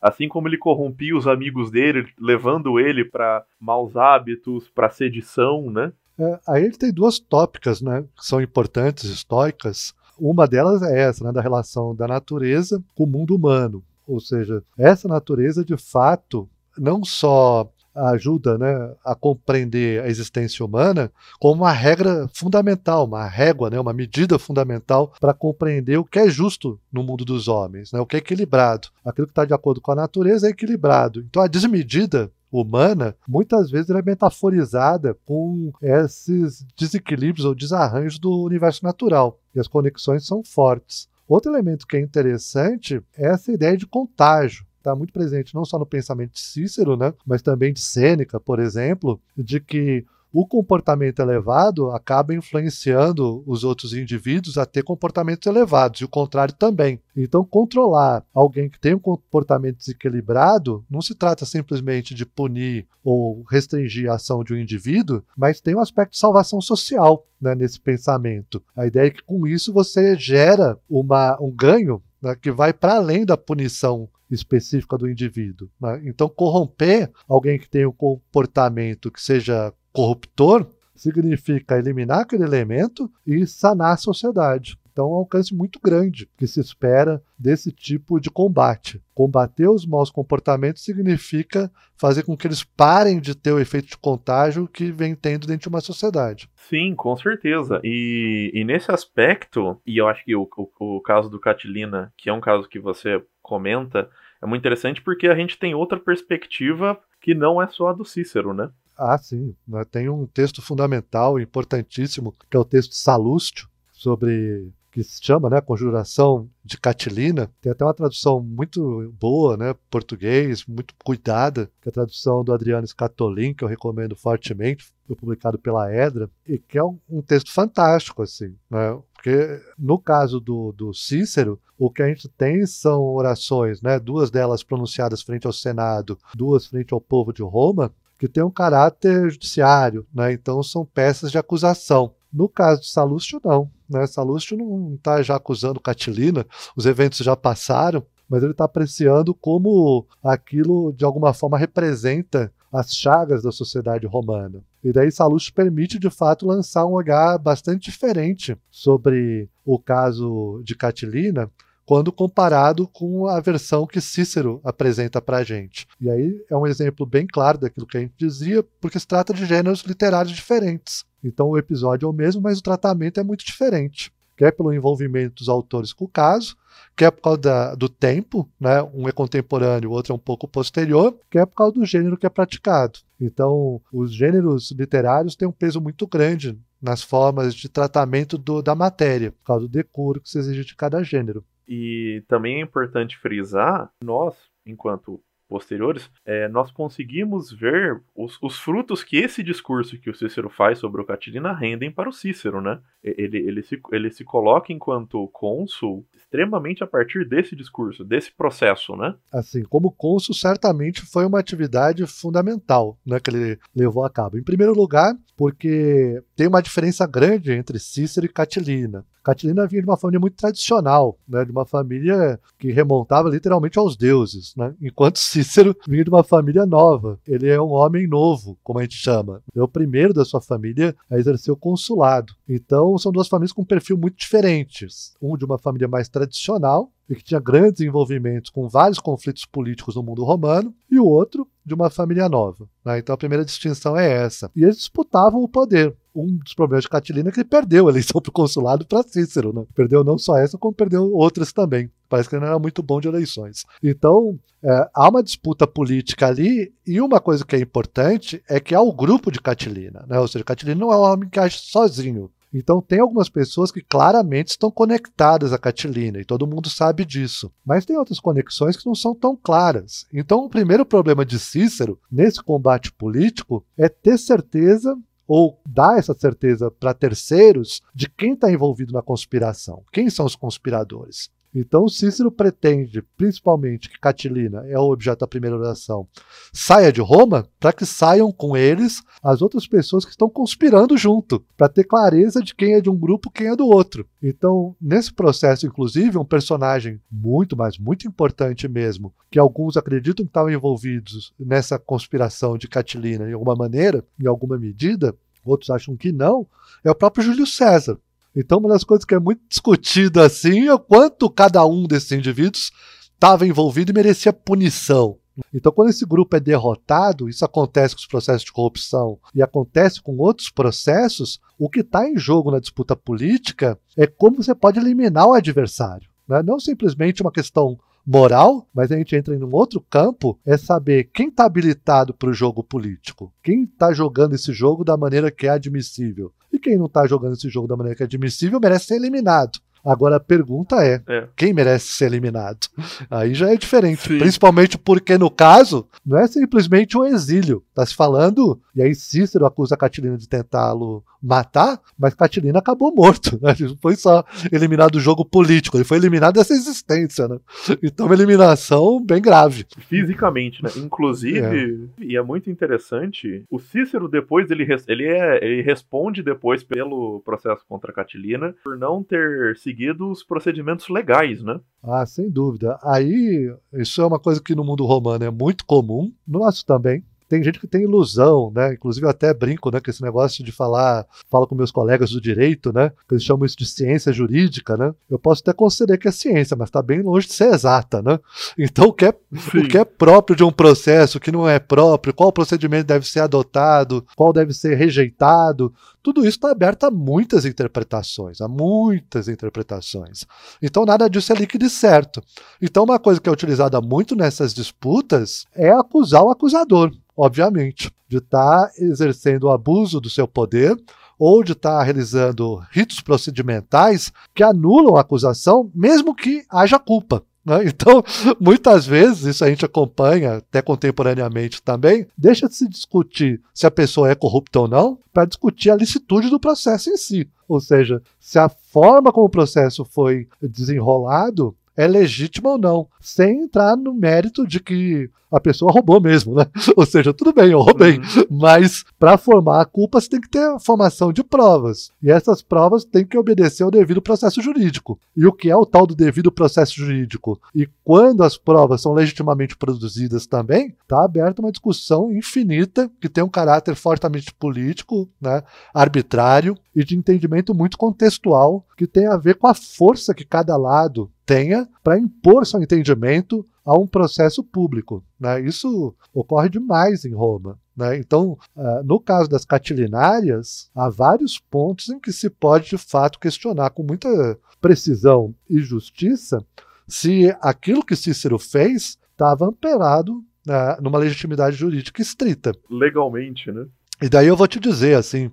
assim 0.00 0.28
como 0.28 0.48
ele 0.48 0.58
corrompia 0.58 1.16
os 1.16 1.26
amigos 1.26 1.70
dele, 1.70 2.06
levando 2.18 2.78
ele 2.78 3.04
para 3.04 3.44
maus 3.60 3.96
hábitos, 3.96 4.68
para 4.68 4.90
sedição, 4.90 5.70
né? 5.70 5.92
É, 6.18 6.40
aí 6.48 6.64
ele 6.64 6.76
tem 6.76 6.92
duas 6.92 7.18
tópicas, 7.18 7.80
né, 7.80 8.04
que 8.16 8.26
são 8.26 8.40
importantes, 8.40 9.04
históricas. 9.04 9.94
Uma 10.18 10.48
delas 10.48 10.82
é 10.82 11.00
essa, 11.02 11.24
né, 11.24 11.32
da 11.32 11.40
relação 11.40 11.94
da 11.94 12.08
natureza 12.08 12.82
com 12.94 13.04
o 13.04 13.06
mundo 13.06 13.36
humano. 13.36 13.84
Ou 14.06 14.18
seja, 14.18 14.62
essa 14.76 15.06
natureza 15.06 15.64
de 15.64 15.76
fato 15.76 16.48
não 16.76 17.04
só 17.04 17.70
ajuda 18.10 18.56
né, 18.58 18.94
a 19.04 19.14
compreender 19.14 20.02
a 20.02 20.08
existência 20.08 20.64
humana 20.64 21.10
como 21.38 21.62
uma 21.62 21.72
regra 21.72 22.28
fundamental, 22.32 23.04
uma 23.04 23.26
régua, 23.26 23.70
né, 23.70 23.78
uma 23.78 23.92
medida 23.92 24.38
fundamental 24.38 25.12
para 25.20 25.34
compreender 25.34 25.98
o 25.98 26.04
que 26.04 26.18
é 26.18 26.28
justo 26.28 26.78
no 26.92 27.02
mundo 27.02 27.24
dos 27.24 27.48
homens, 27.48 27.92
né, 27.92 28.00
o 28.00 28.06
que 28.06 28.16
é 28.16 28.18
equilibrado. 28.18 28.88
Aquilo 29.04 29.26
que 29.26 29.32
está 29.32 29.44
de 29.44 29.54
acordo 29.54 29.80
com 29.80 29.92
a 29.92 29.96
natureza 29.96 30.46
é 30.46 30.50
equilibrado. 30.50 31.20
Então 31.20 31.42
a 31.42 31.48
desmedida 31.48 32.30
humana, 32.50 33.14
muitas 33.26 33.70
vezes 33.70 33.90
é 33.90 34.02
metaforizada 34.02 35.14
com 35.24 35.70
esses 35.82 36.64
desequilíbrios 36.76 37.44
ou 37.44 37.54
desarranjos 37.54 38.18
do 38.18 38.42
universo 38.42 38.84
natural. 38.84 39.38
E 39.54 39.60
as 39.60 39.68
conexões 39.68 40.26
são 40.26 40.42
fortes. 40.42 41.08
Outro 41.26 41.52
elemento 41.52 41.86
que 41.86 41.96
é 41.96 42.00
interessante 42.00 43.02
é 43.16 43.28
essa 43.28 43.52
ideia 43.52 43.76
de 43.76 43.86
contágio 43.86 44.64
está 44.78 44.94
muito 44.94 45.12
presente 45.12 45.54
não 45.54 45.64
só 45.64 45.78
no 45.78 45.86
pensamento 45.86 46.32
de 46.32 46.40
Cícero, 46.40 46.96
né, 46.96 47.12
mas 47.26 47.42
também 47.42 47.72
de 47.72 47.80
Sêneca, 47.80 48.40
por 48.40 48.58
exemplo, 48.58 49.20
de 49.36 49.60
que 49.60 50.04
o 50.32 50.46
comportamento 50.46 51.20
elevado 51.20 51.90
acaba 51.90 52.34
influenciando 52.34 53.42
os 53.46 53.64
outros 53.64 53.92
indivíduos 53.94 54.58
a 54.58 54.66
ter 54.66 54.82
comportamentos 54.82 55.46
elevados, 55.46 56.00
e 56.00 56.04
o 56.04 56.08
contrário 56.08 56.54
também. 56.54 57.00
Então, 57.16 57.44
controlar 57.44 58.24
alguém 58.34 58.68
que 58.68 58.78
tem 58.78 58.94
um 58.94 58.98
comportamento 58.98 59.78
desequilibrado 59.78 60.84
não 60.90 61.00
se 61.00 61.14
trata 61.14 61.46
simplesmente 61.46 62.14
de 62.14 62.26
punir 62.26 62.86
ou 63.02 63.42
restringir 63.50 64.10
a 64.10 64.16
ação 64.16 64.44
de 64.44 64.52
um 64.52 64.58
indivíduo, 64.58 65.22
mas 65.36 65.60
tem 65.60 65.74
um 65.74 65.80
aspecto 65.80 66.12
de 66.12 66.18
salvação 66.18 66.60
social 66.60 67.26
né, 67.40 67.54
nesse 67.54 67.80
pensamento. 67.80 68.62
A 68.76 68.86
ideia 68.86 69.06
é 69.06 69.10
que 69.10 69.22
com 69.22 69.46
isso 69.46 69.72
você 69.72 70.14
gera 70.14 70.78
uma, 70.88 71.38
um 71.40 71.50
ganho 71.50 72.02
né, 72.22 72.34
que 72.34 72.50
vai 72.50 72.72
para 72.72 72.96
além 72.96 73.24
da 73.24 73.36
punição 73.36 74.08
específica 74.30 74.96
do 74.96 75.08
indivíduo. 75.08 75.68
Né? 75.80 76.02
Então, 76.04 76.28
corromper 76.28 77.10
alguém 77.28 77.58
que 77.58 77.68
tem 77.68 77.86
um 77.86 77.92
comportamento 77.92 79.10
que 79.10 79.20
seja 79.20 79.72
corruptor 79.92 80.66
significa 80.94 81.78
eliminar 81.78 82.20
aquele 82.20 82.44
elemento 82.44 83.10
e 83.26 83.46
sanar 83.46 83.94
a 83.94 83.96
sociedade. 83.96 84.76
Então, 84.98 85.06
é 85.06 85.10
um 85.10 85.18
alcance 85.18 85.54
muito 85.54 85.78
grande 85.78 86.28
que 86.36 86.44
se 86.44 86.58
espera 86.58 87.22
desse 87.38 87.70
tipo 87.70 88.18
de 88.18 88.32
combate. 88.32 89.00
Combater 89.14 89.68
os 89.68 89.86
maus 89.86 90.10
comportamentos 90.10 90.82
significa 90.82 91.70
fazer 91.96 92.24
com 92.24 92.36
que 92.36 92.48
eles 92.48 92.64
parem 92.64 93.20
de 93.20 93.36
ter 93.36 93.52
o 93.52 93.60
efeito 93.60 93.90
de 93.90 93.96
contágio 93.96 94.66
que 94.66 94.90
vem 94.90 95.14
tendo 95.14 95.46
dentro 95.46 95.62
de 95.62 95.68
uma 95.68 95.80
sociedade. 95.80 96.50
Sim, 96.56 96.96
com 96.96 97.16
certeza. 97.16 97.80
E, 97.84 98.50
e 98.52 98.64
nesse 98.64 98.90
aspecto, 98.90 99.80
e 99.86 99.98
eu 99.98 100.08
acho 100.08 100.24
que 100.24 100.34
o, 100.34 100.48
o, 100.56 100.96
o 100.96 101.00
caso 101.00 101.30
do 101.30 101.38
Catilina, 101.38 102.12
que 102.16 102.28
é 102.28 102.32
um 102.32 102.40
caso 102.40 102.68
que 102.68 102.80
você 102.80 103.22
comenta, 103.40 104.10
é 104.42 104.46
muito 104.46 104.62
interessante 104.62 105.00
porque 105.00 105.28
a 105.28 105.36
gente 105.36 105.60
tem 105.60 105.76
outra 105.76 106.00
perspectiva 106.00 106.98
que 107.20 107.36
não 107.36 107.62
é 107.62 107.68
só 107.68 107.90
a 107.90 107.92
do 107.92 108.04
Cícero, 108.04 108.52
né? 108.52 108.68
Ah, 108.96 109.16
sim. 109.16 109.54
Né? 109.64 109.84
Tem 109.84 110.08
um 110.08 110.26
texto 110.26 110.60
fundamental, 110.60 111.38
importantíssimo, 111.38 112.34
que 112.50 112.56
é 112.56 112.58
o 112.58 112.64
texto 112.64 112.90
de 112.90 112.96
Salustio, 112.96 113.68
sobre 113.98 114.72
que 115.04 115.04
se 115.04 115.24
chama, 115.24 115.48
né, 115.48 115.60
Conjuração 115.60 116.48
de 116.64 116.78
Catilina. 116.78 117.50
Tem 117.60 117.70
até 117.70 117.84
uma 117.84 117.94
tradução 117.94 118.42
muito 118.42 119.12
boa, 119.18 119.56
né, 119.56 119.74
português, 119.88 120.64
muito 120.66 120.94
cuidada, 121.04 121.70
que 121.80 121.88
é 121.88 121.90
a 121.90 121.92
tradução 121.92 122.42
do 122.42 122.52
Adriano 122.52 122.86
Scatolin, 122.86 123.54
que 123.54 123.62
eu 123.62 123.68
recomendo 123.68 124.16
fortemente, 124.16 124.86
foi 125.06 125.16
publicado 125.16 125.58
pela 125.58 125.92
Edra, 125.92 126.28
e 126.46 126.58
que 126.58 126.76
é 126.76 126.82
um, 126.82 126.98
um 127.08 127.22
texto 127.22 127.52
fantástico, 127.52 128.22
assim, 128.22 128.54
né, 128.68 128.98
porque 129.14 129.60
no 129.78 129.98
caso 129.98 130.40
do, 130.40 130.72
do 130.72 130.92
Cícero, 130.92 131.60
o 131.78 131.90
que 131.90 132.02
a 132.02 132.08
gente 132.08 132.28
tem 132.28 132.66
são 132.66 133.02
orações, 133.02 133.80
né, 133.80 133.98
duas 133.98 134.30
delas 134.30 134.62
pronunciadas 134.62 135.22
frente 135.22 135.46
ao 135.46 135.52
Senado, 135.52 136.18
duas 136.34 136.66
frente 136.66 136.92
ao 136.92 137.00
povo 137.00 137.32
de 137.32 137.42
Roma, 137.42 137.92
que 138.18 138.28
tem 138.28 138.42
um 138.42 138.50
caráter 138.50 139.30
judiciário, 139.30 140.06
né? 140.12 140.32
Então 140.32 140.62
são 140.62 140.84
peças 140.84 141.30
de 141.30 141.38
acusação. 141.38 142.14
No 142.32 142.48
caso 142.48 142.82
de 142.82 142.90
Salustio, 142.90 143.40
não. 143.44 143.70
Né? 143.88 144.06
Salustio 144.06 144.56
não 144.58 144.94
está 144.94 145.22
já 145.22 145.36
acusando 145.36 145.80
Catilina, 145.80 146.44
os 146.76 146.84
eventos 146.84 147.18
já 147.18 147.34
passaram, 147.34 148.04
mas 148.28 148.42
ele 148.42 148.52
está 148.52 148.64
apreciando 148.64 149.34
como 149.34 150.06
aquilo 150.22 150.92
de 150.92 151.04
alguma 151.04 151.32
forma 151.32 151.56
representa 151.56 152.52
as 152.70 152.94
chagas 152.94 153.42
da 153.42 153.50
sociedade 153.50 154.06
romana. 154.06 154.62
E 154.84 154.92
daí 154.92 155.10
Salustio 155.10 155.54
permite 155.54 155.98
de 155.98 156.10
fato 156.10 156.46
lançar 156.46 156.84
um 156.84 156.92
olhar 156.92 157.38
bastante 157.38 157.90
diferente 157.90 158.56
sobre 158.70 159.48
o 159.64 159.78
caso 159.78 160.60
de 160.64 160.74
Catilina, 160.74 161.50
quando 161.88 162.12
comparado 162.12 162.86
com 162.86 163.26
a 163.26 163.40
versão 163.40 163.86
que 163.86 163.98
Cícero 163.98 164.60
apresenta 164.62 165.22
para 165.22 165.38
a 165.38 165.42
gente. 165.42 165.86
E 165.98 166.10
aí 166.10 166.44
é 166.50 166.54
um 166.54 166.66
exemplo 166.66 167.06
bem 167.06 167.26
claro 167.26 167.56
daquilo 167.56 167.86
que 167.86 167.96
a 167.96 168.00
gente 168.00 168.12
dizia, 168.14 168.62
porque 168.78 169.00
se 169.00 169.06
trata 169.06 169.32
de 169.32 169.46
gêneros 169.46 169.80
literários 169.80 170.36
diferentes. 170.36 171.06
Então 171.24 171.48
o 171.48 171.56
episódio 171.56 172.04
é 172.04 172.10
o 172.10 172.12
mesmo, 172.12 172.42
mas 172.42 172.58
o 172.58 172.62
tratamento 172.62 173.18
é 173.18 173.22
muito 173.22 173.42
diferente. 173.42 174.12
Quer 174.36 174.52
pelo 174.52 174.70
envolvimento 174.70 175.36
dos 175.36 175.48
autores 175.48 175.94
com 175.94 176.04
o 176.04 176.08
caso, 176.08 176.58
quer 176.94 177.10
por 177.10 177.22
causa 177.22 177.38
da, 177.38 177.74
do 177.74 177.88
tempo, 177.88 178.46
né? 178.60 178.82
um 178.92 179.08
é 179.08 179.12
contemporâneo, 179.12 179.88
o 179.88 179.94
outro 179.94 180.12
é 180.12 180.14
um 180.14 180.18
pouco 180.18 180.46
posterior, 180.46 181.18
quer 181.30 181.46
por 181.46 181.54
causa 181.54 181.72
do 181.72 181.86
gênero 181.86 182.18
que 182.18 182.26
é 182.26 182.28
praticado. 182.28 182.98
Então, 183.18 183.80
os 183.90 184.12
gêneros 184.12 184.70
literários 184.72 185.34
têm 185.34 185.48
um 185.48 185.52
peso 185.52 185.80
muito 185.80 186.06
grande 186.06 186.54
nas 186.80 187.02
formas 187.02 187.54
de 187.54 187.68
tratamento 187.68 188.38
do, 188.38 188.62
da 188.62 188.74
matéria, 188.74 189.32
por 189.32 189.44
causa 189.44 189.66
do 189.66 189.70
decoro 189.70 190.20
que 190.20 190.30
se 190.30 190.38
exige 190.38 190.64
de 190.64 190.76
cada 190.76 191.02
gênero. 191.02 191.44
E 191.66 192.24
também 192.26 192.58
é 192.58 192.62
importante 192.62 193.18
frisar, 193.18 193.90
nós, 194.02 194.34
enquanto 194.64 195.20
posteriores, 195.48 196.10
é, 196.24 196.46
nós 196.48 196.70
conseguimos 196.70 197.50
ver 197.50 198.00
os, 198.14 198.38
os, 198.42 198.58
frutos 198.58 199.02
que 199.02 199.16
esse 199.16 199.42
discurso 199.42 199.98
que 199.98 200.10
o 200.10 200.14
Cícero 200.14 200.50
faz 200.50 200.78
sobre 200.78 201.00
o 201.00 201.04
Catilina 201.04 201.52
rendem 201.52 201.90
para 201.90 202.08
o 202.08 202.12
Cícero, 202.12 202.60
né? 202.60 202.78
Ele, 203.02 203.38
ele, 203.38 203.62
se, 203.62 203.80
ele 203.92 204.10
se 204.10 204.24
coloca 204.24 204.72
enquanto 204.72 205.28
cônsul 205.28 206.04
extremamente 206.14 206.84
a 206.84 206.86
partir 206.86 207.26
desse 207.26 207.56
discurso, 207.56 208.04
desse 208.04 208.30
processo, 208.30 208.94
né? 208.94 209.14
Assim, 209.32 209.62
como 209.64 209.90
cônsul, 209.90 210.34
certamente 210.34 211.00
foi 211.02 211.24
uma 211.24 211.40
atividade 211.40 212.06
fundamental 212.06 212.98
né, 213.06 213.18
que 213.18 213.30
ele 213.30 213.58
levou 213.74 214.04
a 214.04 214.10
cabo. 214.10 214.36
Em 214.36 214.42
primeiro 214.42 214.74
lugar, 214.74 215.14
porque 215.36 216.22
tem 216.36 216.46
uma 216.46 216.60
diferença 216.60 217.06
grande 217.06 217.52
entre 217.52 217.78
Cícero 217.78 218.26
e 218.26 218.28
Catilina. 218.28 219.04
Catilina 219.22 219.66
vinha 219.66 219.82
de 219.82 219.88
uma 219.88 219.96
família 219.96 220.18
muito 220.18 220.36
tradicional, 220.36 221.18
né, 221.28 221.44
de 221.44 221.50
uma 221.50 221.66
família 221.66 222.40
que 222.58 222.72
remontava 222.72 223.28
literalmente 223.28 223.78
aos 223.78 223.96
deuses, 223.96 224.54
né, 224.56 224.74
enquanto 224.80 225.18
Cícero 225.18 225.37
vinha 225.86 226.04
de 226.04 226.10
uma 226.10 226.22
família 226.22 226.66
nova. 226.66 227.18
Ele 227.26 227.48
é 227.48 227.60
um 227.60 227.70
homem 227.70 228.06
novo, 228.06 228.58
como 228.62 228.78
a 228.78 228.82
gente 228.82 228.96
chama. 228.96 229.42
É 229.54 229.62
o 229.62 229.68
primeiro 229.68 230.12
da 230.14 230.24
sua 230.24 230.40
família 230.40 230.94
a 231.10 231.18
exercer 231.18 231.52
o 231.52 231.56
consulado. 231.56 232.32
Então, 232.48 232.96
são 232.98 233.12
duas 233.12 233.28
famílias 233.28 233.52
com 233.52 233.64
perfil 233.64 233.96
muito 233.96 234.16
diferentes. 234.16 235.14
Um 235.20 235.36
de 235.36 235.44
uma 235.44 235.58
família 235.58 235.88
mais 235.88 236.08
tradicional, 236.08 236.90
e 237.08 237.14
que 237.14 237.24
tinha 237.24 237.40
grandes 237.40 237.80
envolvimentos 237.80 238.50
com 238.50 238.68
vários 238.68 238.98
conflitos 238.98 239.46
políticos 239.46 239.96
no 239.96 240.02
mundo 240.02 240.24
romano, 240.24 240.74
e 240.90 240.98
o 240.98 241.06
outro 241.06 241.48
de 241.64 241.74
uma 241.74 241.90
família 241.90 242.28
nova. 242.28 242.68
Né? 242.84 242.98
Então 242.98 243.14
a 243.14 243.18
primeira 243.18 243.44
distinção 243.44 243.96
é 243.96 244.10
essa. 244.10 244.50
E 244.54 244.62
eles 244.62 244.76
disputavam 244.76 245.42
o 245.42 245.48
poder. 245.48 245.94
Um 246.18 246.36
dos 246.38 246.54
problemas 246.54 246.84
de 246.84 246.90
Catilina 246.90 247.28
é 247.28 247.32
que 247.32 247.40
ele 247.40 247.48
perdeu 247.48 247.86
a 247.86 247.90
eleição 247.90 248.20
para 248.20 248.30
o 248.30 248.32
consulado 248.32 248.84
para 248.86 249.02
Cícero. 249.02 249.52
Né? 249.52 249.64
Perdeu 249.74 250.02
não 250.02 250.18
só 250.18 250.36
essa, 250.36 250.58
como 250.58 250.74
perdeu 250.74 251.12
outras 251.12 251.52
também. 251.52 251.90
Parece 252.08 252.28
que 252.28 252.34
ele 252.34 252.40
não 252.40 252.48
era 252.48 252.58
muito 252.58 252.82
bom 252.82 253.00
de 253.00 253.06
eleições. 253.06 253.64
Então, 253.82 254.38
é, 254.62 254.90
há 254.92 255.08
uma 255.08 255.22
disputa 255.22 255.66
política 255.66 256.26
ali, 256.26 256.72
e 256.86 257.00
uma 257.00 257.20
coisa 257.20 257.44
que 257.44 257.54
é 257.54 257.60
importante 257.60 258.42
é 258.48 258.58
que 258.58 258.74
há 258.74 258.80
o 258.80 258.92
grupo 258.92 259.30
de 259.30 259.40
Catilina. 259.40 260.04
Né? 260.08 260.18
Ou 260.18 260.26
seja, 260.26 260.44
Catilina 260.44 260.80
não 260.80 260.92
é 260.92 260.96
um 260.96 261.02
homem 261.02 261.28
que 261.28 261.38
age 261.38 261.58
sozinho. 261.58 262.30
Então 262.52 262.80
tem 262.80 263.00
algumas 263.00 263.28
pessoas 263.28 263.70
que 263.70 263.82
claramente 263.82 264.48
estão 264.48 264.70
conectadas 264.70 265.52
à 265.52 265.58
Catilina 265.58 266.18
e 266.18 266.24
todo 266.24 266.46
mundo 266.46 266.68
sabe 266.68 267.04
disso. 267.04 267.52
Mas 267.64 267.84
tem 267.84 267.96
outras 267.96 268.20
conexões 268.20 268.76
que 268.76 268.86
não 268.86 268.94
são 268.94 269.14
tão 269.14 269.36
claras. 269.36 270.06
Então 270.12 270.44
o 270.44 270.48
primeiro 270.48 270.84
problema 270.84 271.24
de 271.24 271.38
Cícero 271.38 272.00
nesse 272.10 272.42
combate 272.42 272.92
político 272.92 273.64
é 273.76 273.88
ter 273.88 274.18
certeza 274.18 274.96
ou 275.28 275.60
dar 275.64 275.98
essa 275.98 276.14
certeza 276.14 276.70
para 276.70 276.94
terceiros 276.94 277.82
de 277.94 278.08
quem 278.08 278.32
está 278.32 278.50
envolvido 278.50 278.94
na 278.94 279.02
conspiração, 279.02 279.84
quem 279.92 280.08
são 280.08 280.24
os 280.24 280.34
conspiradores. 280.34 281.30
Então, 281.54 281.88
Cícero 281.88 282.30
pretende, 282.30 283.02
principalmente, 283.16 283.88
que 283.88 283.98
Catilina 283.98 284.64
é 284.68 284.78
o 284.78 284.90
objeto 284.92 285.20
da 285.20 285.26
primeira 285.26 285.56
oração, 285.56 286.06
saia 286.52 286.92
de 286.92 287.00
Roma, 287.00 287.48
para 287.58 287.72
que 287.72 287.86
saiam 287.86 288.30
com 288.30 288.56
eles 288.56 289.02
as 289.22 289.42
outras 289.42 289.66
pessoas 289.66 290.04
que 290.04 290.10
estão 290.10 290.28
conspirando 290.28 290.96
junto, 290.96 291.44
para 291.56 291.68
ter 291.68 291.84
clareza 291.84 292.42
de 292.42 292.54
quem 292.54 292.74
é 292.74 292.80
de 292.80 292.90
um 292.90 292.96
grupo 292.96 293.30
quem 293.30 293.48
é 293.48 293.56
do 293.56 293.66
outro. 293.66 294.06
Então, 294.22 294.76
nesse 294.80 295.12
processo, 295.12 295.66
inclusive, 295.66 296.18
um 296.18 296.24
personagem 296.24 297.00
muito, 297.10 297.56
mas 297.56 297.78
muito 297.78 298.06
importante 298.06 298.68
mesmo, 298.68 299.12
que 299.30 299.38
alguns 299.38 299.76
acreditam 299.76 300.24
que 300.24 300.30
estavam 300.30 300.50
envolvidos 300.50 301.32
nessa 301.38 301.78
conspiração 301.78 302.58
de 302.58 302.68
Catilina 302.68 303.26
de 303.26 303.32
alguma 303.32 303.54
maneira, 303.54 304.04
em 304.20 304.26
alguma 304.26 304.58
medida, 304.58 305.14
outros 305.44 305.70
acham 305.70 305.96
que 305.96 306.12
não, 306.12 306.46
é 306.84 306.90
o 306.90 306.94
próprio 306.94 307.24
Júlio 307.24 307.46
César. 307.46 307.98
Então, 308.40 308.58
uma 308.58 308.68
das 308.68 308.84
coisas 308.84 309.04
que 309.04 309.16
é 309.16 309.18
muito 309.18 309.42
discutida 309.48 310.24
assim 310.24 310.68
é 310.68 310.72
o 310.72 310.78
quanto 310.78 311.28
cada 311.28 311.66
um 311.66 311.88
desses 311.88 312.12
indivíduos 312.12 312.70
estava 313.12 313.44
envolvido 313.44 313.90
e 313.90 313.94
merecia 313.94 314.32
punição. 314.32 315.18
Então, 315.52 315.72
quando 315.72 315.88
esse 315.88 316.06
grupo 316.06 316.36
é 316.36 316.40
derrotado, 316.40 317.28
isso 317.28 317.44
acontece 317.44 317.96
com 317.96 318.00
os 318.00 318.06
processos 318.06 318.44
de 318.44 318.52
corrupção 318.52 319.18
e 319.34 319.42
acontece 319.42 320.00
com 320.00 320.16
outros 320.18 320.50
processos, 320.50 321.40
o 321.58 321.68
que 321.68 321.80
está 321.80 322.08
em 322.08 322.16
jogo 322.16 322.52
na 322.52 322.60
disputa 322.60 322.94
política 322.94 323.76
é 323.96 324.06
como 324.06 324.40
você 324.40 324.54
pode 324.54 324.78
eliminar 324.78 325.26
o 325.26 325.32
adversário. 325.32 326.08
Né? 326.28 326.40
Não 326.40 326.60
simplesmente 326.60 327.22
uma 327.22 327.32
questão 327.32 327.76
moral, 328.06 328.68
mas 328.72 328.92
a 328.92 328.96
gente 328.96 329.16
entra 329.16 329.34
em 329.34 329.42
um 329.42 329.52
outro 329.52 329.80
campo, 329.80 330.38
é 330.46 330.56
saber 330.56 331.10
quem 331.12 331.28
está 331.28 331.44
habilitado 331.44 332.14
para 332.14 332.30
o 332.30 332.34
jogo 332.34 332.62
político, 332.62 333.32
quem 333.42 333.64
está 333.64 333.92
jogando 333.92 334.34
esse 334.34 334.52
jogo 334.52 334.84
da 334.84 334.96
maneira 334.96 335.28
que 335.28 335.46
é 335.46 335.50
admissível. 335.50 336.32
E 336.52 336.58
quem 336.58 336.78
não 336.78 336.86
está 336.86 337.06
jogando 337.06 337.34
esse 337.34 337.48
jogo 337.48 337.68
da 337.68 337.76
maneira 337.76 337.96
que 337.96 338.02
é 338.02 338.06
admissível 338.06 338.58
merece 338.60 338.86
ser 338.86 338.96
eliminado. 338.96 339.58
Agora 339.88 340.16
a 340.16 340.20
pergunta 340.20 340.76
é, 340.84 341.02
é, 341.08 341.28
quem 341.34 341.54
merece 341.54 341.86
ser 341.86 342.04
eliminado? 342.04 342.68
Aí 343.10 343.32
já 343.32 343.50
é 343.50 343.56
diferente, 343.56 344.02
Sim. 344.02 344.18
principalmente 344.18 344.76
porque 344.76 345.16
no 345.16 345.30
caso 345.30 345.88
não 346.04 346.18
é 346.18 346.26
simplesmente 346.26 346.96
um 346.98 347.04
exílio. 347.04 347.64
Está 347.70 347.86
se 347.86 347.94
falando, 347.94 348.60
e 348.76 348.82
aí 348.82 348.94
Cícero 348.94 349.46
acusa 349.46 349.74
a 349.74 349.78
Catilina 349.78 350.18
de 350.18 350.28
tentá-lo 350.28 351.02
matar, 351.22 351.80
mas 351.98 352.14
Catilina 352.14 352.58
acabou 352.58 352.94
morto. 352.94 353.38
Né? 353.40 353.54
Ele 353.58 353.70
não 353.70 353.76
foi 353.76 353.96
só 353.96 354.24
eliminado 354.52 354.92
do 354.92 355.00
jogo 355.00 355.24
político, 355.24 355.76
ele 355.76 355.84
foi 355.84 355.96
eliminado 355.96 356.34
dessa 356.34 356.52
existência. 356.52 357.26
Né? 357.26 357.38
Então, 357.82 358.06
uma 358.06 358.14
eliminação 358.14 359.02
bem 359.04 359.22
grave. 359.22 359.64
Fisicamente, 359.88 360.62
né? 360.62 360.70
Inclusive, 360.76 361.90
é. 361.98 362.04
e 362.04 362.16
é 362.16 362.22
muito 362.22 362.50
interessante, 362.50 363.44
o 363.50 363.58
Cícero 363.58 364.08
depois, 364.08 364.50
ele, 364.50 364.66
ele, 364.86 365.06
é, 365.06 365.44
ele 365.44 365.62
responde 365.62 366.22
depois 366.22 366.62
pelo 366.62 367.20
processo 367.24 367.64
contra 367.68 367.92
Catilina 367.92 368.54
por 368.62 368.76
não 368.76 369.02
ter 369.02 369.56
seguido 369.56 369.77
os 370.10 370.24
procedimentos 370.24 370.88
legais, 370.88 371.42
né? 371.42 371.60
Ah, 371.82 372.04
sem 372.04 372.28
dúvida. 372.28 372.78
Aí, 372.82 373.54
isso 373.74 374.02
é 374.02 374.06
uma 374.06 374.18
coisa 374.18 374.42
que 374.42 374.54
no 374.54 374.64
mundo 374.64 374.84
romano 374.84 375.24
é 375.24 375.30
muito 375.30 375.64
comum, 375.64 376.12
no 376.26 376.40
nosso 376.40 376.64
também. 376.66 377.04
Tem 377.28 377.42
gente 377.42 377.60
que 377.60 377.66
tem 377.66 377.82
ilusão, 377.82 378.50
né? 378.54 378.72
Inclusive 378.72 379.04
eu 379.04 379.10
até 379.10 379.34
brinco, 379.34 379.70
né, 379.70 379.80
com 379.80 379.90
esse 379.90 380.02
negócio 380.02 380.42
de 380.42 380.50
falar, 380.50 381.06
falo 381.30 381.46
com 381.46 381.54
meus 381.54 381.70
colegas 381.70 382.10
do 382.10 382.20
direito, 382.20 382.72
né? 382.72 382.90
Que 383.06 383.14
eles 383.14 383.24
chamam 383.24 383.44
isso 383.44 383.56
de 383.56 383.66
ciência 383.66 384.12
jurídica, 384.12 384.76
né? 384.76 384.94
Eu 385.10 385.18
posso 385.18 385.42
até 385.42 385.52
conceder 385.52 385.98
que 385.98 386.08
é 386.08 386.10
ciência, 386.10 386.56
mas 386.56 386.68
está 386.68 386.80
bem 386.80 387.02
longe 387.02 387.26
de 387.26 387.34
ser 387.34 387.52
exata, 387.52 388.00
né? 388.00 388.18
Então 388.58 388.86
o 388.86 388.92
que, 388.92 389.04
é, 389.04 389.08
o 389.10 389.68
que 389.68 389.76
é 389.76 389.84
próprio 389.84 390.34
de 390.34 390.42
um 390.42 390.50
processo, 390.50 391.18
o 391.18 391.20
que 391.20 391.30
não 391.30 391.46
é 391.46 391.58
próprio, 391.58 392.14
qual 392.14 392.32
procedimento 392.32 392.86
deve 392.86 393.06
ser 393.06 393.20
adotado, 393.20 394.06
qual 394.16 394.32
deve 394.32 394.54
ser 394.54 394.74
rejeitado, 394.76 395.72
tudo 396.02 396.20
isso 396.20 396.38
está 396.38 396.50
aberto 396.50 396.84
a 396.84 396.90
muitas 396.90 397.44
interpretações, 397.44 398.40
a 398.40 398.48
muitas 398.48 399.28
interpretações. 399.28 400.24
Então 400.62 400.86
nada 400.86 401.10
disso 401.10 401.30
é 401.32 401.36
líquido 401.36 401.66
e 401.66 401.70
certo. 401.70 402.22
Então 402.62 402.84
uma 402.84 402.98
coisa 402.98 403.20
que 403.20 403.28
é 403.28 403.32
utilizada 403.32 403.78
muito 403.82 404.16
nessas 404.16 404.54
disputas 404.54 405.44
é 405.54 405.70
acusar 405.70 406.22
o 406.22 406.30
acusador 406.30 406.90
obviamente, 407.18 407.90
de 408.06 408.18
estar 408.18 408.68
tá 408.68 408.72
exercendo 408.78 409.44
o 409.44 409.50
abuso 409.50 410.00
do 410.00 410.08
seu 410.08 410.28
poder 410.28 410.76
ou 411.18 411.42
de 411.42 411.52
estar 411.52 411.78
tá 411.78 411.82
realizando 411.82 412.62
ritos 412.70 413.00
procedimentais 413.00 414.12
que 414.32 414.44
anulam 414.44 414.96
a 414.96 415.00
acusação, 415.00 415.68
mesmo 415.74 416.14
que 416.14 416.44
haja 416.48 416.78
culpa. 416.78 417.24
Né? 417.44 417.64
Então, 417.74 418.04
muitas 418.38 418.86
vezes, 418.86 419.24
isso 419.24 419.44
a 419.44 419.48
gente 419.48 419.64
acompanha 419.64 420.36
até 420.36 420.62
contemporaneamente 420.62 421.60
também, 421.60 422.06
deixa 422.16 422.48
de 422.48 422.54
se 422.54 422.68
discutir 422.68 423.40
se 423.52 423.66
a 423.66 423.70
pessoa 423.70 424.10
é 424.10 424.14
corrupta 424.14 424.60
ou 424.60 424.68
não, 424.68 424.98
para 425.12 425.24
discutir 425.24 425.70
a 425.70 425.76
licitude 425.76 426.30
do 426.30 426.38
processo 426.38 426.88
em 426.88 426.96
si. 426.96 427.28
Ou 427.48 427.60
seja, 427.60 428.00
se 428.20 428.38
a 428.38 428.48
forma 428.48 429.10
como 429.10 429.26
o 429.26 429.30
processo 429.30 429.84
foi 429.84 430.28
desenrolado 430.40 431.56
é 431.78 431.86
legítima 431.86 432.50
ou 432.50 432.58
não, 432.58 432.88
sem 433.00 433.44
entrar 433.44 433.76
no 433.76 433.94
mérito 433.94 434.44
de 434.44 434.58
que 434.58 435.08
a 435.30 435.38
pessoa 435.38 435.70
roubou 435.70 436.00
mesmo, 436.00 436.34
né? 436.34 436.46
Ou 436.76 436.84
seja, 436.84 437.14
tudo 437.14 437.32
bem, 437.32 437.52
eu 437.52 437.60
roubei, 437.60 437.98
uhum. 437.98 438.24
mas 438.30 438.84
para 438.98 439.16
formar 439.16 439.60
a 439.60 439.64
culpa 439.64 440.00
você 440.00 440.08
tem 440.08 440.20
que 440.20 440.28
ter 440.28 440.42
a 440.42 440.58
formação 440.58 441.12
de 441.12 441.22
provas. 441.22 441.92
E 442.02 442.10
essas 442.10 442.42
provas 442.42 442.84
têm 442.84 443.06
que 443.06 443.16
obedecer 443.16 443.62
ao 443.62 443.70
devido 443.70 444.02
processo 444.02 444.42
jurídico. 444.42 444.98
E 445.16 445.24
o 445.24 445.32
que 445.32 445.50
é 445.50 445.54
o 445.54 445.66
tal 445.66 445.86
do 445.86 445.94
devido 445.94 446.32
processo 446.32 446.74
jurídico? 446.74 447.40
E 447.54 447.68
quando 447.84 448.24
as 448.24 448.36
provas 448.36 448.80
são 448.80 448.92
legitimamente 448.92 449.56
produzidas 449.56 450.26
também, 450.26 450.74
está 450.82 451.04
aberta 451.04 451.42
uma 451.42 451.52
discussão 451.52 452.10
infinita 452.10 452.90
que 453.00 453.08
tem 453.08 453.22
um 453.22 453.28
caráter 453.28 453.76
fortemente 453.76 454.34
político, 454.34 455.08
né, 455.20 455.42
arbitrário 455.72 456.56
e 456.74 456.82
de 456.82 456.96
entendimento 456.96 457.54
muito 457.54 457.78
contextual, 457.78 458.64
que 458.76 458.86
tem 458.86 459.06
a 459.06 459.16
ver 459.16 459.36
com 459.36 459.46
a 459.46 459.54
força 459.54 460.14
que 460.14 460.24
cada 460.24 460.56
lado 460.56 461.10
tenha 461.28 461.68
para 461.84 461.98
impor 461.98 462.46
seu 462.46 462.62
entendimento 462.62 463.44
a 463.62 463.76
um 463.76 463.86
processo 463.86 464.42
público. 464.42 465.04
Né? 465.20 465.42
Isso 465.42 465.94
ocorre 466.14 466.48
demais 466.48 467.04
em 467.04 467.12
Roma. 467.12 467.58
Né? 467.76 467.98
Então, 467.98 468.38
uh, 468.56 468.82
no 468.82 468.98
caso 468.98 469.28
das 469.28 469.44
catilinárias, 469.44 470.70
há 470.74 470.88
vários 470.88 471.38
pontos 471.38 471.90
em 471.90 472.00
que 472.00 472.12
se 472.12 472.30
pode 472.30 472.70
de 472.70 472.78
fato 472.78 473.20
questionar 473.20 473.68
com 473.70 473.82
muita 473.82 474.38
precisão 474.58 475.34
e 475.50 475.58
justiça 475.58 476.42
se 476.88 477.30
aquilo 477.42 477.84
que 477.84 477.94
Cícero 477.94 478.38
fez 478.38 478.96
estava 479.12 479.48
amparado 479.48 480.24
uh, 480.46 480.82
numa 480.82 480.98
legitimidade 480.98 481.56
jurídica 481.56 482.00
estrita. 482.00 482.54
Legalmente, 482.70 483.52
né? 483.52 483.66
E 484.00 484.08
daí 484.08 484.28
eu 484.28 484.36
vou 484.36 484.46
te 484.46 484.60
dizer, 484.60 484.96
assim, 484.96 485.30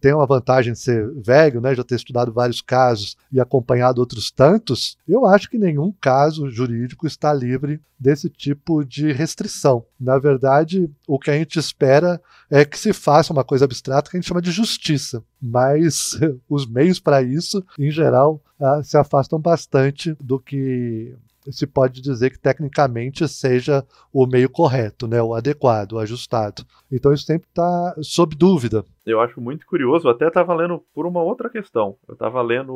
tem 0.00 0.14
uma 0.14 0.26
vantagem 0.26 0.72
de 0.72 0.78
ser 0.78 1.12
velho, 1.14 1.60
né, 1.60 1.74
já 1.74 1.84
ter 1.84 1.96
estudado 1.96 2.32
vários 2.32 2.62
casos 2.62 3.16
e 3.30 3.38
acompanhado 3.38 4.00
outros 4.00 4.30
tantos, 4.30 4.96
eu 5.06 5.26
acho 5.26 5.50
que 5.50 5.58
nenhum 5.58 5.92
caso 6.00 6.48
jurídico 6.48 7.06
está 7.06 7.34
livre 7.34 7.80
desse 8.00 8.30
tipo 8.30 8.82
de 8.82 9.12
restrição. 9.12 9.84
Na 10.00 10.18
verdade, 10.18 10.90
o 11.06 11.18
que 11.18 11.30
a 11.30 11.34
gente 11.34 11.58
espera 11.58 12.20
é 12.50 12.64
que 12.64 12.78
se 12.78 12.94
faça 12.94 13.32
uma 13.32 13.44
coisa 13.44 13.66
abstrata 13.66 14.10
que 14.10 14.16
a 14.16 14.20
gente 14.20 14.28
chama 14.28 14.40
de 14.40 14.52
justiça, 14.52 15.22
mas 15.40 16.18
os 16.48 16.66
meios 16.66 16.98
para 16.98 17.22
isso, 17.22 17.62
em 17.78 17.90
geral, 17.90 18.40
ah, 18.58 18.82
se 18.82 18.96
afastam 18.96 19.38
bastante 19.38 20.16
do 20.20 20.38
que 20.38 21.14
se 21.50 21.66
pode 21.66 22.00
dizer 22.00 22.30
que 22.30 22.38
tecnicamente 22.38 23.26
seja 23.28 23.84
o 24.12 24.26
meio 24.26 24.48
correto, 24.48 25.06
né, 25.06 25.22
o 25.22 25.34
adequado, 25.34 25.92
o 25.92 25.98
ajustado. 25.98 26.64
Então 26.90 27.12
isso 27.12 27.24
sempre 27.24 27.48
está 27.48 27.94
sob 28.02 28.36
dúvida. 28.36 28.84
Eu 29.04 29.20
acho 29.20 29.40
muito 29.40 29.66
curioso, 29.66 30.08
até 30.08 30.28
estava 30.28 30.54
lendo 30.54 30.82
por 30.94 31.06
uma 31.06 31.22
outra 31.22 31.48
questão. 31.48 31.96
Eu 32.06 32.14
estava 32.14 32.42
lendo 32.42 32.72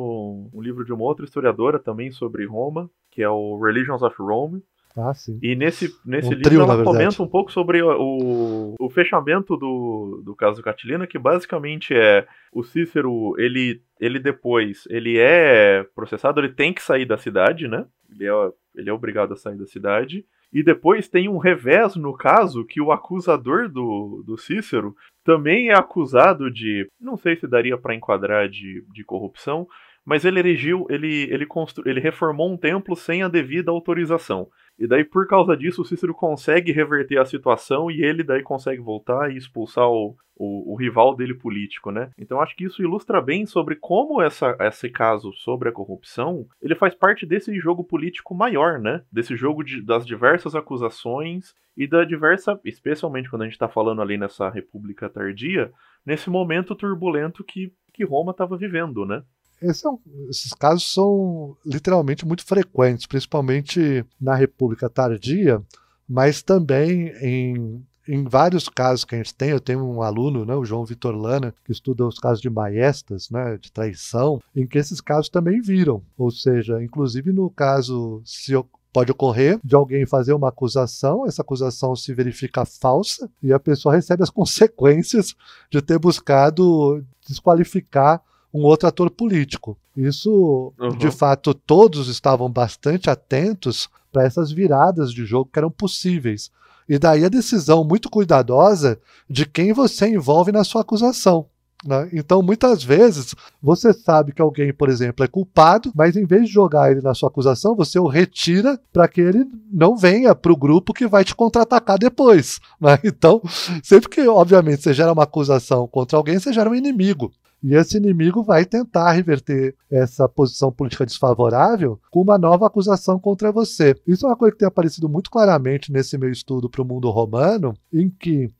um 0.53 0.61
livro 0.61 0.83
de 0.83 0.91
uma 0.91 1.03
outra 1.03 1.25
historiadora 1.25 1.79
também 1.79 2.11
sobre 2.11 2.45
Roma, 2.45 2.89
que 3.11 3.21
é 3.21 3.29
o 3.29 3.59
Religions 3.59 4.01
of 4.01 4.15
Rome, 4.19 4.63
ah, 4.95 5.13
sim. 5.13 5.39
E 5.41 5.55
nesse, 5.55 5.91
nesse 6.05 6.27
um 6.27 6.31
livro 6.31 6.43
trio, 6.43 6.61
ela 6.61 6.83
comenta 6.83 7.23
um 7.23 7.27
pouco 7.27 7.51
sobre 7.51 7.81
o, 7.81 8.75
o 8.79 8.89
fechamento 8.91 9.57
do, 9.57 10.21
do 10.23 10.35
caso 10.35 10.61
Catilina, 10.61 11.07
que 11.07 11.17
basicamente 11.17 11.95
é 11.95 12.27
o 12.51 12.63
Cícero, 12.63 13.33
ele, 13.39 13.81
ele 13.99 14.19
depois, 14.19 14.83
ele 14.89 15.17
é 15.17 15.83
processado, 15.95 16.39
ele 16.39 16.53
tem 16.53 16.71
que 16.71 16.81
sair 16.81 17.05
da 17.05 17.17
cidade, 17.17 17.67
né? 17.67 17.85
Ele 18.11 18.27
é, 18.27 18.51
ele 18.75 18.89
é 18.89 18.93
obrigado 18.93 19.33
a 19.33 19.35
sair 19.35 19.57
da 19.57 19.65
cidade. 19.65 20.25
E 20.51 20.61
depois 20.61 21.07
tem 21.07 21.27
um 21.27 21.39
revés 21.39 21.95
no 21.95 22.15
caso 22.15 22.63
que 22.63 22.79
o 22.79 22.91
acusador 22.91 23.67
do, 23.67 24.23
do 24.25 24.37
Cícero 24.37 24.95
também 25.23 25.69
é 25.69 25.73
acusado 25.73 26.51
de. 26.51 26.87
Não 27.01 27.17
sei 27.17 27.35
se 27.35 27.47
daria 27.47 27.77
para 27.77 27.95
enquadrar 27.95 28.47
de, 28.47 28.85
de 28.93 29.03
corrupção, 29.03 29.67
mas 30.05 30.25
ele 30.25 30.39
erigiu, 30.39 30.85
ele, 30.89 31.27
ele, 31.31 31.45
constru, 31.45 31.87
ele 31.87 31.99
reformou 31.99 32.51
um 32.51 32.57
templo 32.57 32.95
sem 32.95 33.23
a 33.23 33.27
devida 33.27 33.71
autorização. 33.71 34.49
E 34.77 34.87
daí, 34.87 35.03
por 35.03 35.27
causa 35.27 35.55
disso, 35.55 35.81
o 35.81 35.85
Cícero 35.85 36.13
consegue 36.13 36.71
reverter 36.71 37.19
a 37.19 37.25
situação 37.25 37.89
e 37.89 38.03
ele 38.03 38.23
daí 38.23 38.41
consegue 38.41 38.81
voltar 38.81 39.31
e 39.31 39.37
expulsar 39.37 39.87
o, 39.87 40.15
o, 40.35 40.73
o, 40.73 40.75
rival 40.75 41.15
dele 41.15 41.33
político, 41.33 41.91
né? 41.91 42.11
Então 42.17 42.41
acho 42.41 42.55
que 42.55 42.65
isso 42.65 42.81
ilustra 42.81 43.21
bem 43.21 43.45
sobre 43.45 43.75
como 43.75 44.21
essa, 44.21 44.57
esse 44.61 44.89
caso 44.89 45.31
sobre 45.33 45.69
a 45.69 45.71
corrupção 45.71 46.47
ele 46.61 46.75
faz 46.75 46.95
parte 46.95 47.25
desse 47.25 47.57
jogo 47.59 47.83
político 47.83 48.33
maior, 48.33 48.79
né? 48.79 49.03
Desse 49.11 49.35
jogo 49.35 49.63
de, 49.63 49.81
das 49.81 50.05
diversas 50.05 50.55
acusações 50.55 51.53
e 51.77 51.87
da 51.87 52.03
diversa, 52.03 52.59
especialmente 52.63 53.29
quando 53.29 53.43
a 53.43 53.45
gente 53.45 53.53
está 53.53 53.67
falando 53.67 54.01
ali 54.01 54.17
nessa 54.17 54.49
República 54.49 55.09
Tardia, 55.09 55.71
nesse 56.05 56.29
momento 56.29 56.75
turbulento 56.75 57.43
que, 57.43 57.71
que 57.93 58.03
Roma 58.03 58.31
estava 58.31 58.57
vivendo, 58.57 59.05
né? 59.05 59.23
Esse 59.63 59.87
é 59.87 59.89
um, 59.89 59.97
esses 60.29 60.53
casos 60.53 60.93
são 60.93 61.55
literalmente 61.65 62.25
muito 62.25 62.45
frequentes, 62.45 63.05
principalmente 63.05 64.05
na 64.19 64.35
República 64.35 64.89
Tardia, 64.89 65.61
mas 66.07 66.41
também 66.41 67.07
em, 67.21 67.81
em 68.07 68.23
vários 68.25 68.67
casos 68.67 69.05
que 69.05 69.15
a 69.15 69.17
gente 69.17 69.33
tem. 69.33 69.49
Eu 69.49 69.59
tenho 69.59 69.83
um 69.83 70.01
aluno, 70.01 70.45
né, 70.45 70.53
o 70.53 70.65
João 70.65 70.85
Vitor 70.85 71.15
Lana, 71.15 71.53
que 71.63 71.71
estuda 71.71 72.05
os 72.05 72.19
casos 72.19 72.41
de 72.41 72.49
maestas, 72.49 73.29
né, 73.29 73.57
de 73.57 73.71
traição, 73.71 74.41
em 74.55 74.67
que 74.67 74.77
esses 74.77 74.99
casos 74.99 75.29
também 75.29 75.61
viram. 75.61 76.03
Ou 76.17 76.29
seja, 76.29 76.83
inclusive 76.83 77.31
no 77.31 77.49
caso, 77.49 78.21
se 78.25 78.53
pode 78.91 79.11
ocorrer 79.11 79.59
de 79.63 79.73
alguém 79.75 80.05
fazer 80.05 80.33
uma 80.33 80.49
acusação, 80.49 81.25
essa 81.25 81.41
acusação 81.41 81.95
se 81.95 82.13
verifica 82.13 82.63
falsa 82.63 83.27
e 83.41 83.51
a 83.51 83.59
pessoa 83.59 83.95
recebe 83.95 84.21
as 84.21 84.29
consequências 84.31 85.33
de 85.71 85.81
ter 85.81 85.97
buscado 85.97 87.03
desqualificar 87.27 88.21
um 88.53 88.61
outro 88.61 88.87
ator 88.87 89.09
político. 89.09 89.77
Isso, 89.95 90.73
uhum. 90.79 90.97
de 90.97 91.09
fato, 91.09 91.53
todos 91.53 92.07
estavam 92.07 92.49
bastante 92.49 93.09
atentos 93.09 93.89
para 94.11 94.23
essas 94.23 94.51
viradas 94.51 95.11
de 95.11 95.25
jogo 95.25 95.49
que 95.51 95.59
eram 95.59 95.71
possíveis. 95.71 96.51
E 96.87 96.99
daí 96.99 97.25
a 97.25 97.29
decisão 97.29 97.83
muito 97.83 98.09
cuidadosa 98.09 98.99
de 99.29 99.45
quem 99.45 99.73
você 99.73 100.07
envolve 100.07 100.51
na 100.51 100.63
sua 100.63 100.81
acusação. 100.81 101.47
Né? 101.85 102.09
Então, 102.13 102.41
muitas 102.41 102.83
vezes, 102.83 103.35
você 103.61 103.91
sabe 103.91 104.31
que 104.31 104.41
alguém, 104.41 104.73
por 104.73 104.89
exemplo, 104.89 105.23
é 105.23 105.27
culpado, 105.27 105.91
mas 105.93 106.15
em 106.15 106.25
vez 106.25 106.45
de 106.45 106.53
jogar 106.53 106.91
ele 106.91 107.01
na 107.01 107.13
sua 107.13 107.29
acusação, 107.29 107.75
você 107.75 107.99
o 107.99 108.07
retira 108.07 108.79
para 108.91 109.07
que 109.07 109.19
ele 109.19 109.45
não 109.71 109.97
venha 109.97 110.33
para 110.33 110.51
o 110.51 110.57
grupo 110.57 110.93
que 110.93 111.07
vai 111.07 111.25
te 111.25 111.35
contra-atacar 111.35 111.97
depois. 111.97 112.59
Né? 112.79 112.99
Então, 113.03 113.41
sempre 113.83 114.09
que, 114.09 114.27
obviamente, 114.27 114.81
você 114.81 114.93
gera 114.93 115.11
uma 115.11 115.23
acusação 115.23 115.87
contra 115.87 116.17
alguém, 116.17 116.39
você 116.39 116.51
gera 116.51 116.69
um 116.69 116.75
inimigo. 116.75 117.31
E 117.63 117.75
esse 117.75 117.97
inimigo 117.97 118.43
vai 118.43 118.65
tentar 118.65 119.11
reverter 119.13 119.75
essa 119.89 120.27
posição 120.27 120.71
política 120.71 121.05
desfavorável 121.05 121.97
com 122.11 122.21
uma 122.21 122.37
nova 122.37 122.67
acusação 122.67 123.17
contra 123.17 123.53
você. 123.53 123.95
Isso 124.05 124.25
é 124.25 124.29
uma 124.29 124.35
coisa 124.35 124.51
que 124.51 124.59
tem 124.59 124.67
aparecido 124.67 125.07
muito 125.07 125.31
claramente 125.31 125.91
nesse 125.91 126.17
meu 126.17 126.29
estudo 126.29 126.69
para 126.69 126.81
o 126.81 126.85
mundo 126.85 127.09
romano, 127.09 127.73
em 127.91 128.09
que 128.09 128.51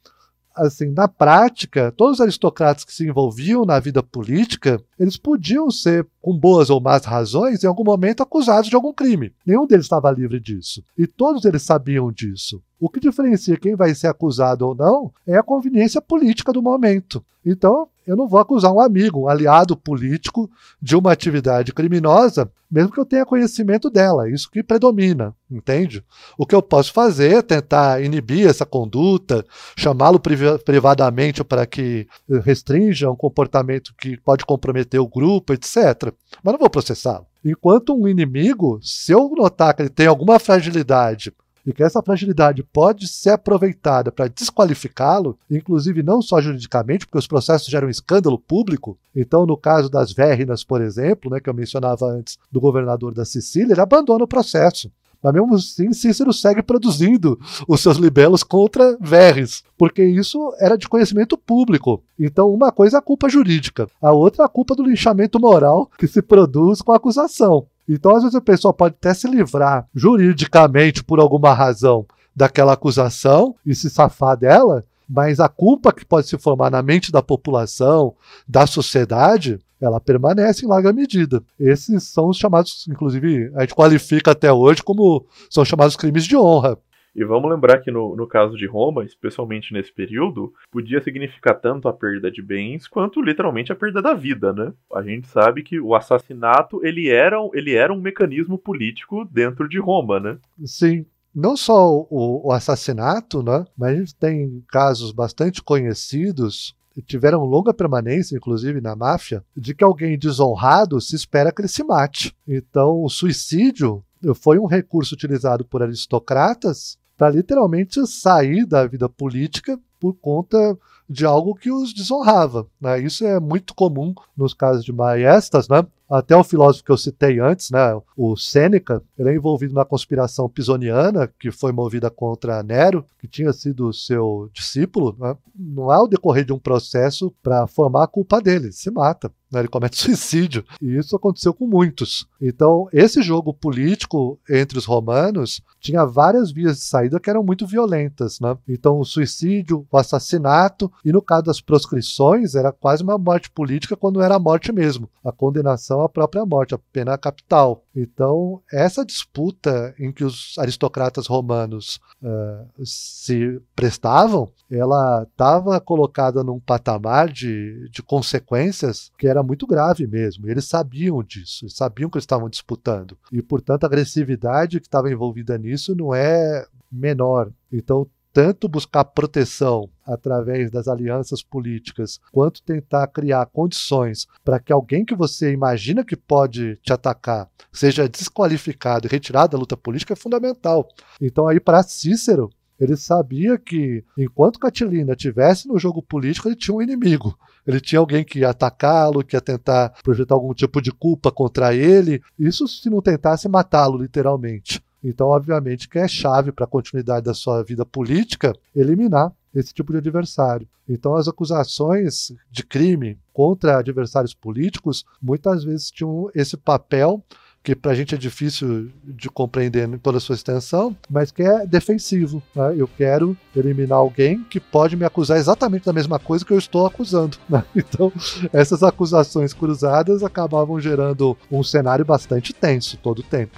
assim, 0.56 0.92
na 0.92 1.08
prática, 1.08 1.92
todos 1.92 2.20
os 2.20 2.22
aristocratas 2.22 2.86
que 2.86 2.94
se 2.94 3.08
envolviam 3.08 3.66
na 3.66 3.80
vida 3.80 4.04
política, 4.04 4.80
eles 5.00 5.18
podiam 5.18 5.70
ser, 5.72 6.08
com 6.22 6.38
boas 6.38 6.70
ou 6.70 6.80
más 6.80 7.06
razões, 7.06 7.64
em 7.64 7.68
algum 7.68 7.84
momento 7.84 8.22
acusados 8.22 8.70
de 8.70 8.76
algum 8.76 8.94
crime. 8.94 9.34
Nenhum 9.46 9.66
deles 9.66 9.86
estava 9.86 10.12
livre 10.12 10.40
disso. 10.40 10.84
E 10.98 11.08
todos 11.08 11.44
eles 11.46 11.64
sabiam 11.64 12.12
disso. 12.12 12.62
O 12.80 12.90
que 12.90 13.00
diferencia 13.00 13.58
quem 13.58 13.76
vai 13.76 13.96
ser 13.96 14.08
acusado 14.08 14.68
ou 14.68 14.76
não 14.76 15.12
é 15.26 15.38
a 15.38 15.44
conveniência 15.44 16.02
política 16.02 16.54
do 16.54 16.62
momento. 16.62 17.24
Então, 17.46 17.88
eu 18.06 18.16
não 18.16 18.28
vou 18.28 18.40
acusar 18.40 18.72
um 18.72 18.80
amigo, 18.80 19.22
um 19.22 19.28
aliado 19.28 19.76
político 19.76 20.50
de 20.82 20.96
uma 20.96 21.12
atividade 21.12 21.74
criminosa, 21.74 22.52
mesmo 22.70 22.92
que 22.92 23.00
eu 23.00 23.06
tenha 23.06 23.26
conhecimento 23.26 23.90
dela. 23.90 24.30
Isso 24.30 24.50
que 24.50 24.64
predomina, 24.64 25.34
entende? 25.50 26.04
O 26.38 26.46
que 26.46 26.56
eu 26.56 26.62
posso 26.62 26.92
fazer 26.92 27.36
é 27.36 27.42
tentar 27.42 28.04
inibir 28.04 28.48
essa 28.48 28.66
conduta, 28.66 29.46
chamá-lo 29.78 30.20
privadamente 30.20 31.44
para 31.44 31.66
que 31.66 32.08
restrinja 32.44 33.12
um 33.12 33.16
comportamento 33.16 33.94
que 33.98 34.18
pode 34.18 34.46
comprometer 34.46 35.00
o 35.00 35.08
grupo, 35.08 35.54
etc. 35.54 36.12
Mas 36.44 36.54
não 36.54 36.60
vou 36.60 36.70
processá-lo. 36.70 37.28
Enquanto 37.46 37.94
um 37.94 38.08
inimigo, 38.08 38.80
se 38.82 39.12
eu 39.12 39.30
notar 39.36 39.76
que 39.76 39.82
ele 39.82 39.90
tem 39.90 40.08
alguma 40.08 40.40
fragilidade 40.40 41.32
e 41.66 41.74
que 41.74 41.84
essa 41.84 42.02
fragilidade 42.02 42.64
pode 42.64 43.08
ser 43.08 43.32
aproveitada 43.32 44.12
para 44.12 44.28
desqualificá-lo, 44.28 45.38
inclusive 45.50 46.04
não 46.04 46.22
só 46.22 46.42
juridicamente, 46.42 47.06
porque 47.06 47.18
os 47.18 47.28
processos 47.28 47.68
geram 47.68 47.90
escândalo 47.90 48.38
público. 48.38 48.98
Então, 49.16 49.46
no 49.46 49.58
caso 49.58 49.90
das 49.90 50.12
Verrinas, 50.12 50.64
por 50.64 50.82
exemplo, 50.82 51.32
né, 51.32 51.40
que 51.40 51.50
eu 51.50 51.54
mencionava 51.54 52.06
antes, 52.06 52.38
do 52.52 52.60
governador 52.60 53.14
da 53.14 53.26
Sicília, 53.26 53.74
ele 53.74 53.82
abandona 53.82 54.24
o 54.24 54.28
processo. 54.28 54.92
Mas 55.24 55.34
mesmo 55.34 55.56
assim, 55.56 55.94
Cícero 55.94 56.34
segue 56.34 56.62
produzindo 56.62 57.40
os 57.66 57.80
seus 57.80 57.96
libelos 57.96 58.44
contra 58.44 58.98
Verres, 59.00 59.64
porque 59.78 60.04
isso 60.04 60.54
era 60.60 60.78
de 60.78 60.90
conhecimento 60.90 61.38
público. 61.38 62.04
Então, 62.20 62.54
uma 62.54 62.74
coisa 62.74 62.98
é 62.98 63.00
a 63.00 63.02
culpa 63.02 63.30
jurídica, 63.30 63.88
a 64.02 64.12
outra 64.12 64.44
é 64.44 64.46
a 64.46 64.50
culpa 64.50 64.76
do 64.76 64.84
linchamento 64.84 65.40
moral 65.40 65.90
que 65.98 66.08
se 66.08 66.22
produz 66.22 66.82
com 66.82 66.92
a 66.92 66.98
acusação. 66.98 67.66
Então, 67.88 68.16
às 68.16 68.24
vezes, 68.24 68.36
a 68.36 68.42
pessoa 68.42 68.74
pode 68.74 68.96
até 68.96 69.14
se 69.14 69.28
livrar 69.28 69.88
juridicamente 69.94 71.04
por 71.04 71.20
alguma 71.20 71.54
razão 71.54 72.06
daquela 72.36 72.74
acusação 72.74 73.56
e 73.66 73.76
se 73.76 73.90
safar 73.90 74.38
dela, 74.38 74.84
mas 75.08 75.40
a 75.40 75.50
culpa 75.50 75.92
que 75.92 76.06
pode 76.06 76.28
se 76.28 76.38
formar 76.38 76.72
na 76.72 76.82
mente 76.82 77.12
da 77.12 77.22
população, 77.22 78.16
da 78.48 78.66
sociedade, 78.66 79.60
ela 79.80 80.00
permanece 80.00 80.66
em 80.66 80.70
larga 80.70 80.94
medida. 80.94 81.44
Esses 81.60 82.04
são 82.04 82.30
os 82.30 82.38
chamados, 82.38 82.86
inclusive, 82.90 83.52
a 83.56 83.62
gente 83.62 83.76
qualifica 83.76 84.32
até 84.32 84.52
hoje 84.52 84.82
como 84.82 85.26
são 85.50 85.66
chamados 85.66 85.96
crimes 85.96 86.24
de 86.24 86.38
honra. 86.38 86.78
E 87.16 87.24
vamos 87.24 87.50
lembrar 87.50 87.80
que 87.80 87.92
no, 87.92 88.16
no 88.16 88.26
caso 88.26 88.58
de 88.58 88.66
Roma, 88.66 89.04
especialmente 89.04 89.72
nesse 89.72 89.94
período, 89.94 90.54
podia 90.72 91.02
significar 91.02 91.60
tanto 91.60 91.88
a 91.88 91.94
perda 91.94 92.32
de 92.32 92.42
bens 92.42 92.88
quanto 92.88 93.22
literalmente 93.22 93.72
a 93.72 93.76
perda 93.76 94.02
da 94.02 94.14
vida, 94.14 94.52
né? 94.52 94.74
A 94.94 95.04
gente 95.04 95.28
sabe 95.28 95.62
que 95.62 95.80
o 95.80 95.94
assassinato 95.94 96.84
ele 96.84 97.10
era, 97.10 97.38
ele 97.54 97.74
era 97.74 97.94
um 97.94 98.02
mecanismo 98.02 98.58
político 98.58 99.26
dentro 99.26 99.70
de 99.70 99.80
Roma, 99.80 100.20
né? 100.20 100.38
Sim, 100.66 101.06
não 101.34 101.56
só 101.56 101.92
o, 102.10 102.48
o, 102.48 102.52
assassinato, 102.52 103.44
né? 103.44 103.66
Mas 103.78 103.92
a 103.92 104.00
gente 104.00 104.16
tem 104.16 104.64
casos 104.68 105.12
bastante 105.12 105.62
conhecidos 105.62 106.76
tiveram 107.02 107.44
longa 107.44 107.74
permanência, 107.74 108.36
inclusive 108.36 108.80
na 108.80 108.96
máfia, 108.96 109.44
de 109.58 109.74
que 109.74 109.84
alguém 109.84 110.16
desonrado 110.16 111.02
se 111.02 111.16
espera 111.16 111.52
que 111.52 111.62
ele 111.62 111.68
se 111.68 111.84
mate. 111.84 112.36
Então, 112.48 113.02
o 113.02 113.10
suicídio 113.10 114.04
foi 114.36 114.60
um 114.60 114.68
recurso 114.68 115.16
utilizado 115.16 115.66
por 115.66 115.82
aristocratas 115.82 116.98
para 117.24 117.30
literalmente 117.30 118.06
sair 118.06 118.66
da 118.66 118.86
vida 118.86 119.08
política 119.08 119.80
por 119.98 120.14
conta 120.16 120.78
de 121.08 121.26
algo 121.26 121.56
que 121.56 121.72
os 121.72 121.94
desonrava. 121.94 122.68
Né? 122.82 123.00
Isso 123.00 123.24
é 123.26 123.40
muito 123.40 123.74
comum 123.74 124.14
nos 124.36 124.54
casos 124.54 124.84
de 124.84 124.92
maestas, 124.92 125.70
né? 125.70 125.86
Até 126.10 126.36
o 126.36 126.44
filósofo 126.44 126.84
que 126.84 126.92
eu 126.92 126.98
citei 126.98 127.40
antes, 127.40 127.72
né, 127.72 128.00
o 128.16 128.36
Sêneca, 128.36 129.02
ele 129.18 129.30
é 129.30 129.36
envolvido 129.36 129.74
na 129.74 129.86
conspiração 129.86 130.50
pisoniana, 130.50 131.32
que 131.40 131.50
foi 131.50 131.72
movida 131.72 132.10
contra 132.10 132.62
Nero, 132.62 133.06
que 133.18 133.28
tinha 133.28 133.52
sido 133.54 133.92
seu 133.94 134.50
discípulo. 134.54 135.16
Né? 135.18 135.36
Não 135.56 135.90
há 135.90 136.04
o 136.04 136.08
decorrer 136.08 136.44
de 136.44 136.54
um 136.54 136.60
processo 136.60 137.34
para 137.42 137.66
formar 137.68 138.04
a 138.04 138.08
culpa 138.08 138.42
dele, 138.42 138.66
ele 138.66 138.74
se 138.74 138.92
mata 138.92 139.32
né, 139.54 139.60
ele 139.60 139.68
comete 139.68 139.98
suicídio. 140.02 140.66
E 140.82 140.98
isso 140.98 141.16
aconteceu 141.16 141.54
com 141.54 141.68
muitos. 141.68 142.28
Então, 142.42 142.88
esse 142.92 143.22
jogo 143.22 143.54
político 143.54 144.40
entre 144.50 144.78
os 144.78 144.86
romanos 144.86 145.62
tinha 145.80 146.06
várias 146.06 146.52
vias 146.52 146.78
de 146.78 146.84
saída 146.84 147.20
que 147.20 147.30
eram 147.30 147.44
muito 147.44 147.66
violentas. 147.68 148.40
Né? 148.40 148.58
Então, 148.68 149.00
o 149.00 149.06
suicídio, 149.06 149.86
o 149.90 149.98
assassinato, 149.98 150.92
e 151.06 151.12
no 151.12 151.22
caso 151.22 151.44
das 151.44 151.62
proscrições, 151.62 152.56
era 152.56 152.72
quase 152.72 153.04
uma 153.04 153.18
morte 153.18 153.50
política 153.50 153.96
quando 153.96 154.22
era 154.22 154.36
a 154.36 154.40
morte 154.40 154.72
mesmo 154.72 155.10
a 155.24 155.32
condenação 155.32 156.02
à 156.02 156.10
própria 156.10 156.46
morte, 156.46 156.76
a 156.76 156.80
pena 156.92 157.18
capital. 157.18 157.84
Então, 157.96 158.62
essa 158.72 159.06
disputa 159.06 159.94
em 159.98 160.12
que 160.12 160.24
os 160.24 160.56
aristocratas 160.58 161.28
romanos 161.28 162.00
uh, 162.22 162.86
se 162.86 163.62
prestavam, 163.76 164.52
ela 164.70 165.24
estava 165.24 165.80
colocada 165.80 166.44
num 166.44 166.60
patamar 166.60 167.30
de, 167.30 167.90
de 167.90 168.02
consequências 168.02 169.12
que 169.18 169.28
era 169.28 169.43
muito 169.44 169.68
grave 169.68 170.08
mesmo. 170.08 170.50
Eles 170.50 170.66
sabiam 170.66 171.22
disso, 171.22 171.66
eles 171.66 171.76
sabiam 171.76 172.10
que 172.10 172.18
eles 172.18 172.24
estavam 172.24 172.50
disputando. 172.50 173.18
E, 173.32 173.42
portanto, 173.42 173.84
a 173.84 173.88
agressividade 173.88 174.80
que 174.80 174.88
estava 174.88 175.12
envolvida 175.12 175.58
nisso 175.58 175.96
não 175.96 176.14
é 176.14 176.66
menor. 176.92 177.52
Então, 177.72 178.08
tanto 178.34 178.68
buscar 178.68 179.04
proteção 179.06 179.88
através 180.04 180.72
das 180.72 180.88
alianças 180.88 181.44
políticas, 181.44 182.20
quanto 182.32 182.64
tentar 182.64 183.06
criar 183.08 183.46
condições 183.46 184.28
para 184.44 184.60
que 184.60 184.74
alguém 184.74 185.06
que 185.06 185.14
você 185.14 185.54
imagina 185.54 186.04
que 186.04 186.18
pode 186.18 186.78
te 186.78 186.92
atacar 186.92 187.48
seja 187.72 188.10
desqualificado 188.10 189.06
e 189.06 189.10
retirado 189.10 189.52
da 189.52 189.60
luta 189.60 189.78
política 189.78 190.14
é 190.14 190.16
fundamental. 190.16 190.88
Então 191.22 191.48
aí 191.48 191.60
para 191.60 191.84
Cícero 191.84 192.50
ele 192.80 192.98
sabia 192.98 193.58
que 193.58 194.04
enquanto 194.18 194.60
Catilina 194.60 195.16
tivesse 195.16 195.68
no 195.68 195.78
jogo 195.78 196.02
político, 196.02 196.48
ele 196.48 196.56
tinha 196.56 196.76
um 196.76 196.82
inimigo. 196.82 197.38
Ele 197.66 197.80
tinha 197.80 198.00
alguém 198.00 198.24
que 198.24 198.40
ia 198.40 198.50
atacá-lo, 198.50 199.24
que 199.24 199.36
ia 199.36 199.42
tentar 199.42 199.94
projetar 200.04 200.36
algum 200.36 200.54
tipo 200.54 200.82
de 200.82 200.92
culpa 200.92 201.32
contra 201.32 201.74
ele. 201.74 202.22
Isso 202.38 202.68
se 202.68 202.90
não 202.90 203.02
tentasse 203.02 203.48
matá-lo, 203.48 203.98
literalmente. 203.98 204.84
Então, 205.04 205.28
obviamente, 205.28 205.90
que 205.90 206.00
é 206.00 206.08
chave 206.08 206.52
para 206.52 206.66
a 206.66 206.68
continuidade 206.68 207.26
da 207.26 207.34
sua 207.34 207.62
vida 207.64 207.86
política 207.86 208.54
eliminar 208.76 209.34
esse 209.54 209.74
tipo 209.74 209.92
de 209.92 209.98
adversário. 209.98 210.68
Então, 210.88 211.16
as 211.16 211.28
acusações 211.28 212.34
de 212.50 212.64
crime 212.64 213.20
contra 213.32 213.78
adversários 213.78 214.34
políticos 214.34 215.06
muitas 215.22 215.64
vezes 215.64 215.92
tinham 215.92 216.30
esse 216.34 216.58
papel 216.58 217.24
que 217.64 217.74
para 217.74 217.92
a 217.94 217.96
gente 217.96 218.14
é 218.14 218.18
difícil 218.18 218.90
de 219.06 219.30
compreender 219.30 219.88
em 219.88 219.98
toda 219.98 220.18
a 220.18 220.22
sua 220.22 220.36
extensão, 220.36 220.94
mas 221.10 221.32
que 221.32 221.42
é 221.42 221.66
defensivo. 221.66 222.44
Né? 222.54 222.76
Eu 222.78 222.90
quero 222.90 223.38
eliminar 223.56 224.00
alguém 224.00 224.44
que 224.44 224.60
pode 224.60 224.98
me 224.98 225.06
acusar 225.06 225.38
exatamente 225.38 225.86
da 225.86 225.94
mesma 225.94 226.20
coisa 226.20 226.44
que 226.44 226.52
eu 226.52 226.58
estou 226.58 226.86
acusando. 226.86 227.38
Né? 227.50 227.64
Então, 227.94 228.12
essas 228.52 228.82
acusações 228.82 229.54
cruzadas 229.54 230.24
acabavam 230.24 230.80
gerando 230.80 231.38
um 231.52 231.62
cenário 231.62 232.04
bastante 232.04 232.52
tenso 232.52 232.98
todo 232.98 233.20
o 233.20 233.24
tempo. 233.24 233.58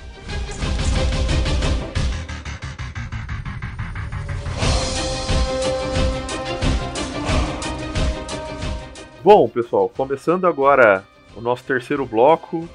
Bom, 9.23 9.47
pessoal, 9.47 9.89
começando 9.89 10.45
agora 10.45 11.03
o 11.35 11.41
nosso 11.41 11.63
terceiro 11.63 12.05
bloco, 12.05 12.67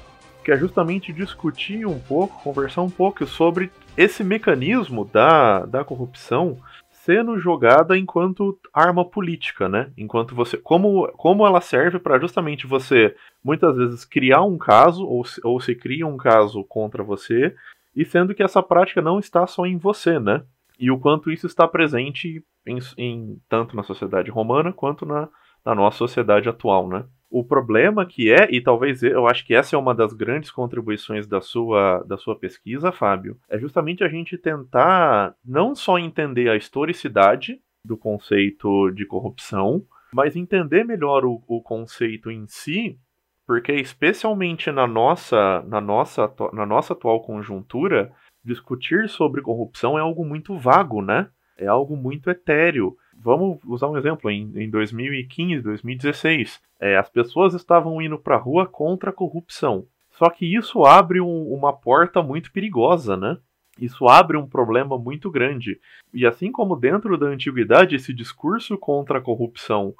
que 0.43 0.51
é 0.51 0.57
justamente 0.57 1.13
discutir 1.13 1.85
um 1.85 1.99
pouco, 1.99 2.41
conversar 2.43 2.81
um 2.81 2.89
pouco 2.89 3.25
sobre 3.25 3.71
esse 3.95 4.23
mecanismo 4.23 5.05
da, 5.05 5.65
da 5.65 5.83
corrupção 5.83 6.57
sendo 7.03 7.39
jogada 7.39 7.97
enquanto 7.97 8.59
arma 8.71 9.03
política, 9.03 9.67
né? 9.67 9.91
Enquanto 9.97 10.35
você. 10.35 10.57
Como, 10.57 11.07
como 11.13 11.45
ela 11.45 11.59
serve 11.59 11.97
para 11.99 12.19
justamente 12.19 12.67
você, 12.67 13.15
muitas 13.43 13.75
vezes, 13.75 14.05
criar 14.05 14.43
um 14.43 14.57
caso, 14.57 15.05
ou, 15.05 15.23
ou 15.43 15.59
se 15.59 15.73
cria 15.73 16.05
um 16.05 16.17
caso 16.17 16.63
contra 16.63 17.03
você, 17.03 17.55
e 17.95 18.05
sendo 18.05 18.35
que 18.35 18.43
essa 18.43 18.61
prática 18.61 19.01
não 19.01 19.19
está 19.19 19.47
só 19.47 19.65
em 19.65 19.77
você, 19.77 20.19
né? 20.19 20.43
E 20.79 20.91
o 20.91 20.99
quanto 20.99 21.31
isso 21.31 21.47
está 21.47 21.67
presente 21.67 22.43
em, 22.65 22.79
em 22.97 23.41
tanto 23.49 23.75
na 23.75 23.83
sociedade 23.83 24.29
romana 24.29 24.71
quanto 24.71 25.05
na, 25.05 25.27
na 25.65 25.73
nossa 25.73 25.97
sociedade 25.97 26.47
atual, 26.47 26.87
né? 26.87 27.05
O 27.33 27.45
problema 27.45 28.05
que 28.05 28.29
é, 28.29 28.53
e 28.53 28.59
talvez 28.59 29.01
eu 29.01 29.25
acho 29.25 29.45
que 29.45 29.55
essa 29.55 29.73
é 29.73 29.79
uma 29.79 29.95
das 29.95 30.11
grandes 30.11 30.51
contribuições 30.51 31.25
da 31.25 31.39
sua, 31.39 32.03
da 32.03 32.17
sua 32.17 32.37
pesquisa, 32.37 32.91
Fábio, 32.91 33.39
é 33.49 33.57
justamente 33.57 34.03
a 34.03 34.09
gente 34.09 34.37
tentar 34.37 35.33
não 35.43 35.73
só 35.73 35.97
entender 35.97 36.49
a 36.49 36.57
historicidade 36.57 37.61
do 37.85 37.95
conceito 37.95 38.91
de 38.91 39.05
corrupção, 39.05 39.81
mas 40.13 40.35
entender 40.35 40.83
melhor 40.83 41.23
o, 41.23 41.41
o 41.47 41.61
conceito 41.61 42.29
em 42.29 42.45
si, 42.47 42.99
porque 43.47 43.71
especialmente 43.75 44.69
na 44.69 44.85
nossa, 44.85 45.61
na, 45.61 45.79
nossa, 45.79 46.29
na 46.51 46.65
nossa 46.65 46.91
atual 46.91 47.21
conjuntura, 47.21 48.11
discutir 48.43 49.07
sobre 49.07 49.41
corrupção 49.41 49.97
é 49.97 50.01
algo 50.01 50.25
muito 50.25 50.57
vago, 50.57 51.01
né? 51.01 51.29
É 51.57 51.67
algo 51.67 51.95
muito 51.95 52.29
etéreo 52.29 52.97
vamos 53.23 53.59
usar 53.65 53.87
um 53.87 53.97
exemplo, 53.97 54.29
em, 54.29 54.51
em 54.55 54.69
2015, 54.69 55.61
2016, 55.61 56.59
é, 56.79 56.97
as 56.97 57.09
pessoas 57.09 57.53
estavam 57.53 58.01
indo 58.01 58.17
para 58.17 58.35
a 58.35 58.39
rua 58.39 58.65
contra 58.65 59.11
a 59.11 59.13
corrupção. 59.13 59.85
Só 60.17 60.29
que 60.29 60.45
isso 60.45 60.83
abre 60.83 61.21
um, 61.21 61.53
uma 61.53 61.73
porta 61.73 62.21
muito 62.21 62.51
perigosa, 62.51 63.15
né? 63.15 63.37
Isso 63.79 64.07
abre 64.07 64.37
um 64.37 64.47
problema 64.47 64.97
muito 64.97 65.31
grande. 65.31 65.79
E 66.13 66.25
assim 66.25 66.51
como 66.51 66.75
dentro 66.75 67.17
da 67.17 67.27
antiguidade 67.27 67.95
esse 67.95 68.13
discurso 68.13 68.77
contra 68.77 69.19
a 69.19 69.21
corrupção, 69.21 69.93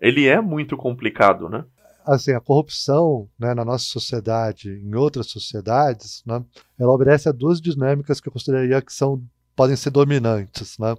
ele 0.00 0.26
é 0.26 0.40
muito 0.40 0.76
complicado, 0.76 1.48
né? 1.48 1.64
Assim, 2.04 2.32
a 2.32 2.40
corrupção 2.40 3.28
né, 3.38 3.54
na 3.54 3.64
nossa 3.64 3.84
sociedade, 3.84 4.70
em 4.70 4.94
outras 4.94 5.28
sociedades, 5.28 6.24
né, 6.26 6.42
ela 6.78 6.92
obedece 6.92 7.28
a 7.28 7.32
duas 7.32 7.60
dinâmicas 7.60 8.20
que 8.20 8.28
eu 8.28 8.32
consideraria 8.32 8.80
que 8.80 8.92
são 8.92 9.22
podem 9.54 9.76
ser 9.76 9.90
dominantes 9.90 10.78
né, 10.78 10.94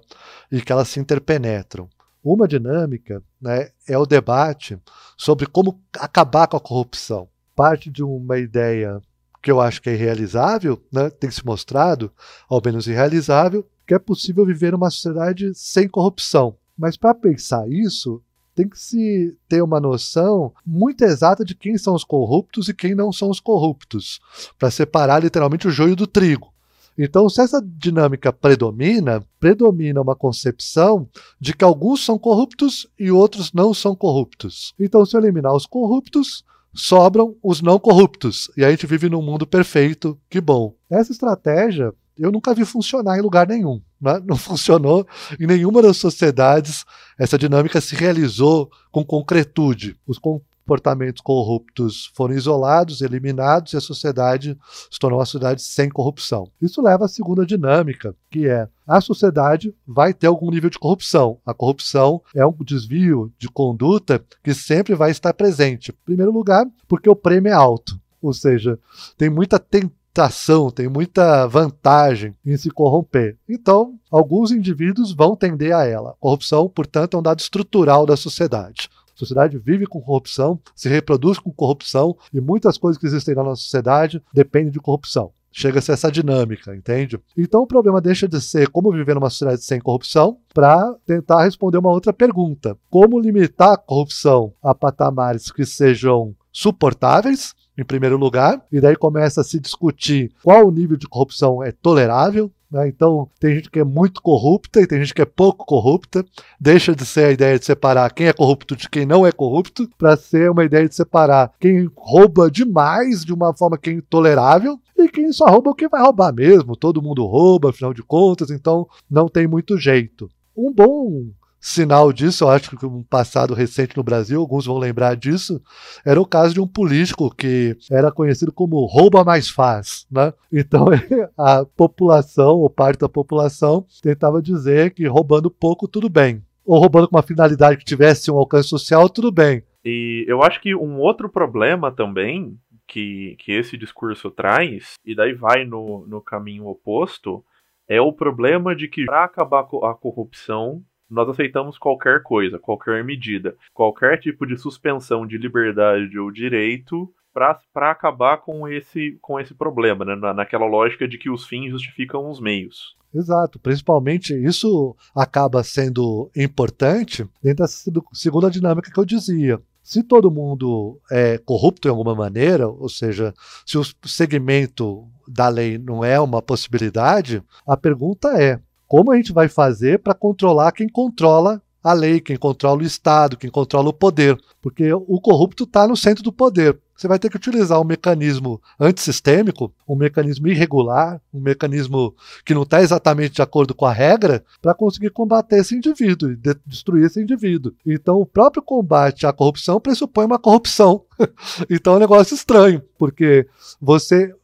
e 0.50 0.60
que 0.60 0.72
elas 0.72 0.88
se 0.88 1.00
interpenetram. 1.00 1.88
Uma 2.22 2.46
dinâmica 2.46 3.22
né, 3.40 3.70
é 3.88 3.98
o 3.98 4.06
debate 4.06 4.78
sobre 5.16 5.46
como 5.46 5.80
acabar 5.98 6.46
com 6.46 6.56
a 6.56 6.60
corrupção. 6.60 7.28
Parte 7.54 7.90
de 7.90 8.02
uma 8.02 8.38
ideia 8.38 9.00
que 9.42 9.50
eu 9.50 9.60
acho 9.60 9.82
que 9.82 9.90
é 9.90 9.94
irrealizável, 9.94 10.80
né, 10.92 11.10
tem 11.10 11.30
se 11.30 11.44
mostrado, 11.44 12.12
ao 12.48 12.62
menos 12.64 12.86
irrealizável, 12.86 13.68
que 13.86 13.94
é 13.94 13.98
possível 13.98 14.46
viver 14.46 14.74
uma 14.74 14.90
sociedade 14.90 15.52
sem 15.54 15.88
corrupção. 15.88 16.56
Mas 16.78 16.96
para 16.96 17.12
pensar 17.14 17.68
isso, 17.68 18.22
tem 18.54 18.68
que 18.68 18.78
se 18.78 19.36
ter 19.48 19.62
uma 19.62 19.80
noção 19.80 20.52
muito 20.64 21.02
exata 21.02 21.44
de 21.44 21.54
quem 21.54 21.76
são 21.76 21.94
os 21.94 22.04
corruptos 22.04 22.68
e 22.68 22.74
quem 22.74 22.94
não 22.94 23.12
são 23.12 23.30
os 23.30 23.40
corruptos, 23.40 24.20
para 24.58 24.70
separar 24.70 25.22
literalmente 25.22 25.66
o 25.66 25.70
joio 25.70 25.96
do 25.96 26.06
trigo. 26.06 26.51
Então, 26.96 27.28
se 27.28 27.40
essa 27.40 27.62
dinâmica 27.62 28.32
predomina, 28.32 29.24
predomina 29.40 30.00
uma 30.00 30.14
concepção 30.14 31.08
de 31.40 31.54
que 31.54 31.64
alguns 31.64 32.04
são 32.04 32.18
corruptos 32.18 32.86
e 32.98 33.10
outros 33.10 33.52
não 33.52 33.72
são 33.72 33.94
corruptos. 33.94 34.74
Então, 34.78 35.04
se 35.04 35.16
eu 35.16 35.20
eliminar 35.20 35.54
os 35.54 35.66
corruptos, 35.66 36.44
sobram 36.74 37.36
os 37.42 37.60
não 37.60 37.78
corruptos. 37.78 38.50
E 38.56 38.64
a 38.64 38.70
gente 38.70 38.86
vive 38.86 39.08
num 39.08 39.22
mundo 39.22 39.46
perfeito, 39.46 40.18
que 40.28 40.40
bom. 40.40 40.74
Essa 40.90 41.12
estratégia 41.12 41.92
eu 42.18 42.30
nunca 42.30 42.54
vi 42.54 42.64
funcionar 42.64 43.18
em 43.18 43.22
lugar 43.22 43.48
nenhum. 43.48 43.80
Né? 44.00 44.22
Não 44.26 44.36
funcionou 44.38 45.06
em 45.40 45.46
nenhuma 45.46 45.82
das 45.82 45.96
sociedades. 45.96 46.84
Essa 47.18 47.38
dinâmica 47.38 47.80
se 47.80 47.94
realizou 47.94 48.70
com 48.90 49.04
concretude. 49.04 49.96
Os, 50.06 50.18
comportamentos 50.62 51.20
corruptos 51.20 52.10
foram 52.14 52.34
isolados, 52.34 53.02
eliminados 53.02 53.72
e 53.72 53.76
a 53.76 53.80
sociedade 53.80 54.56
se 54.90 54.98
tornou 54.98 55.18
uma 55.18 55.26
sociedade 55.26 55.62
sem 55.62 55.88
corrupção. 55.88 56.48
Isso 56.60 56.80
leva 56.80 57.04
à 57.04 57.08
segunda 57.08 57.44
dinâmica, 57.44 58.14
que 58.30 58.46
é 58.46 58.68
a 58.86 59.00
sociedade 59.00 59.74
vai 59.86 60.14
ter 60.14 60.26
algum 60.26 60.50
nível 60.50 60.70
de 60.70 60.78
corrupção. 60.78 61.38
A 61.44 61.52
corrupção 61.52 62.22
é 62.34 62.44
um 62.46 62.54
desvio 62.64 63.32
de 63.38 63.48
conduta 63.48 64.24
que 64.42 64.54
sempre 64.54 64.94
vai 64.94 65.10
estar 65.10 65.32
presente. 65.34 65.90
Em 65.90 66.04
primeiro 66.04 66.32
lugar, 66.32 66.66
porque 66.88 67.08
o 67.08 67.16
prêmio 67.16 67.50
é 67.50 67.52
alto, 67.52 68.00
ou 68.20 68.32
seja, 68.32 68.78
tem 69.16 69.28
muita 69.28 69.58
tentação, 69.58 70.70
tem 70.70 70.88
muita 70.88 71.46
vantagem 71.46 72.34
em 72.44 72.56
se 72.56 72.70
corromper. 72.70 73.36
Então, 73.48 73.94
alguns 74.10 74.50
indivíduos 74.50 75.12
vão 75.12 75.34
tender 75.34 75.74
a 75.74 75.84
ela. 75.84 76.14
Corrupção, 76.20 76.68
portanto, 76.68 77.16
é 77.16 77.20
um 77.20 77.22
dado 77.22 77.40
estrutural 77.40 78.04
da 78.04 78.16
sociedade. 78.16 78.88
Sociedade 79.26 79.58
vive 79.58 79.86
com 79.86 80.00
corrupção, 80.00 80.58
se 80.74 80.88
reproduz 80.88 81.38
com 81.38 81.52
corrupção 81.52 82.16
e 82.32 82.40
muitas 82.40 82.76
coisas 82.76 82.98
que 82.98 83.06
existem 83.06 83.34
na 83.34 83.44
nossa 83.44 83.62
sociedade 83.62 84.22
dependem 84.34 84.72
de 84.72 84.80
corrupção. 84.80 85.32
Chega-se 85.54 85.90
a 85.90 85.94
essa 85.94 86.10
dinâmica, 86.10 86.74
entende? 86.74 87.20
Então 87.36 87.60
o 87.60 87.66
problema 87.66 88.00
deixa 88.00 88.26
de 88.26 88.40
ser 88.40 88.68
como 88.68 88.90
viver 88.90 89.14
numa 89.14 89.28
sociedade 89.28 89.62
sem 89.62 89.78
corrupção 89.78 90.38
para 90.54 90.94
tentar 91.06 91.44
responder 91.44 91.76
uma 91.76 91.90
outra 91.90 92.12
pergunta: 92.12 92.76
como 92.90 93.20
limitar 93.20 93.74
a 93.74 93.76
corrupção 93.76 94.54
a 94.62 94.74
patamares 94.74 95.52
que 95.52 95.66
sejam 95.66 96.34
suportáveis 96.50 97.54
em 97.76 97.84
primeiro 97.84 98.16
lugar, 98.16 98.62
e 98.70 98.80
daí 98.80 98.96
começa 98.96 99.40
a 99.40 99.44
se 99.44 99.58
discutir 99.58 100.30
qual 100.42 100.66
o 100.66 100.70
nível 100.70 100.96
de 100.96 101.08
corrupção 101.08 101.62
é 101.62 101.72
tolerável. 101.72 102.50
Né? 102.72 102.88
Então, 102.88 103.28
tem 103.38 103.56
gente 103.56 103.70
que 103.70 103.78
é 103.78 103.84
muito 103.84 104.22
corrupta 104.22 104.80
e 104.80 104.86
tem 104.86 105.00
gente 105.00 105.12
que 105.12 105.20
é 105.20 105.26
pouco 105.26 105.66
corrupta. 105.66 106.24
Deixa 106.58 106.96
de 106.96 107.04
ser 107.04 107.26
a 107.26 107.30
ideia 107.30 107.58
de 107.58 107.66
separar 107.66 108.12
quem 108.12 108.28
é 108.28 108.32
corrupto 108.32 108.74
de 108.74 108.88
quem 108.88 109.04
não 109.04 109.26
é 109.26 109.30
corrupto, 109.30 109.88
para 109.98 110.16
ser 110.16 110.50
uma 110.50 110.64
ideia 110.64 110.88
de 110.88 110.94
separar 110.94 111.52
quem 111.60 111.90
rouba 111.94 112.50
demais 112.50 113.24
de 113.24 113.32
uma 113.32 113.52
forma 113.52 113.76
que 113.76 113.90
é 113.90 113.92
intolerável 113.92 114.80
e 114.96 115.08
quem 115.08 115.30
só 115.32 115.46
rouba 115.46 115.70
o 115.70 115.74
que 115.74 115.88
vai 115.88 116.00
roubar 116.00 116.32
mesmo. 116.32 116.74
Todo 116.74 117.02
mundo 117.02 117.26
rouba, 117.26 117.70
afinal 117.70 117.92
de 117.92 118.02
contas, 118.02 118.50
então 118.50 118.88
não 119.10 119.28
tem 119.28 119.46
muito 119.46 119.76
jeito. 119.76 120.30
Um 120.56 120.72
bom 120.72 121.26
sinal 121.62 122.12
disso, 122.12 122.42
eu 122.42 122.48
acho 122.48 122.76
que 122.76 122.84
um 122.84 123.04
passado 123.04 123.54
recente 123.54 123.96
no 123.96 124.02
Brasil, 124.02 124.40
alguns 124.40 124.66
vão 124.66 124.76
lembrar 124.76 125.14
disso, 125.14 125.62
era 126.04 126.20
o 126.20 126.26
caso 126.26 126.52
de 126.52 126.60
um 126.60 126.66
político 126.66 127.32
que 127.32 127.76
era 127.88 128.10
conhecido 128.10 128.52
como 128.52 128.84
rouba 128.84 129.22
mais 129.22 129.48
faz, 129.48 130.04
né? 130.10 130.34
Então 130.52 130.86
a 131.38 131.64
população, 131.64 132.56
ou 132.56 132.68
parte 132.68 132.98
da 132.98 133.08
população, 133.08 133.86
tentava 134.02 134.42
dizer 134.42 134.92
que 134.92 135.06
roubando 135.06 135.48
pouco 135.48 135.86
tudo 135.86 136.08
bem, 136.08 136.42
ou 136.66 136.80
roubando 136.80 137.08
com 137.08 137.16
uma 137.16 137.22
finalidade 137.22 137.76
que 137.76 137.84
tivesse 137.84 138.28
um 138.28 138.36
alcance 138.36 138.68
social, 138.68 139.08
tudo 139.08 139.30
bem. 139.30 139.62
E 139.84 140.24
eu 140.26 140.42
acho 140.42 140.60
que 140.60 140.74
um 140.74 140.98
outro 140.98 141.28
problema 141.28 141.92
também 141.92 142.58
que, 142.88 143.36
que 143.38 143.52
esse 143.52 143.78
discurso 143.78 144.32
traz, 144.32 144.94
e 145.04 145.14
daí 145.14 145.32
vai 145.32 145.64
no, 145.64 146.04
no 146.08 146.20
caminho 146.20 146.66
oposto, 146.66 147.44
é 147.88 148.00
o 148.00 148.12
problema 148.12 148.74
de 148.74 148.88
que 148.88 149.04
para 149.04 149.24
acabar 149.24 149.60
a 149.60 149.94
corrupção 149.94 150.82
nós 151.12 151.28
aceitamos 151.28 151.78
qualquer 151.78 152.22
coisa, 152.22 152.58
qualquer 152.58 153.04
medida, 153.04 153.54
qualquer 153.74 154.18
tipo 154.18 154.46
de 154.46 154.56
suspensão 154.56 155.26
de 155.26 155.36
liberdade 155.36 156.18
ou 156.18 156.30
direito 156.30 157.12
para 157.32 157.90
acabar 157.90 158.38
com 158.38 158.68
esse, 158.68 159.18
com 159.20 159.38
esse 159.40 159.54
problema, 159.54 160.04
né? 160.04 160.16
Na, 160.16 160.34
naquela 160.34 160.66
lógica 160.66 161.08
de 161.08 161.18
que 161.18 161.30
os 161.30 161.46
fins 161.46 161.70
justificam 161.70 162.30
os 162.30 162.40
meios. 162.40 162.96
Exato, 163.14 163.58
principalmente 163.58 164.34
isso 164.34 164.96
acaba 165.14 165.62
sendo 165.62 166.30
importante 166.34 167.26
dentro 167.42 167.64
dessa 167.64 167.90
segunda 168.12 168.50
dinâmica 168.50 168.90
que 168.90 168.98
eu 168.98 169.04
dizia. 169.04 169.60
Se 169.82 170.02
todo 170.02 170.30
mundo 170.30 170.98
é 171.10 171.38
corrupto 171.38 171.88
em 171.88 171.90
alguma 171.90 172.14
maneira, 172.14 172.68
ou 172.68 172.88
seja, 172.88 173.34
se 173.66 173.76
o 173.76 173.84
segmento 174.04 175.06
da 175.26 175.48
lei 175.48 175.76
não 175.76 176.04
é 176.04 176.18
uma 176.20 176.40
possibilidade, 176.40 177.42
a 177.66 177.76
pergunta 177.76 178.28
é: 178.40 178.60
como 178.92 179.10
a 179.10 179.16
gente 179.16 179.32
vai 179.32 179.48
fazer 179.48 180.00
para 180.00 180.12
controlar 180.12 180.70
quem 180.70 180.86
controla 180.86 181.62
a 181.82 181.94
lei, 181.94 182.20
quem 182.20 182.36
controla 182.36 182.82
o 182.82 182.84
Estado, 182.84 183.38
quem 183.38 183.48
controla 183.48 183.88
o 183.88 183.92
poder? 183.92 184.38
Porque 184.60 184.92
o 184.92 185.18
corrupto 185.18 185.64
está 185.64 185.88
no 185.88 185.96
centro 185.96 186.22
do 186.22 186.30
poder. 186.30 186.78
Você 186.94 187.08
vai 187.08 187.18
ter 187.18 187.30
que 187.30 187.38
utilizar 187.38 187.80
um 187.80 187.86
mecanismo 187.86 188.60
antissistêmico, 188.78 189.72
um 189.88 189.96
mecanismo 189.96 190.46
irregular, 190.46 191.22
um 191.32 191.40
mecanismo 191.40 192.14
que 192.44 192.52
não 192.52 192.64
está 192.64 192.82
exatamente 192.82 193.36
de 193.36 193.40
acordo 193.40 193.74
com 193.74 193.86
a 193.86 193.92
regra, 193.94 194.44
para 194.60 194.74
conseguir 194.74 195.08
combater 195.08 195.60
esse 195.60 195.74
indivíduo 195.74 196.30
e 196.30 196.36
de 196.36 196.54
destruir 196.66 197.06
esse 197.06 197.18
indivíduo. 197.18 197.72
Então, 197.86 198.20
o 198.20 198.26
próprio 198.26 198.62
combate 198.62 199.26
à 199.26 199.32
corrupção 199.32 199.80
pressupõe 199.80 200.26
uma 200.26 200.38
corrupção. 200.38 201.06
então, 201.70 201.94
é 201.94 201.96
um 201.96 202.00
negócio 202.00 202.34
estranho, 202.34 202.82
porque 202.98 203.48
você 203.80 204.34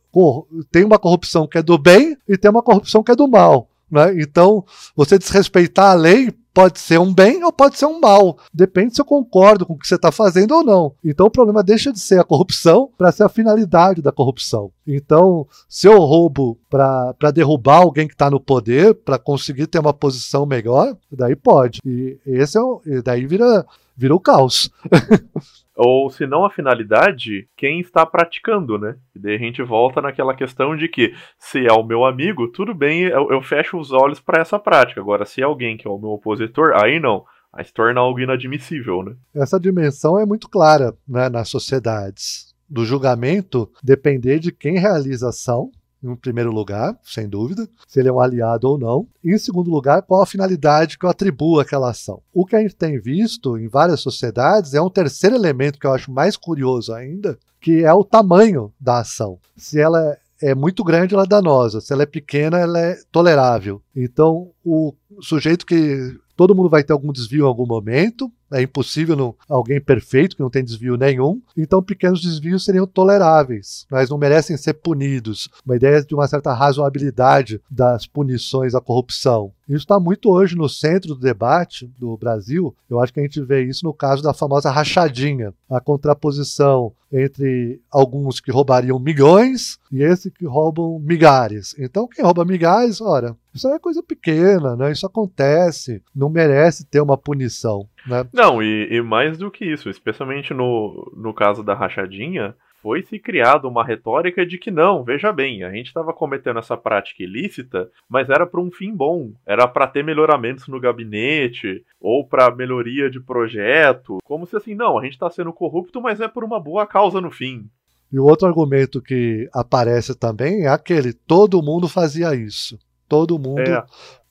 tem 0.73 0.87
uma 0.87 0.99
corrupção 0.99 1.47
que 1.47 1.59
é 1.59 1.63
do 1.63 1.77
bem 1.77 2.17
e 2.27 2.39
tem 2.39 2.51
uma 2.51 2.63
corrupção 2.63 3.03
que 3.03 3.13
é 3.13 3.15
do 3.15 3.29
mal. 3.29 3.69
Né? 3.91 4.21
Então, 4.21 4.65
você 4.95 5.19
desrespeitar 5.19 5.91
a 5.93 5.95
lei 5.95 6.33
pode 6.59 6.81
ser 6.81 6.99
um 6.99 7.15
bem 7.15 7.45
ou 7.45 7.53
pode 7.53 7.79
ser 7.79 7.87
um 7.87 8.01
mal. 8.01 8.37
Depende 8.53 8.93
se 8.93 9.01
eu 9.01 9.05
concordo 9.05 9.65
com 9.65 9.75
o 9.75 9.79
que 9.79 9.87
você 9.87 9.95
está 9.95 10.11
fazendo 10.11 10.57
ou 10.57 10.65
não. 10.65 10.93
Então, 11.05 11.27
o 11.27 11.31
problema 11.31 11.63
deixa 11.63 11.93
de 11.93 12.01
ser 12.01 12.19
a 12.19 12.25
corrupção 12.25 12.91
para 12.99 13.13
ser 13.13 13.23
a 13.23 13.29
finalidade 13.29 14.03
da 14.03 14.11
corrupção. 14.11 14.73
Então, 14.85 15.47
se 15.69 15.87
eu 15.87 15.97
roubo 15.99 16.59
para 16.69 17.31
derrubar 17.33 17.83
alguém 17.83 18.09
que 18.09 18.15
está 18.15 18.29
no 18.29 18.41
poder, 18.41 18.93
para 18.93 19.21
conseguir 19.21 19.69
ter 19.69 19.79
uma 19.79 19.93
posição 19.93 20.45
melhor, 20.45 20.97
daí 21.13 21.37
pode. 21.37 21.79
E 21.85 22.19
esse 22.27 22.59
é 22.59 22.61
o, 22.61 22.83
daí 23.05 23.25
vira, 23.25 23.65
vira 23.97 24.15
o 24.15 24.21
caos. 24.21 24.69
ou 25.79 26.11
se 26.11 26.27
não 26.27 26.45
a 26.45 26.51
finalidade, 26.51 27.49
quem 27.57 27.79
está 27.79 28.05
praticando, 28.05 28.77
né? 28.77 28.97
E 29.15 29.19
daí 29.19 29.37
a 29.37 29.39
gente 29.39 29.63
volta 29.63 30.03
naquela 30.03 30.35
questão 30.35 30.77
de 30.77 30.89
que 30.89 31.15
se 31.39 31.65
é 31.65 31.73
o 31.73 31.85
meu 31.85 32.05
amigo, 32.05 32.49
tudo 32.49 32.75
bem, 32.75 33.03
eu, 33.03 33.31
eu 33.31 33.41
fecho 33.41 33.79
os 33.79 33.93
olhos 33.93 34.19
para 34.19 34.41
essa 34.41 34.59
prática. 34.59 35.01
Agora, 35.01 35.25
se 35.25 35.41
é 35.41 35.45
alguém 35.45 35.77
que 35.77 35.87
é 35.87 35.91
o 35.91 35.99
meu 35.99 36.11
opositor, 36.11 36.73
aí 36.75 36.99
não. 36.99 37.25
Aí 37.53 37.65
se 37.65 37.73
torna 37.73 38.01
algo 38.01 38.19
inadmissível, 38.19 39.05
né? 39.05 39.15
Essa 39.35 39.59
dimensão 39.59 40.19
é 40.19 40.27
muito 40.27 40.49
clara 40.49 40.93
né, 41.07 41.29
nas 41.29 41.49
sociedades. 41.49 42.53
Do 42.69 42.85
julgamento 42.85 43.71
depender 43.83 44.41
de 44.41 44.51
quem 44.51 44.79
realiza 44.79 45.27
a 45.27 45.31
ação 45.31 45.71
em 46.03 46.15
primeiro 46.17 46.53
lugar, 46.53 46.97
sem 47.03 47.29
dúvida, 47.29 47.69
se 47.87 47.99
ele 47.99 48.09
é 48.09 48.13
um 48.13 48.21
aliado 48.21 48.69
ou 48.69 48.79
não. 48.79 49.07
E, 49.23 49.35
em 49.35 49.39
segundo 49.39 49.71
lugar, 49.71 50.03
qual 50.03 50.23
a 50.23 50.27
finalidade 50.27 50.99
que 50.99 51.05
eu 51.05 51.11
atribuo 51.11 51.61
àquela 51.61 51.91
ação. 51.91 52.23
O 52.33 52.47
que 52.47 52.57
a 52.57 52.61
gente 52.61 52.77
tem 52.77 53.01
visto 53.01 53.59
em 53.59 53.69
várias 53.69 54.01
sociedades 54.01 54.75
é 54.75 54.81
um 54.81 54.91
terceiro 54.91 55.37
elemento 55.37 55.79
que 55.79 55.87
eu 55.87 55.93
acho 55.93 56.13
mais 56.13 56.37
curioso 56.37 56.93
ainda, 56.93 57.39
que 57.61 57.85
é 57.85 57.93
o 57.93 58.05
tamanho 58.05 58.73
da 58.81 59.01
ação. 59.01 59.39
Se 59.57 59.81
ela 59.81 60.17
é 60.41 60.55
muito 60.55 60.85
grande, 60.85 61.15
ela 61.15 61.25
é 61.25 61.29
danosa. 61.29 61.81
Se 61.81 61.93
ela 61.93 62.05
é 62.05 62.07
pequena, 62.07 62.59
ela 62.59 62.79
é 62.79 62.97
tolerável. 63.11 63.83
Então, 63.95 64.51
o 64.65 64.95
sujeito 65.21 65.67
que 65.67 66.17
todo 66.37 66.55
mundo 66.55 66.69
vai 66.69 66.85
ter 66.85 66.93
algum 66.93 67.13
desvio 67.13 67.45
em 67.45 67.49
algum 67.49 67.67
momento, 67.67 68.31
é 68.53 68.63
impossível 68.63 69.17
não, 69.17 69.35
alguém 69.49 69.81
perfeito 69.81 70.37
que 70.37 70.43
não 70.43 70.51
tem 70.51 70.65
desvio 70.65 70.97
nenhum. 70.97 71.41
Então, 71.57 71.83
pequenos 71.83 72.23
desvios 72.23 72.65
seriam 72.65 72.87
toleráveis, 72.87 73.87
mas 73.91 74.09
não 74.09 74.19
merecem 74.19 74.57
ser 74.57 74.75
punidos. 74.75 75.49
Uma 75.65 75.77
ideia 75.77 76.03
de 76.03 76.15
uma 76.15 76.27
certa 76.27 76.53
razoabilidade 76.53 77.61
das 77.71 78.07
punições 78.07 78.75
à 78.75 78.81
corrupção. 78.81 79.53
Isso 79.69 79.85
está 79.85 80.01
muito 80.01 80.31
hoje 80.31 80.57
no 80.57 80.69
centro 80.69 81.15
do 81.15 81.21
debate 81.21 81.87
do 81.99 82.17
Brasil. 82.17 82.75
Eu 82.89 83.01
acho 83.01 83.13
que 83.13 83.21
a 83.21 83.23
gente 83.23 83.41
vê 83.43 83.65
isso 83.65 83.85
no 83.85 83.93
caso 83.93 84.23
da 84.23 84.33
famosa 84.33 84.71
rachadinha 84.71 85.53
a 85.71 85.81
contraposição 85.81 86.93
entre 87.13 87.81
alguns 87.91 88.41
que 88.41 88.51
roubariam 88.51 88.99
milhões 88.99 89.79
e 89.93 90.03
esse 90.03 90.31
que 90.31 90.47
roubam 90.47 90.99
migares. 90.99 91.75
Então, 91.79 92.07
quem 92.07 92.25
rouba 92.25 92.45
migares, 92.45 93.01
ora, 93.01 93.37
isso 93.55 93.69
é 93.69 93.79
coisa 93.79 94.03
pequena, 94.03 94.77
né? 94.77 94.93
Isso 94.93 95.07
acontece, 95.07 96.03
não 96.15 96.29
merece 96.29 96.87
ter 96.87 97.01
uma 97.01 97.17
punição. 97.17 97.87
Né? 98.07 98.27
Não, 98.33 98.63
e, 98.63 98.89
e, 98.91 99.03
mais 99.03 99.39
do 99.39 99.51
que 99.51 99.65
isso, 99.65 99.89
especialmente 99.91 100.53
no, 100.55 101.13
no 101.17 101.35
caso 101.35 101.63
da 101.63 101.75
rachadinha, 101.75 102.55
foi 102.89 103.03
se 103.03 103.19
criada 103.19 103.69
uma 103.69 103.85
retórica 103.85 104.47
de 104.47 104.57
que 104.57 104.71
não, 104.71 105.05
veja 105.05 105.31
bem, 105.31 105.63
a 105.63 105.71
gente 105.71 105.89
estava 105.89 106.11
cometendo 106.11 106.59
essa 106.59 106.75
prática 106.75 107.23
ilícita, 107.23 107.91
mas 108.09 108.31
era 108.31 108.47
para 108.47 108.63
um 108.63 108.71
fim 108.71 108.97
bom, 108.97 109.33
era 109.45 109.69
para 109.69 109.87
ter 109.87 110.03
melhoramentos 110.03 110.67
no 110.69 110.81
gabinete 110.81 111.85
ou 112.01 112.27
para 112.27 112.55
melhoria 112.55 113.11
de 113.11 113.21
projeto, 113.21 114.17
como 114.25 114.47
se 114.47 114.57
assim, 114.57 114.75
não, 114.75 114.99
a 114.99 115.05
gente 115.05 115.13
está 115.13 115.29
sendo 115.29 115.53
corrupto, 115.53 116.01
mas 116.01 116.19
é 116.19 116.27
por 116.27 116.43
uma 116.43 116.59
boa 116.59 116.87
causa 116.87 117.21
no 117.21 117.31
fim. 117.31 117.69
E 118.11 118.19
o 118.19 118.25
outro 118.25 118.49
argumento 118.49 119.03
que 119.03 119.47
aparece 119.53 120.19
também 120.19 120.63
é 120.65 120.69
aquele: 120.69 121.13
todo 121.13 121.63
mundo 121.63 121.87
fazia 121.89 122.35
isso. 122.35 122.79
Todo 123.07 123.39
mundo 123.39 123.61
é 123.61 123.85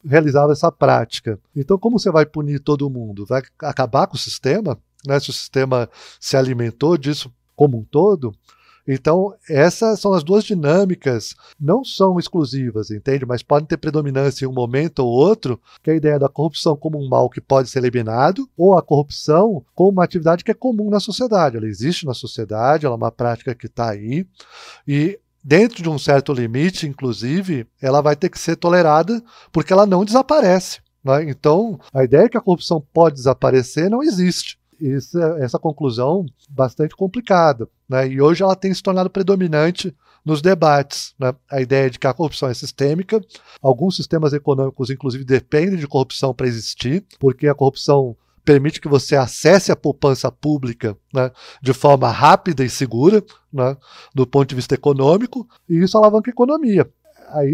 realizava 0.04 0.52
essa 0.52 0.72
prática. 0.72 1.40
Então, 1.56 1.78
como 1.78 2.00
você 2.00 2.10
vai 2.10 2.26
punir 2.26 2.60
todo 2.60 2.90
mundo? 2.90 3.24
Vai 3.24 3.44
acabar 3.60 4.08
com 4.08 4.16
o 4.16 4.20
sistema? 4.20 4.80
Né? 5.06 5.20
Se 5.20 5.30
o 5.30 5.34
sistema 5.34 5.90
se 6.20 6.36
alimentou 6.36 6.98
disso 6.98 7.32
como 7.58 7.78
um 7.78 7.84
todo? 7.84 8.34
Então, 8.88 9.36
essas 9.50 10.00
são 10.00 10.14
as 10.14 10.24
duas 10.24 10.46
dinâmicas, 10.46 11.36
não 11.60 11.84
são 11.84 12.18
exclusivas, 12.18 12.90
entende? 12.90 13.26
Mas 13.26 13.44
podem 13.44 13.68
ter 13.68 13.76
predominância 13.76 14.46
em 14.46 14.48
um 14.48 14.54
momento 14.54 15.00
ou 15.00 15.10
outro, 15.10 15.60
que 15.84 15.90
é 15.90 15.94
a 15.94 15.98
ideia 15.98 16.18
da 16.18 16.30
corrupção 16.30 16.78
como 16.78 16.98
um 16.98 17.10
mal 17.10 17.30
que 17.30 17.42
pode 17.42 17.70
ser 17.70 17.80
eliminado, 17.80 18.50
ou 18.56 18.78
a 18.78 18.82
corrupção 18.82 19.66
como 19.76 19.92
uma 19.92 20.06
atividade 20.06 20.42
que 20.42 20.52
é 20.52 20.54
comum 20.54 20.90
na 20.90 21.02
sociedade. 21.02 21.58
Ela 21.58 21.68
existe 21.68 22.06
na 22.06 22.14
sociedade, 22.14 22.86
ela 22.86 22.96
é 22.96 22.98
uma 22.98 23.12
prática 23.12 23.54
que 23.54 23.66
está 23.66 23.90
aí, 23.90 24.26
e 24.88 25.20
dentro 25.44 25.84
de 25.84 25.90
um 25.90 26.00
certo 26.00 26.32
limite, 26.32 26.88
inclusive, 26.88 27.68
ela 27.82 28.00
vai 28.00 28.16
ter 28.16 28.30
que 28.30 28.40
ser 28.40 28.56
tolerada 28.56 29.22
porque 29.52 29.74
ela 29.74 29.86
não 29.86 30.06
desaparece. 30.06 30.80
Né? 31.04 31.30
Então, 31.30 31.78
a 31.94 32.06
ideia 32.06 32.30
que 32.30 32.38
a 32.38 32.42
corrupção 32.42 32.82
pode 32.94 33.16
desaparecer 33.16 33.90
não 33.90 34.02
existe. 34.02 34.58
É, 34.82 35.44
essa 35.44 35.58
conclusão 35.58 36.26
bastante 36.50 36.96
complicada. 36.96 37.68
Né? 37.88 38.10
E 38.10 38.22
hoje 38.22 38.44
ela 38.44 38.56
tem 38.56 38.74
se 38.74 38.82
tornado 38.82 39.10
predominante 39.10 39.96
nos 40.24 40.42
debates. 40.42 41.14
Né? 41.18 41.34
A 41.50 41.62
ideia 41.62 41.90
de 41.90 41.98
que 41.98 42.08
a 42.08 42.14
corrupção 42.14 42.50
é 42.50 42.54
sistêmica, 42.54 43.22
alguns 43.62 43.96
sistemas 43.96 44.34
econômicos, 44.34 44.90
inclusive, 44.90 45.24
dependem 45.24 45.78
de 45.78 45.88
corrupção 45.88 46.34
para 46.34 46.48
existir, 46.48 47.06
porque 47.20 47.48
a 47.48 47.56
corrupção 47.56 48.16
permite 48.44 48.80
que 48.80 48.88
você 48.88 49.16
acesse 49.16 49.74
a 49.74 49.76
poupança 49.76 50.32
pública 50.32 50.98
né, 51.14 51.32
de 51.62 51.74
forma 51.74 52.10
rápida 52.10 52.64
e 52.64 52.70
segura, 52.70 53.22
né, 53.52 53.76
do 54.16 54.26
ponto 54.26 54.48
de 54.48 54.56
vista 54.56 54.74
econômico, 54.74 55.46
e 55.68 55.84
isso 55.84 55.98
alavanca 55.98 56.30
a 56.30 56.34
economia. 56.34 56.90
Aí 57.30 57.54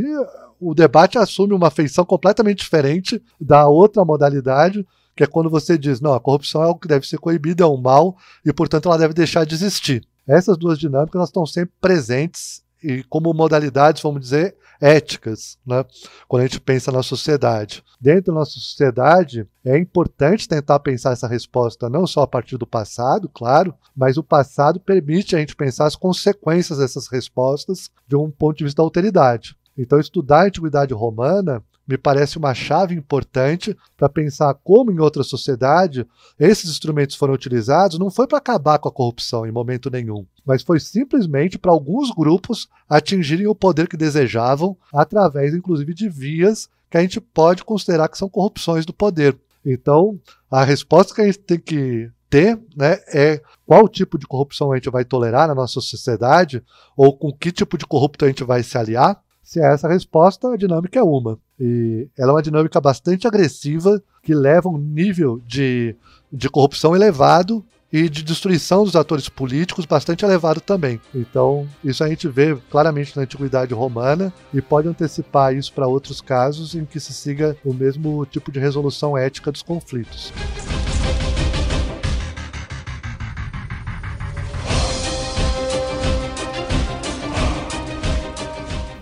o 0.59 0.73
debate 0.73 1.17
assume 1.17 1.53
uma 1.53 1.71
feição 1.71 2.05
completamente 2.05 2.59
diferente 2.59 3.21
da 3.41 3.67
outra 3.67 4.05
modalidade, 4.05 4.85
que 5.15 5.23
é 5.23 5.27
quando 5.27 5.49
você 5.49 5.77
diz, 5.77 6.01
não, 6.01 6.13
a 6.13 6.19
corrupção 6.19 6.61
é 6.61 6.65
algo 6.65 6.79
que 6.79 6.87
deve 6.87 7.07
ser 7.07 7.17
coibido, 7.17 7.63
é 7.63 7.67
um 7.67 7.77
mal, 7.77 8.17
e 8.45 8.51
portanto 8.51 8.87
ela 8.87 8.97
deve 8.97 9.13
deixar 9.13 9.45
de 9.45 9.55
existir. 9.55 10.05
Essas 10.27 10.57
duas 10.57 10.79
dinâmicas 10.79 11.15
elas 11.15 11.29
estão 11.29 11.45
sempre 11.45 11.73
presentes 11.79 12.63
e 12.83 13.03
como 13.03 13.33
modalidades, 13.33 14.01
vamos 14.01 14.21
dizer, 14.21 14.55
éticas, 14.81 15.57
né? 15.65 15.85
quando 16.27 16.41
a 16.41 16.45
gente 16.45 16.59
pensa 16.59 16.91
na 16.91 17.01
sociedade. 17.01 17.81
Dentro 17.99 18.33
da 18.33 18.39
nossa 18.39 18.51
sociedade, 18.51 19.47
é 19.63 19.77
importante 19.77 20.47
tentar 20.47 20.79
pensar 20.79 21.13
essa 21.13 21.27
resposta 21.27 21.89
não 21.89 22.05
só 22.05 22.23
a 22.23 22.27
partir 22.27 22.57
do 22.57 22.67
passado, 22.67 23.29
claro, 23.29 23.73
mas 23.95 24.17
o 24.17 24.23
passado 24.23 24.79
permite 24.81 25.35
a 25.35 25.39
gente 25.39 25.55
pensar 25.55 25.85
as 25.85 25.95
consequências 25.95 26.79
dessas 26.79 27.07
respostas 27.07 27.89
de 28.05 28.17
um 28.17 28.29
ponto 28.29 28.57
de 28.57 28.65
vista 28.65 28.81
da 28.81 28.85
alteridade. 28.85 29.55
Então, 29.77 29.99
estudar 29.99 30.41
a 30.41 30.45
antiguidade 30.47 30.93
romana 30.93 31.63
me 31.87 31.97
parece 31.97 32.37
uma 32.37 32.53
chave 32.53 32.95
importante 32.95 33.77
para 33.97 34.09
pensar 34.09 34.53
como 34.63 34.91
em 34.91 34.99
outra 34.99 35.23
sociedade 35.23 36.07
esses 36.39 36.69
instrumentos 36.69 37.15
foram 37.15 37.33
utilizados. 37.33 37.99
Não 37.99 38.09
foi 38.09 38.27
para 38.27 38.37
acabar 38.37 38.79
com 38.79 38.87
a 38.87 38.91
corrupção 38.91 39.45
em 39.45 39.51
momento 39.51 39.89
nenhum, 39.89 40.25
mas 40.45 40.63
foi 40.63 40.79
simplesmente 40.79 41.57
para 41.57 41.71
alguns 41.71 42.09
grupos 42.11 42.67
atingirem 42.89 43.47
o 43.47 43.55
poder 43.55 43.87
que 43.87 43.97
desejavam, 43.97 44.77
através 44.93 45.53
inclusive 45.53 45.93
de 45.93 46.09
vias 46.09 46.69
que 46.89 46.97
a 46.97 47.01
gente 47.01 47.19
pode 47.19 47.63
considerar 47.63 48.07
que 48.07 48.17
são 48.17 48.29
corrupções 48.29 48.85
do 48.85 48.93
poder. 48.93 49.37
Então, 49.65 50.19
a 50.51 50.63
resposta 50.63 51.13
que 51.13 51.21
a 51.21 51.25
gente 51.25 51.39
tem 51.39 51.59
que 51.59 52.11
ter 52.29 52.59
né, 52.75 52.97
é 53.13 53.41
qual 53.65 53.87
tipo 53.87 54.17
de 54.17 54.25
corrupção 54.25 54.71
a 54.71 54.75
gente 54.75 54.89
vai 54.89 55.05
tolerar 55.05 55.47
na 55.47 55.55
nossa 55.55 55.79
sociedade, 55.79 56.63
ou 56.97 57.17
com 57.17 57.31
que 57.31 57.51
tipo 57.51 57.77
de 57.77 57.85
corrupto 57.85 58.25
a 58.25 58.27
gente 58.27 58.43
vai 58.43 58.63
se 58.63 58.77
aliar. 58.77 59.21
Se 59.43 59.59
é 59.59 59.73
essa 59.73 59.87
a 59.87 59.91
resposta, 59.91 60.53
a 60.53 60.57
dinâmica 60.57 60.97
é 60.97 61.03
uma. 61.03 61.37
E 61.59 62.07
ela 62.17 62.31
é 62.31 62.35
uma 62.35 62.41
dinâmica 62.41 62.79
bastante 62.79 63.27
agressiva, 63.27 64.01
que 64.23 64.33
leva 64.33 64.69
um 64.69 64.77
nível 64.77 65.41
de, 65.45 65.95
de 66.31 66.49
corrupção 66.49 66.95
elevado 66.95 67.63
e 67.91 68.09
de 68.09 68.23
destruição 68.23 68.83
dos 68.83 68.95
atores 68.95 69.29
políticos 69.29 69.85
bastante 69.85 70.25
elevado 70.25 70.59
também. 70.59 70.99
Então, 71.13 71.67
isso 71.83 72.03
a 72.03 72.07
gente 72.07 72.27
vê 72.27 72.57
claramente 72.71 73.15
na 73.15 73.21
antiguidade 73.21 73.71
romana 73.73 74.33
e 74.51 74.59
pode 74.61 74.87
antecipar 74.87 75.53
isso 75.53 75.71
para 75.71 75.87
outros 75.87 76.19
casos 76.19 76.73
em 76.73 76.85
que 76.85 76.99
se 76.99 77.13
siga 77.13 77.55
o 77.63 77.71
mesmo 77.71 78.25
tipo 78.25 78.51
de 78.51 78.59
resolução 78.59 79.15
ética 79.15 79.51
dos 79.51 79.61
conflitos. 79.61 80.33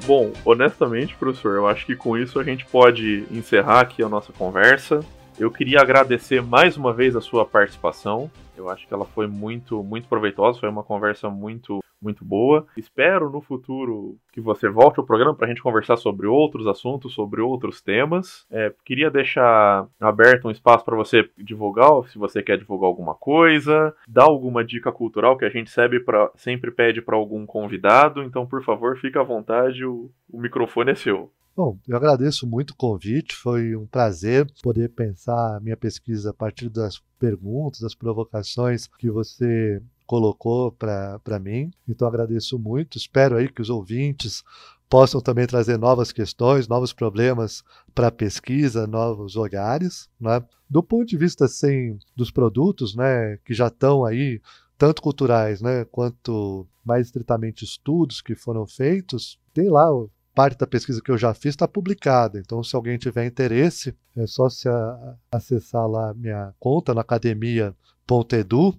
Bom, 0.05 0.31
honestamente, 0.43 1.15
professor, 1.15 1.55
eu 1.55 1.67
acho 1.67 1.85
que 1.85 1.95
com 1.95 2.17
isso 2.17 2.39
a 2.39 2.43
gente 2.43 2.65
pode 2.65 3.23
encerrar 3.31 3.81
aqui 3.81 4.03
a 4.03 4.09
nossa 4.09 4.33
conversa. 4.33 5.01
Eu 5.41 5.49
queria 5.49 5.81
agradecer 5.81 6.39
mais 6.39 6.77
uma 6.77 6.93
vez 6.93 7.15
a 7.15 7.19
sua 7.19 7.43
participação. 7.43 8.29
Eu 8.55 8.69
acho 8.69 8.87
que 8.87 8.93
ela 8.93 9.05
foi 9.05 9.25
muito, 9.25 9.83
muito 9.83 10.07
proveitosa, 10.07 10.59
foi 10.59 10.69
uma 10.69 10.83
conversa 10.83 11.31
muito, 11.31 11.83
muito 11.99 12.23
boa. 12.23 12.67
Espero 12.77 13.27
no 13.27 13.41
futuro 13.41 14.19
que 14.31 14.39
você 14.39 14.69
volte 14.69 14.99
ao 14.99 15.05
programa 15.05 15.33
para 15.33 15.47
a 15.47 15.49
gente 15.49 15.63
conversar 15.63 15.97
sobre 15.97 16.27
outros 16.27 16.67
assuntos, 16.67 17.15
sobre 17.15 17.41
outros 17.41 17.81
temas. 17.81 18.45
É, 18.51 18.71
queria 18.85 19.09
deixar 19.09 19.87
aberto 19.99 20.47
um 20.47 20.51
espaço 20.51 20.85
para 20.85 20.95
você 20.95 21.27
divulgar, 21.35 21.89
se 22.09 22.19
você 22.19 22.43
quer 22.43 22.59
divulgar 22.59 22.89
alguma 22.89 23.15
coisa, 23.15 23.95
dar 24.07 24.25
alguma 24.25 24.63
dica 24.63 24.91
cultural 24.91 25.39
que 25.39 25.45
a 25.45 25.49
gente 25.49 25.71
sempre, 25.71 26.01
pra, 26.01 26.29
sempre 26.35 26.69
pede 26.69 27.01
para 27.01 27.15
algum 27.15 27.47
convidado. 27.47 28.21
Então, 28.21 28.45
por 28.45 28.63
favor, 28.63 28.95
fique 28.95 29.17
à 29.17 29.23
vontade, 29.23 29.83
o, 29.83 30.11
o 30.31 30.39
microfone 30.39 30.91
é 30.91 30.95
seu. 30.95 31.31
Bom, 31.55 31.77
eu 31.85 31.97
agradeço 31.97 32.47
muito 32.47 32.71
o 32.71 32.75
convite, 32.75 33.35
foi 33.35 33.75
um 33.75 33.85
prazer 33.85 34.49
poder 34.63 34.89
pensar 34.89 35.57
a 35.57 35.59
minha 35.59 35.75
pesquisa 35.75 36.29
a 36.29 36.33
partir 36.33 36.69
das 36.69 37.01
perguntas, 37.19 37.81
das 37.81 37.93
provocações 37.93 38.87
que 38.97 39.11
você 39.11 39.81
colocou 40.07 40.71
para 40.71 41.39
mim. 41.41 41.69
Então 41.87 42.07
agradeço 42.07 42.57
muito, 42.57 42.97
espero 42.97 43.35
aí 43.35 43.49
que 43.49 43.61
os 43.61 43.69
ouvintes 43.69 44.43
possam 44.89 45.21
também 45.21 45.45
trazer 45.45 45.77
novas 45.77 46.11
questões, 46.11 46.67
novos 46.67 46.93
problemas 46.93 47.63
para 47.93 48.07
a 48.07 48.11
pesquisa, 48.11 48.87
novos 48.87 49.35
olhares. 49.35 50.09
Né? 50.19 50.43
Do 50.69 50.81
ponto 50.81 51.05
de 51.05 51.17
vista 51.17 51.45
assim, 51.45 51.97
dos 52.15 52.31
produtos 52.31 52.95
né, 52.95 53.37
que 53.45 53.53
já 53.53 53.67
estão 53.67 54.05
aí, 54.05 54.41
tanto 54.77 55.01
culturais 55.01 55.61
né, 55.61 55.85
quanto 55.85 56.67
mais 56.83 57.07
estritamente 57.07 57.63
estudos 57.63 58.21
que 58.21 58.35
foram 58.35 58.65
feitos, 58.65 59.39
tem 59.53 59.69
lá 59.69 59.87
parte 60.33 60.57
da 60.57 60.67
pesquisa 60.67 61.01
que 61.01 61.11
eu 61.11 61.17
já 61.17 61.33
fiz 61.33 61.53
está 61.53 61.67
publicada. 61.67 62.39
Então, 62.39 62.63
se 62.63 62.75
alguém 62.75 62.97
tiver 62.97 63.25
interesse, 63.25 63.95
é 64.15 64.25
só 64.27 64.49
se 64.49 64.67
a, 64.67 65.15
acessar 65.31 65.87
lá 65.87 66.13
minha 66.13 66.53
conta 66.59 66.93
na 66.93 67.01
academia.edu, 67.01 68.77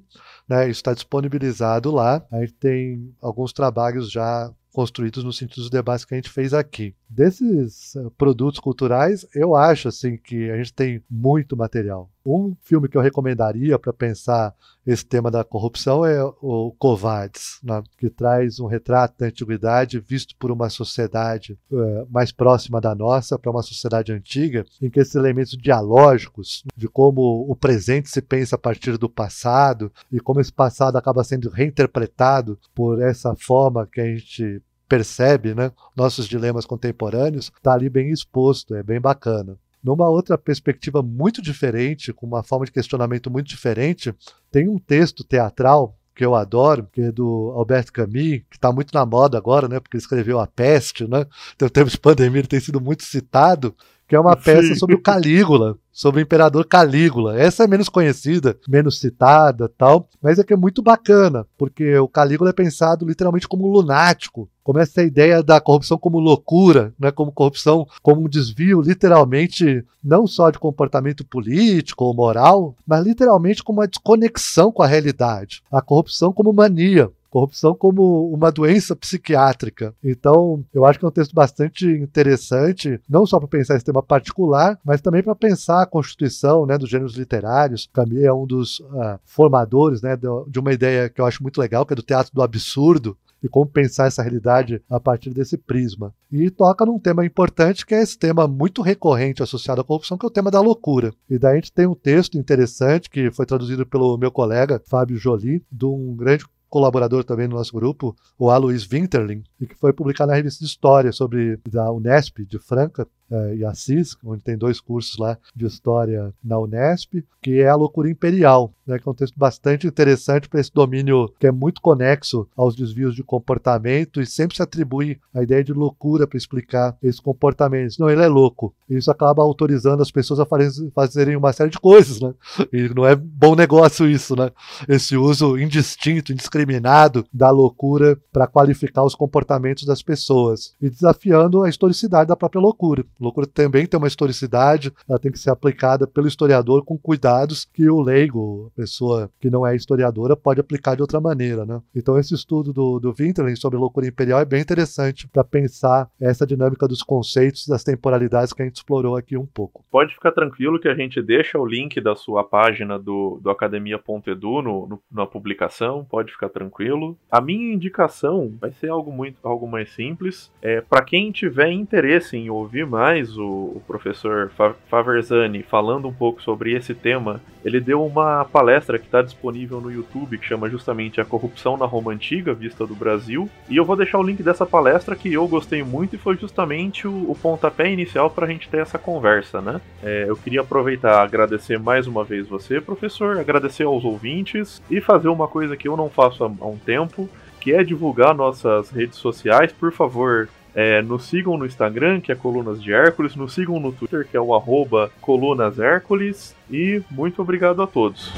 né? 0.48 0.68
Está 0.68 0.94
disponibilizado 0.94 1.90
lá. 1.90 2.24
Aí 2.30 2.50
tem 2.50 3.14
alguns 3.20 3.52
trabalhos 3.52 4.10
já 4.10 4.50
construídos 4.72 5.22
no 5.22 5.32
sentido 5.32 5.60
dos 5.60 5.70
debates 5.70 6.04
que 6.04 6.14
a 6.14 6.16
gente 6.16 6.30
fez 6.30 6.54
aqui. 6.54 6.94
Desses 7.14 7.94
uh, 7.94 8.10
produtos 8.12 8.58
culturais, 8.58 9.26
eu 9.34 9.54
acho 9.54 9.88
assim 9.88 10.16
que 10.16 10.50
a 10.50 10.56
gente 10.56 10.72
tem 10.72 11.02
muito 11.10 11.54
material. 11.54 12.10
Um 12.24 12.56
filme 12.62 12.88
que 12.88 12.96
eu 12.96 13.02
recomendaria 13.02 13.78
para 13.78 13.92
pensar 13.92 14.54
esse 14.86 15.04
tema 15.04 15.30
da 15.30 15.44
corrupção 15.44 16.06
é 16.06 16.24
o 16.40 16.74
Covardes, 16.78 17.58
né? 17.62 17.82
que 17.98 18.08
traz 18.08 18.58
um 18.58 18.66
retrato 18.66 19.18
da 19.18 19.26
antiguidade 19.26 20.00
visto 20.00 20.34
por 20.38 20.50
uma 20.50 20.70
sociedade 20.70 21.58
uh, 21.70 22.08
mais 22.10 22.32
próxima 22.32 22.80
da 22.80 22.94
nossa, 22.94 23.38
para 23.38 23.50
uma 23.50 23.62
sociedade 23.62 24.10
antiga, 24.10 24.64
em 24.80 24.88
que 24.88 24.98
esses 24.98 25.14
elementos 25.14 25.52
dialógicos, 25.52 26.64
de 26.74 26.88
como 26.88 27.44
o 27.46 27.54
presente 27.54 28.08
se 28.08 28.22
pensa 28.22 28.56
a 28.56 28.58
partir 28.58 28.96
do 28.96 29.08
passado 29.10 29.92
e 30.10 30.18
como 30.18 30.40
esse 30.40 30.52
passado 30.52 30.96
acaba 30.96 31.22
sendo 31.24 31.50
reinterpretado 31.50 32.58
por 32.74 33.02
essa 33.02 33.34
forma 33.36 33.86
que 33.86 34.00
a 34.00 34.06
gente 34.06 34.62
percebe, 34.92 35.54
né, 35.54 35.72
nossos 35.96 36.28
dilemas 36.28 36.66
contemporâneos, 36.66 37.50
está 37.56 37.72
ali 37.72 37.88
bem 37.88 38.10
exposto, 38.10 38.74
é 38.74 38.82
bem 38.82 39.00
bacana. 39.00 39.56
Numa 39.82 40.06
outra 40.06 40.36
perspectiva 40.36 41.02
muito 41.02 41.40
diferente, 41.40 42.12
com 42.12 42.26
uma 42.26 42.42
forma 42.42 42.66
de 42.66 42.72
questionamento 42.72 43.30
muito 43.30 43.48
diferente, 43.48 44.14
tem 44.50 44.68
um 44.68 44.78
texto 44.78 45.24
teatral 45.24 45.96
que 46.14 46.22
eu 46.22 46.34
adoro, 46.34 46.86
que 46.92 47.00
é 47.00 47.10
do 47.10 47.54
Albert 47.56 47.90
Camus, 47.90 48.42
que 48.50 48.56
está 48.56 48.70
muito 48.70 48.92
na 48.92 49.06
moda 49.06 49.38
agora, 49.38 49.66
né? 49.66 49.80
Porque 49.80 49.96
ele 49.96 50.02
escreveu 50.02 50.38
A 50.38 50.46
Peste, 50.46 51.08
né? 51.08 51.24
Então, 51.56 51.66
em 51.66 51.70
termos 51.70 51.94
de 51.94 51.98
pandemia, 51.98 52.40
ele 52.40 52.46
tem 52.46 52.60
sido 52.60 52.78
muito 52.78 53.02
citado, 53.02 53.74
que 54.12 54.16
é 54.16 54.20
uma 54.20 54.36
peça 54.36 54.74
sobre 54.74 54.94
o 54.94 55.00
Calígula, 55.00 55.78
sobre 55.90 56.20
o 56.20 56.22
imperador 56.22 56.66
Calígula. 56.66 57.40
Essa 57.40 57.64
é 57.64 57.66
menos 57.66 57.88
conhecida, 57.88 58.58
menos 58.68 59.00
citada, 59.00 59.70
tal, 59.70 60.06
mas 60.20 60.38
é 60.38 60.44
que 60.44 60.52
é 60.52 60.56
muito 60.56 60.82
bacana, 60.82 61.46
porque 61.56 61.96
o 61.96 62.06
Calígula 62.06 62.50
é 62.50 62.52
pensado 62.52 63.06
literalmente 63.06 63.48
como 63.48 63.66
lunático, 63.66 64.50
como 64.62 64.78
essa 64.78 65.02
ideia 65.02 65.42
da 65.42 65.58
corrupção 65.62 65.96
como 65.96 66.20
loucura, 66.20 66.92
né, 67.00 67.10
como 67.10 67.32
corrupção 67.32 67.86
como 68.02 68.20
um 68.20 68.28
desvio 68.28 68.82
literalmente 68.82 69.82
não 70.04 70.26
só 70.26 70.50
de 70.50 70.58
comportamento 70.58 71.24
político 71.24 72.04
ou 72.04 72.14
moral, 72.14 72.76
mas 72.86 73.06
literalmente 73.06 73.64
como 73.64 73.80
uma 73.80 73.88
desconexão 73.88 74.70
com 74.70 74.82
a 74.82 74.86
realidade. 74.86 75.62
A 75.72 75.80
corrupção 75.80 76.34
como 76.34 76.52
mania, 76.52 77.10
corrupção 77.32 77.74
como 77.74 78.30
uma 78.30 78.52
doença 78.52 78.94
psiquiátrica. 78.94 79.94
Então, 80.04 80.62
eu 80.72 80.84
acho 80.84 80.98
que 80.98 81.04
é 81.04 81.08
um 81.08 81.12
texto 81.12 81.34
bastante 81.34 81.86
interessante, 81.86 83.00
não 83.08 83.24
só 83.24 83.38
para 83.38 83.48
pensar 83.48 83.74
esse 83.74 83.84
tema 83.84 84.02
particular, 84.02 84.78
mas 84.84 85.00
também 85.00 85.22
para 85.22 85.34
pensar 85.34 85.80
a 85.80 85.86
constituição 85.86 86.66
né, 86.66 86.76
dos 86.76 86.90
gêneros 86.90 87.16
literários. 87.16 87.88
Camille 87.90 88.26
é 88.26 88.32
um 88.32 88.46
dos 88.46 88.80
uh, 88.80 89.18
formadores 89.24 90.02
né, 90.02 90.14
de 90.14 90.58
uma 90.58 90.74
ideia 90.74 91.08
que 91.08 91.22
eu 91.22 91.24
acho 91.24 91.42
muito 91.42 91.58
legal, 91.58 91.86
que 91.86 91.94
é 91.94 91.96
do 91.96 92.02
teatro 92.02 92.34
do 92.34 92.42
absurdo, 92.42 93.16
e 93.42 93.48
como 93.48 93.66
pensar 93.66 94.06
essa 94.06 94.22
realidade 94.22 94.80
a 94.88 95.00
partir 95.00 95.30
desse 95.30 95.56
prisma. 95.56 96.14
E 96.30 96.48
toca 96.50 96.86
num 96.86 96.98
tema 96.98 97.24
importante 97.24 97.84
que 97.84 97.94
é 97.94 98.02
esse 98.02 98.16
tema 98.16 98.46
muito 98.46 98.82
recorrente 98.82 99.42
associado 99.42 99.80
à 99.80 99.84
corrupção, 99.84 100.16
que 100.16 100.24
é 100.24 100.28
o 100.28 100.30
tema 100.30 100.50
da 100.50 100.60
loucura. 100.60 101.12
E 101.28 101.38
daí 101.38 101.52
a 101.52 101.54
gente 101.56 101.72
tem 101.72 101.86
um 101.86 101.94
texto 101.94 102.38
interessante 102.38 103.10
que 103.10 103.30
foi 103.32 103.44
traduzido 103.44 103.84
pelo 103.84 104.16
meu 104.16 104.30
colega 104.30 104.80
Fábio 104.86 105.16
Joly, 105.16 105.64
de 105.72 105.84
um 105.86 106.14
grande 106.14 106.44
colaborador 106.72 107.22
também 107.22 107.46
no 107.46 107.56
nosso 107.56 107.74
grupo, 107.74 108.16
o 108.38 108.48
Alois 108.48 108.82
Winterling, 108.90 109.42
que 109.58 109.74
foi 109.74 109.92
publicado 109.92 110.30
na 110.30 110.36
revista 110.38 110.64
de 110.64 110.70
História 110.70 111.12
sobre 111.12 111.60
da 111.70 111.92
Unesp 111.92 112.38
de 112.46 112.58
Franca, 112.58 113.06
uh, 113.32 113.54
e 113.54 113.64
Assis, 113.64 114.16
onde 114.24 114.44
tem 114.44 114.56
dois 114.56 114.78
cursos 114.78 115.16
lá 115.18 115.38
de 115.56 115.66
história 115.66 116.32
na 116.44 116.58
Unesp, 116.58 117.24
que 117.40 117.60
é 117.60 117.68
a 117.68 117.74
loucura 117.74 118.10
imperial, 118.10 118.72
né, 118.86 118.98
que 118.98 119.08
é 119.08 119.10
um 119.10 119.14
texto 119.14 119.34
bastante 119.36 119.86
interessante 119.86 120.48
para 120.48 120.60
esse 120.60 120.72
domínio 120.72 121.32
que 121.40 121.46
é 121.46 121.50
muito 121.50 121.80
conexo 121.80 122.46
aos 122.56 122.76
desvios 122.76 123.14
de 123.14 123.22
comportamento 123.22 124.20
e 124.20 124.26
sempre 124.26 124.56
se 124.56 124.62
atribui 124.62 125.18
a 125.34 125.42
ideia 125.42 125.64
de 125.64 125.72
loucura 125.72 126.26
para 126.26 126.36
explicar 126.36 126.96
esses 127.02 127.20
comportamentos. 127.20 127.98
Não, 127.98 128.10
ele 128.10 128.22
é 128.22 128.28
louco. 128.28 128.74
Isso 128.88 129.10
acaba 129.10 129.42
autorizando 129.42 130.02
as 130.02 130.10
pessoas 130.10 130.38
a 130.38 130.46
fazerem 130.94 131.36
uma 131.36 131.52
série 131.52 131.70
de 131.70 131.78
coisas, 131.78 132.20
né? 132.20 132.34
E 132.72 132.88
não 132.94 133.06
é 133.06 133.16
bom 133.16 133.54
negócio 133.54 134.08
isso, 134.08 134.36
né? 134.36 134.50
Esse 134.88 135.16
uso 135.16 135.58
indistinto, 135.58 136.32
indiscriminado 136.32 137.24
da 137.32 137.50
loucura 137.50 138.18
para 138.32 138.46
qualificar 138.46 139.02
os 139.02 139.14
comportamentos 139.14 139.84
das 139.84 140.02
pessoas 140.02 140.74
e 140.80 140.90
desafiando 140.90 141.62
a 141.62 141.68
historicidade 141.68 142.28
da 142.28 142.36
própria 142.36 142.60
loucura. 142.60 143.04
Loucura 143.22 143.46
também 143.46 143.86
tem 143.86 143.98
uma 143.98 144.08
historicidade, 144.08 144.92
ela 145.08 145.18
tem 145.18 145.30
que 145.30 145.38
ser 145.38 145.50
aplicada 145.50 146.06
pelo 146.06 146.26
historiador 146.26 146.84
com 146.84 146.98
cuidados 146.98 147.64
que 147.72 147.88
o 147.88 148.00
leigo, 148.00 148.70
a 148.74 148.80
pessoa 148.80 149.30
que 149.40 149.50
não 149.50 149.66
é 149.66 149.76
historiadora, 149.76 150.36
pode 150.36 150.60
aplicar 150.60 150.96
de 150.96 151.02
outra 151.02 151.20
maneira. 151.20 151.64
Né? 151.64 151.80
Então, 151.94 152.18
esse 152.18 152.34
estudo 152.34 152.72
do, 152.72 152.98
do 152.98 153.12
Winterlin 153.12 153.56
sobre 153.56 153.78
loucura 153.78 154.06
imperial 154.06 154.40
é 154.40 154.44
bem 154.44 154.60
interessante 154.60 155.28
para 155.28 155.44
pensar 155.44 156.08
essa 156.20 156.46
dinâmica 156.46 156.88
dos 156.88 157.02
conceitos, 157.02 157.66
das 157.66 157.84
temporalidades 157.84 158.52
que 158.52 158.62
a 158.62 158.64
gente 158.64 158.76
explorou 158.76 159.16
aqui 159.16 159.36
um 159.36 159.46
pouco. 159.46 159.84
Pode 159.90 160.14
ficar 160.14 160.32
tranquilo 160.32 160.80
que 160.80 160.88
a 160.88 160.94
gente 160.94 161.22
deixa 161.22 161.58
o 161.58 161.66
link 161.66 162.00
da 162.00 162.16
sua 162.16 162.42
página 162.42 162.98
do, 162.98 163.38
do 163.42 163.50
academia.edu 163.50 164.62
no, 164.62 164.86
no, 164.86 165.02
na 165.10 165.26
publicação, 165.26 166.04
pode 166.04 166.32
ficar 166.32 166.48
tranquilo. 166.48 167.16
A 167.30 167.40
minha 167.40 167.72
indicação 167.72 168.52
vai 168.60 168.72
ser 168.72 168.88
algo 168.88 169.12
muito 169.12 169.36
algo 169.42 169.68
mais 169.68 169.90
simples. 169.90 170.52
É, 170.60 170.80
para 170.80 171.04
quem 171.04 171.30
tiver 171.30 171.70
interesse 171.70 172.36
em 172.36 172.50
ouvir 172.50 172.86
mais 172.86 173.11
o, 173.36 173.72
o 173.76 173.82
professor 173.86 174.50
Faverzani 174.88 175.62
falando 175.62 176.08
um 176.08 176.12
pouco 176.12 176.42
sobre 176.42 176.72
esse 176.72 176.94
tema, 176.94 177.40
ele 177.64 177.80
deu 177.80 178.04
uma 178.04 178.44
palestra 178.44 178.98
que 178.98 179.06
está 179.06 179.22
disponível 179.22 179.80
no 179.80 179.90
YouTube 179.90 180.38
que 180.38 180.46
chama 180.46 180.68
justamente 180.68 181.20
A 181.20 181.24
Corrupção 181.24 181.76
na 181.76 181.86
Roma 181.86 182.12
Antiga, 182.12 182.54
Vista 182.54 182.86
do 182.86 182.94
Brasil. 182.94 183.48
E 183.68 183.76
eu 183.76 183.84
vou 183.84 183.96
deixar 183.96 184.18
o 184.18 184.22
link 184.22 184.42
dessa 184.42 184.66
palestra 184.66 185.14
que 185.14 185.32
eu 185.32 185.46
gostei 185.46 185.82
muito 185.82 186.16
e 186.16 186.18
foi 186.18 186.36
justamente 186.36 187.06
o, 187.06 187.30
o 187.30 187.36
pontapé 187.40 187.90
inicial 187.90 188.30
para 188.30 188.46
a 188.46 188.48
gente 188.48 188.68
ter 188.68 188.78
essa 188.78 188.98
conversa, 188.98 189.60
né? 189.60 189.80
É, 190.02 190.24
eu 190.28 190.36
queria 190.36 190.60
aproveitar 190.60 191.22
agradecer 191.22 191.78
mais 191.78 192.06
uma 192.06 192.24
vez 192.24 192.46
você, 192.48 192.80
professor, 192.80 193.38
agradecer 193.38 193.84
aos 193.84 194.04
ouvintes 194.04 194.82
e 194.90 195.00
fazer 195.00 195.28
uma 195.28 195.48
coisa 195.48 195.76
que 195.76 195.88
eu 195.88 195.96
não 195.96 196.08
faço 196.08 196.44
há, 196.44 196.46
há 196.46 196.66
um 196.66 196.78
tempo, 196.78 197.28
que 197.60 197.72
é 197.72 197.84
divulgar 197.84 198.34
nossas 198.34 198.90
redes 198.90 199.18
sociais. 199.18 199.72
Por 199.72 199.92
favor, 199.92 200.48
é, 200.74 201.02
nos 201.02 201.26
sigam 201.26 201.56
no 201.56 201.66
Instagram, 201.66 202.20
que 202.20 202.32
é 202.32 202.34
Colunas 202.34 202.82
de 202.82 202.92
Hércules, 202.92 203.36
nos 203.36 203.54
sigam 203.54 203.78
no 203.78 203.92
Twitter, 203.92 204.26
que 204.26 204.36
é 204.36 204.40
o 204.40 204.54
arroba 204.54 205.10
Colunas 205.20 205.78
Hércules, 205.78 206.54
e 206.70 207.02
muito 207.10 207.42
obrigado 207.42 207.82
a 207.82 207.86
todos. 207.86 208.32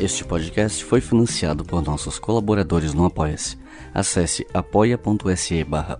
Este 0.00 0.22
podcast 0.22 0.84
foi 0.84 1.00
financiado 1.00 1.64
por 1.64 1.82
nossos 1.82 2.18
colaboradores 2.18 2.92
no 2.92 3.06
Apoia-se. 3.06 3.56
Acesse 3.94 4.46
apoia.se 4.52 5.64
barra 5.64 5.98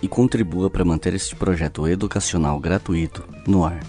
e 0.00 0.06
contribua 0.06 0.70
para 0.70 0.84
manter 0.84 1.12
este 1.12 1.34
projeto 1.34 1.88
educacional 1.88 2.60
gratuito 2.60 3.24
no 3.44 3.64
ar. 3.64 3.80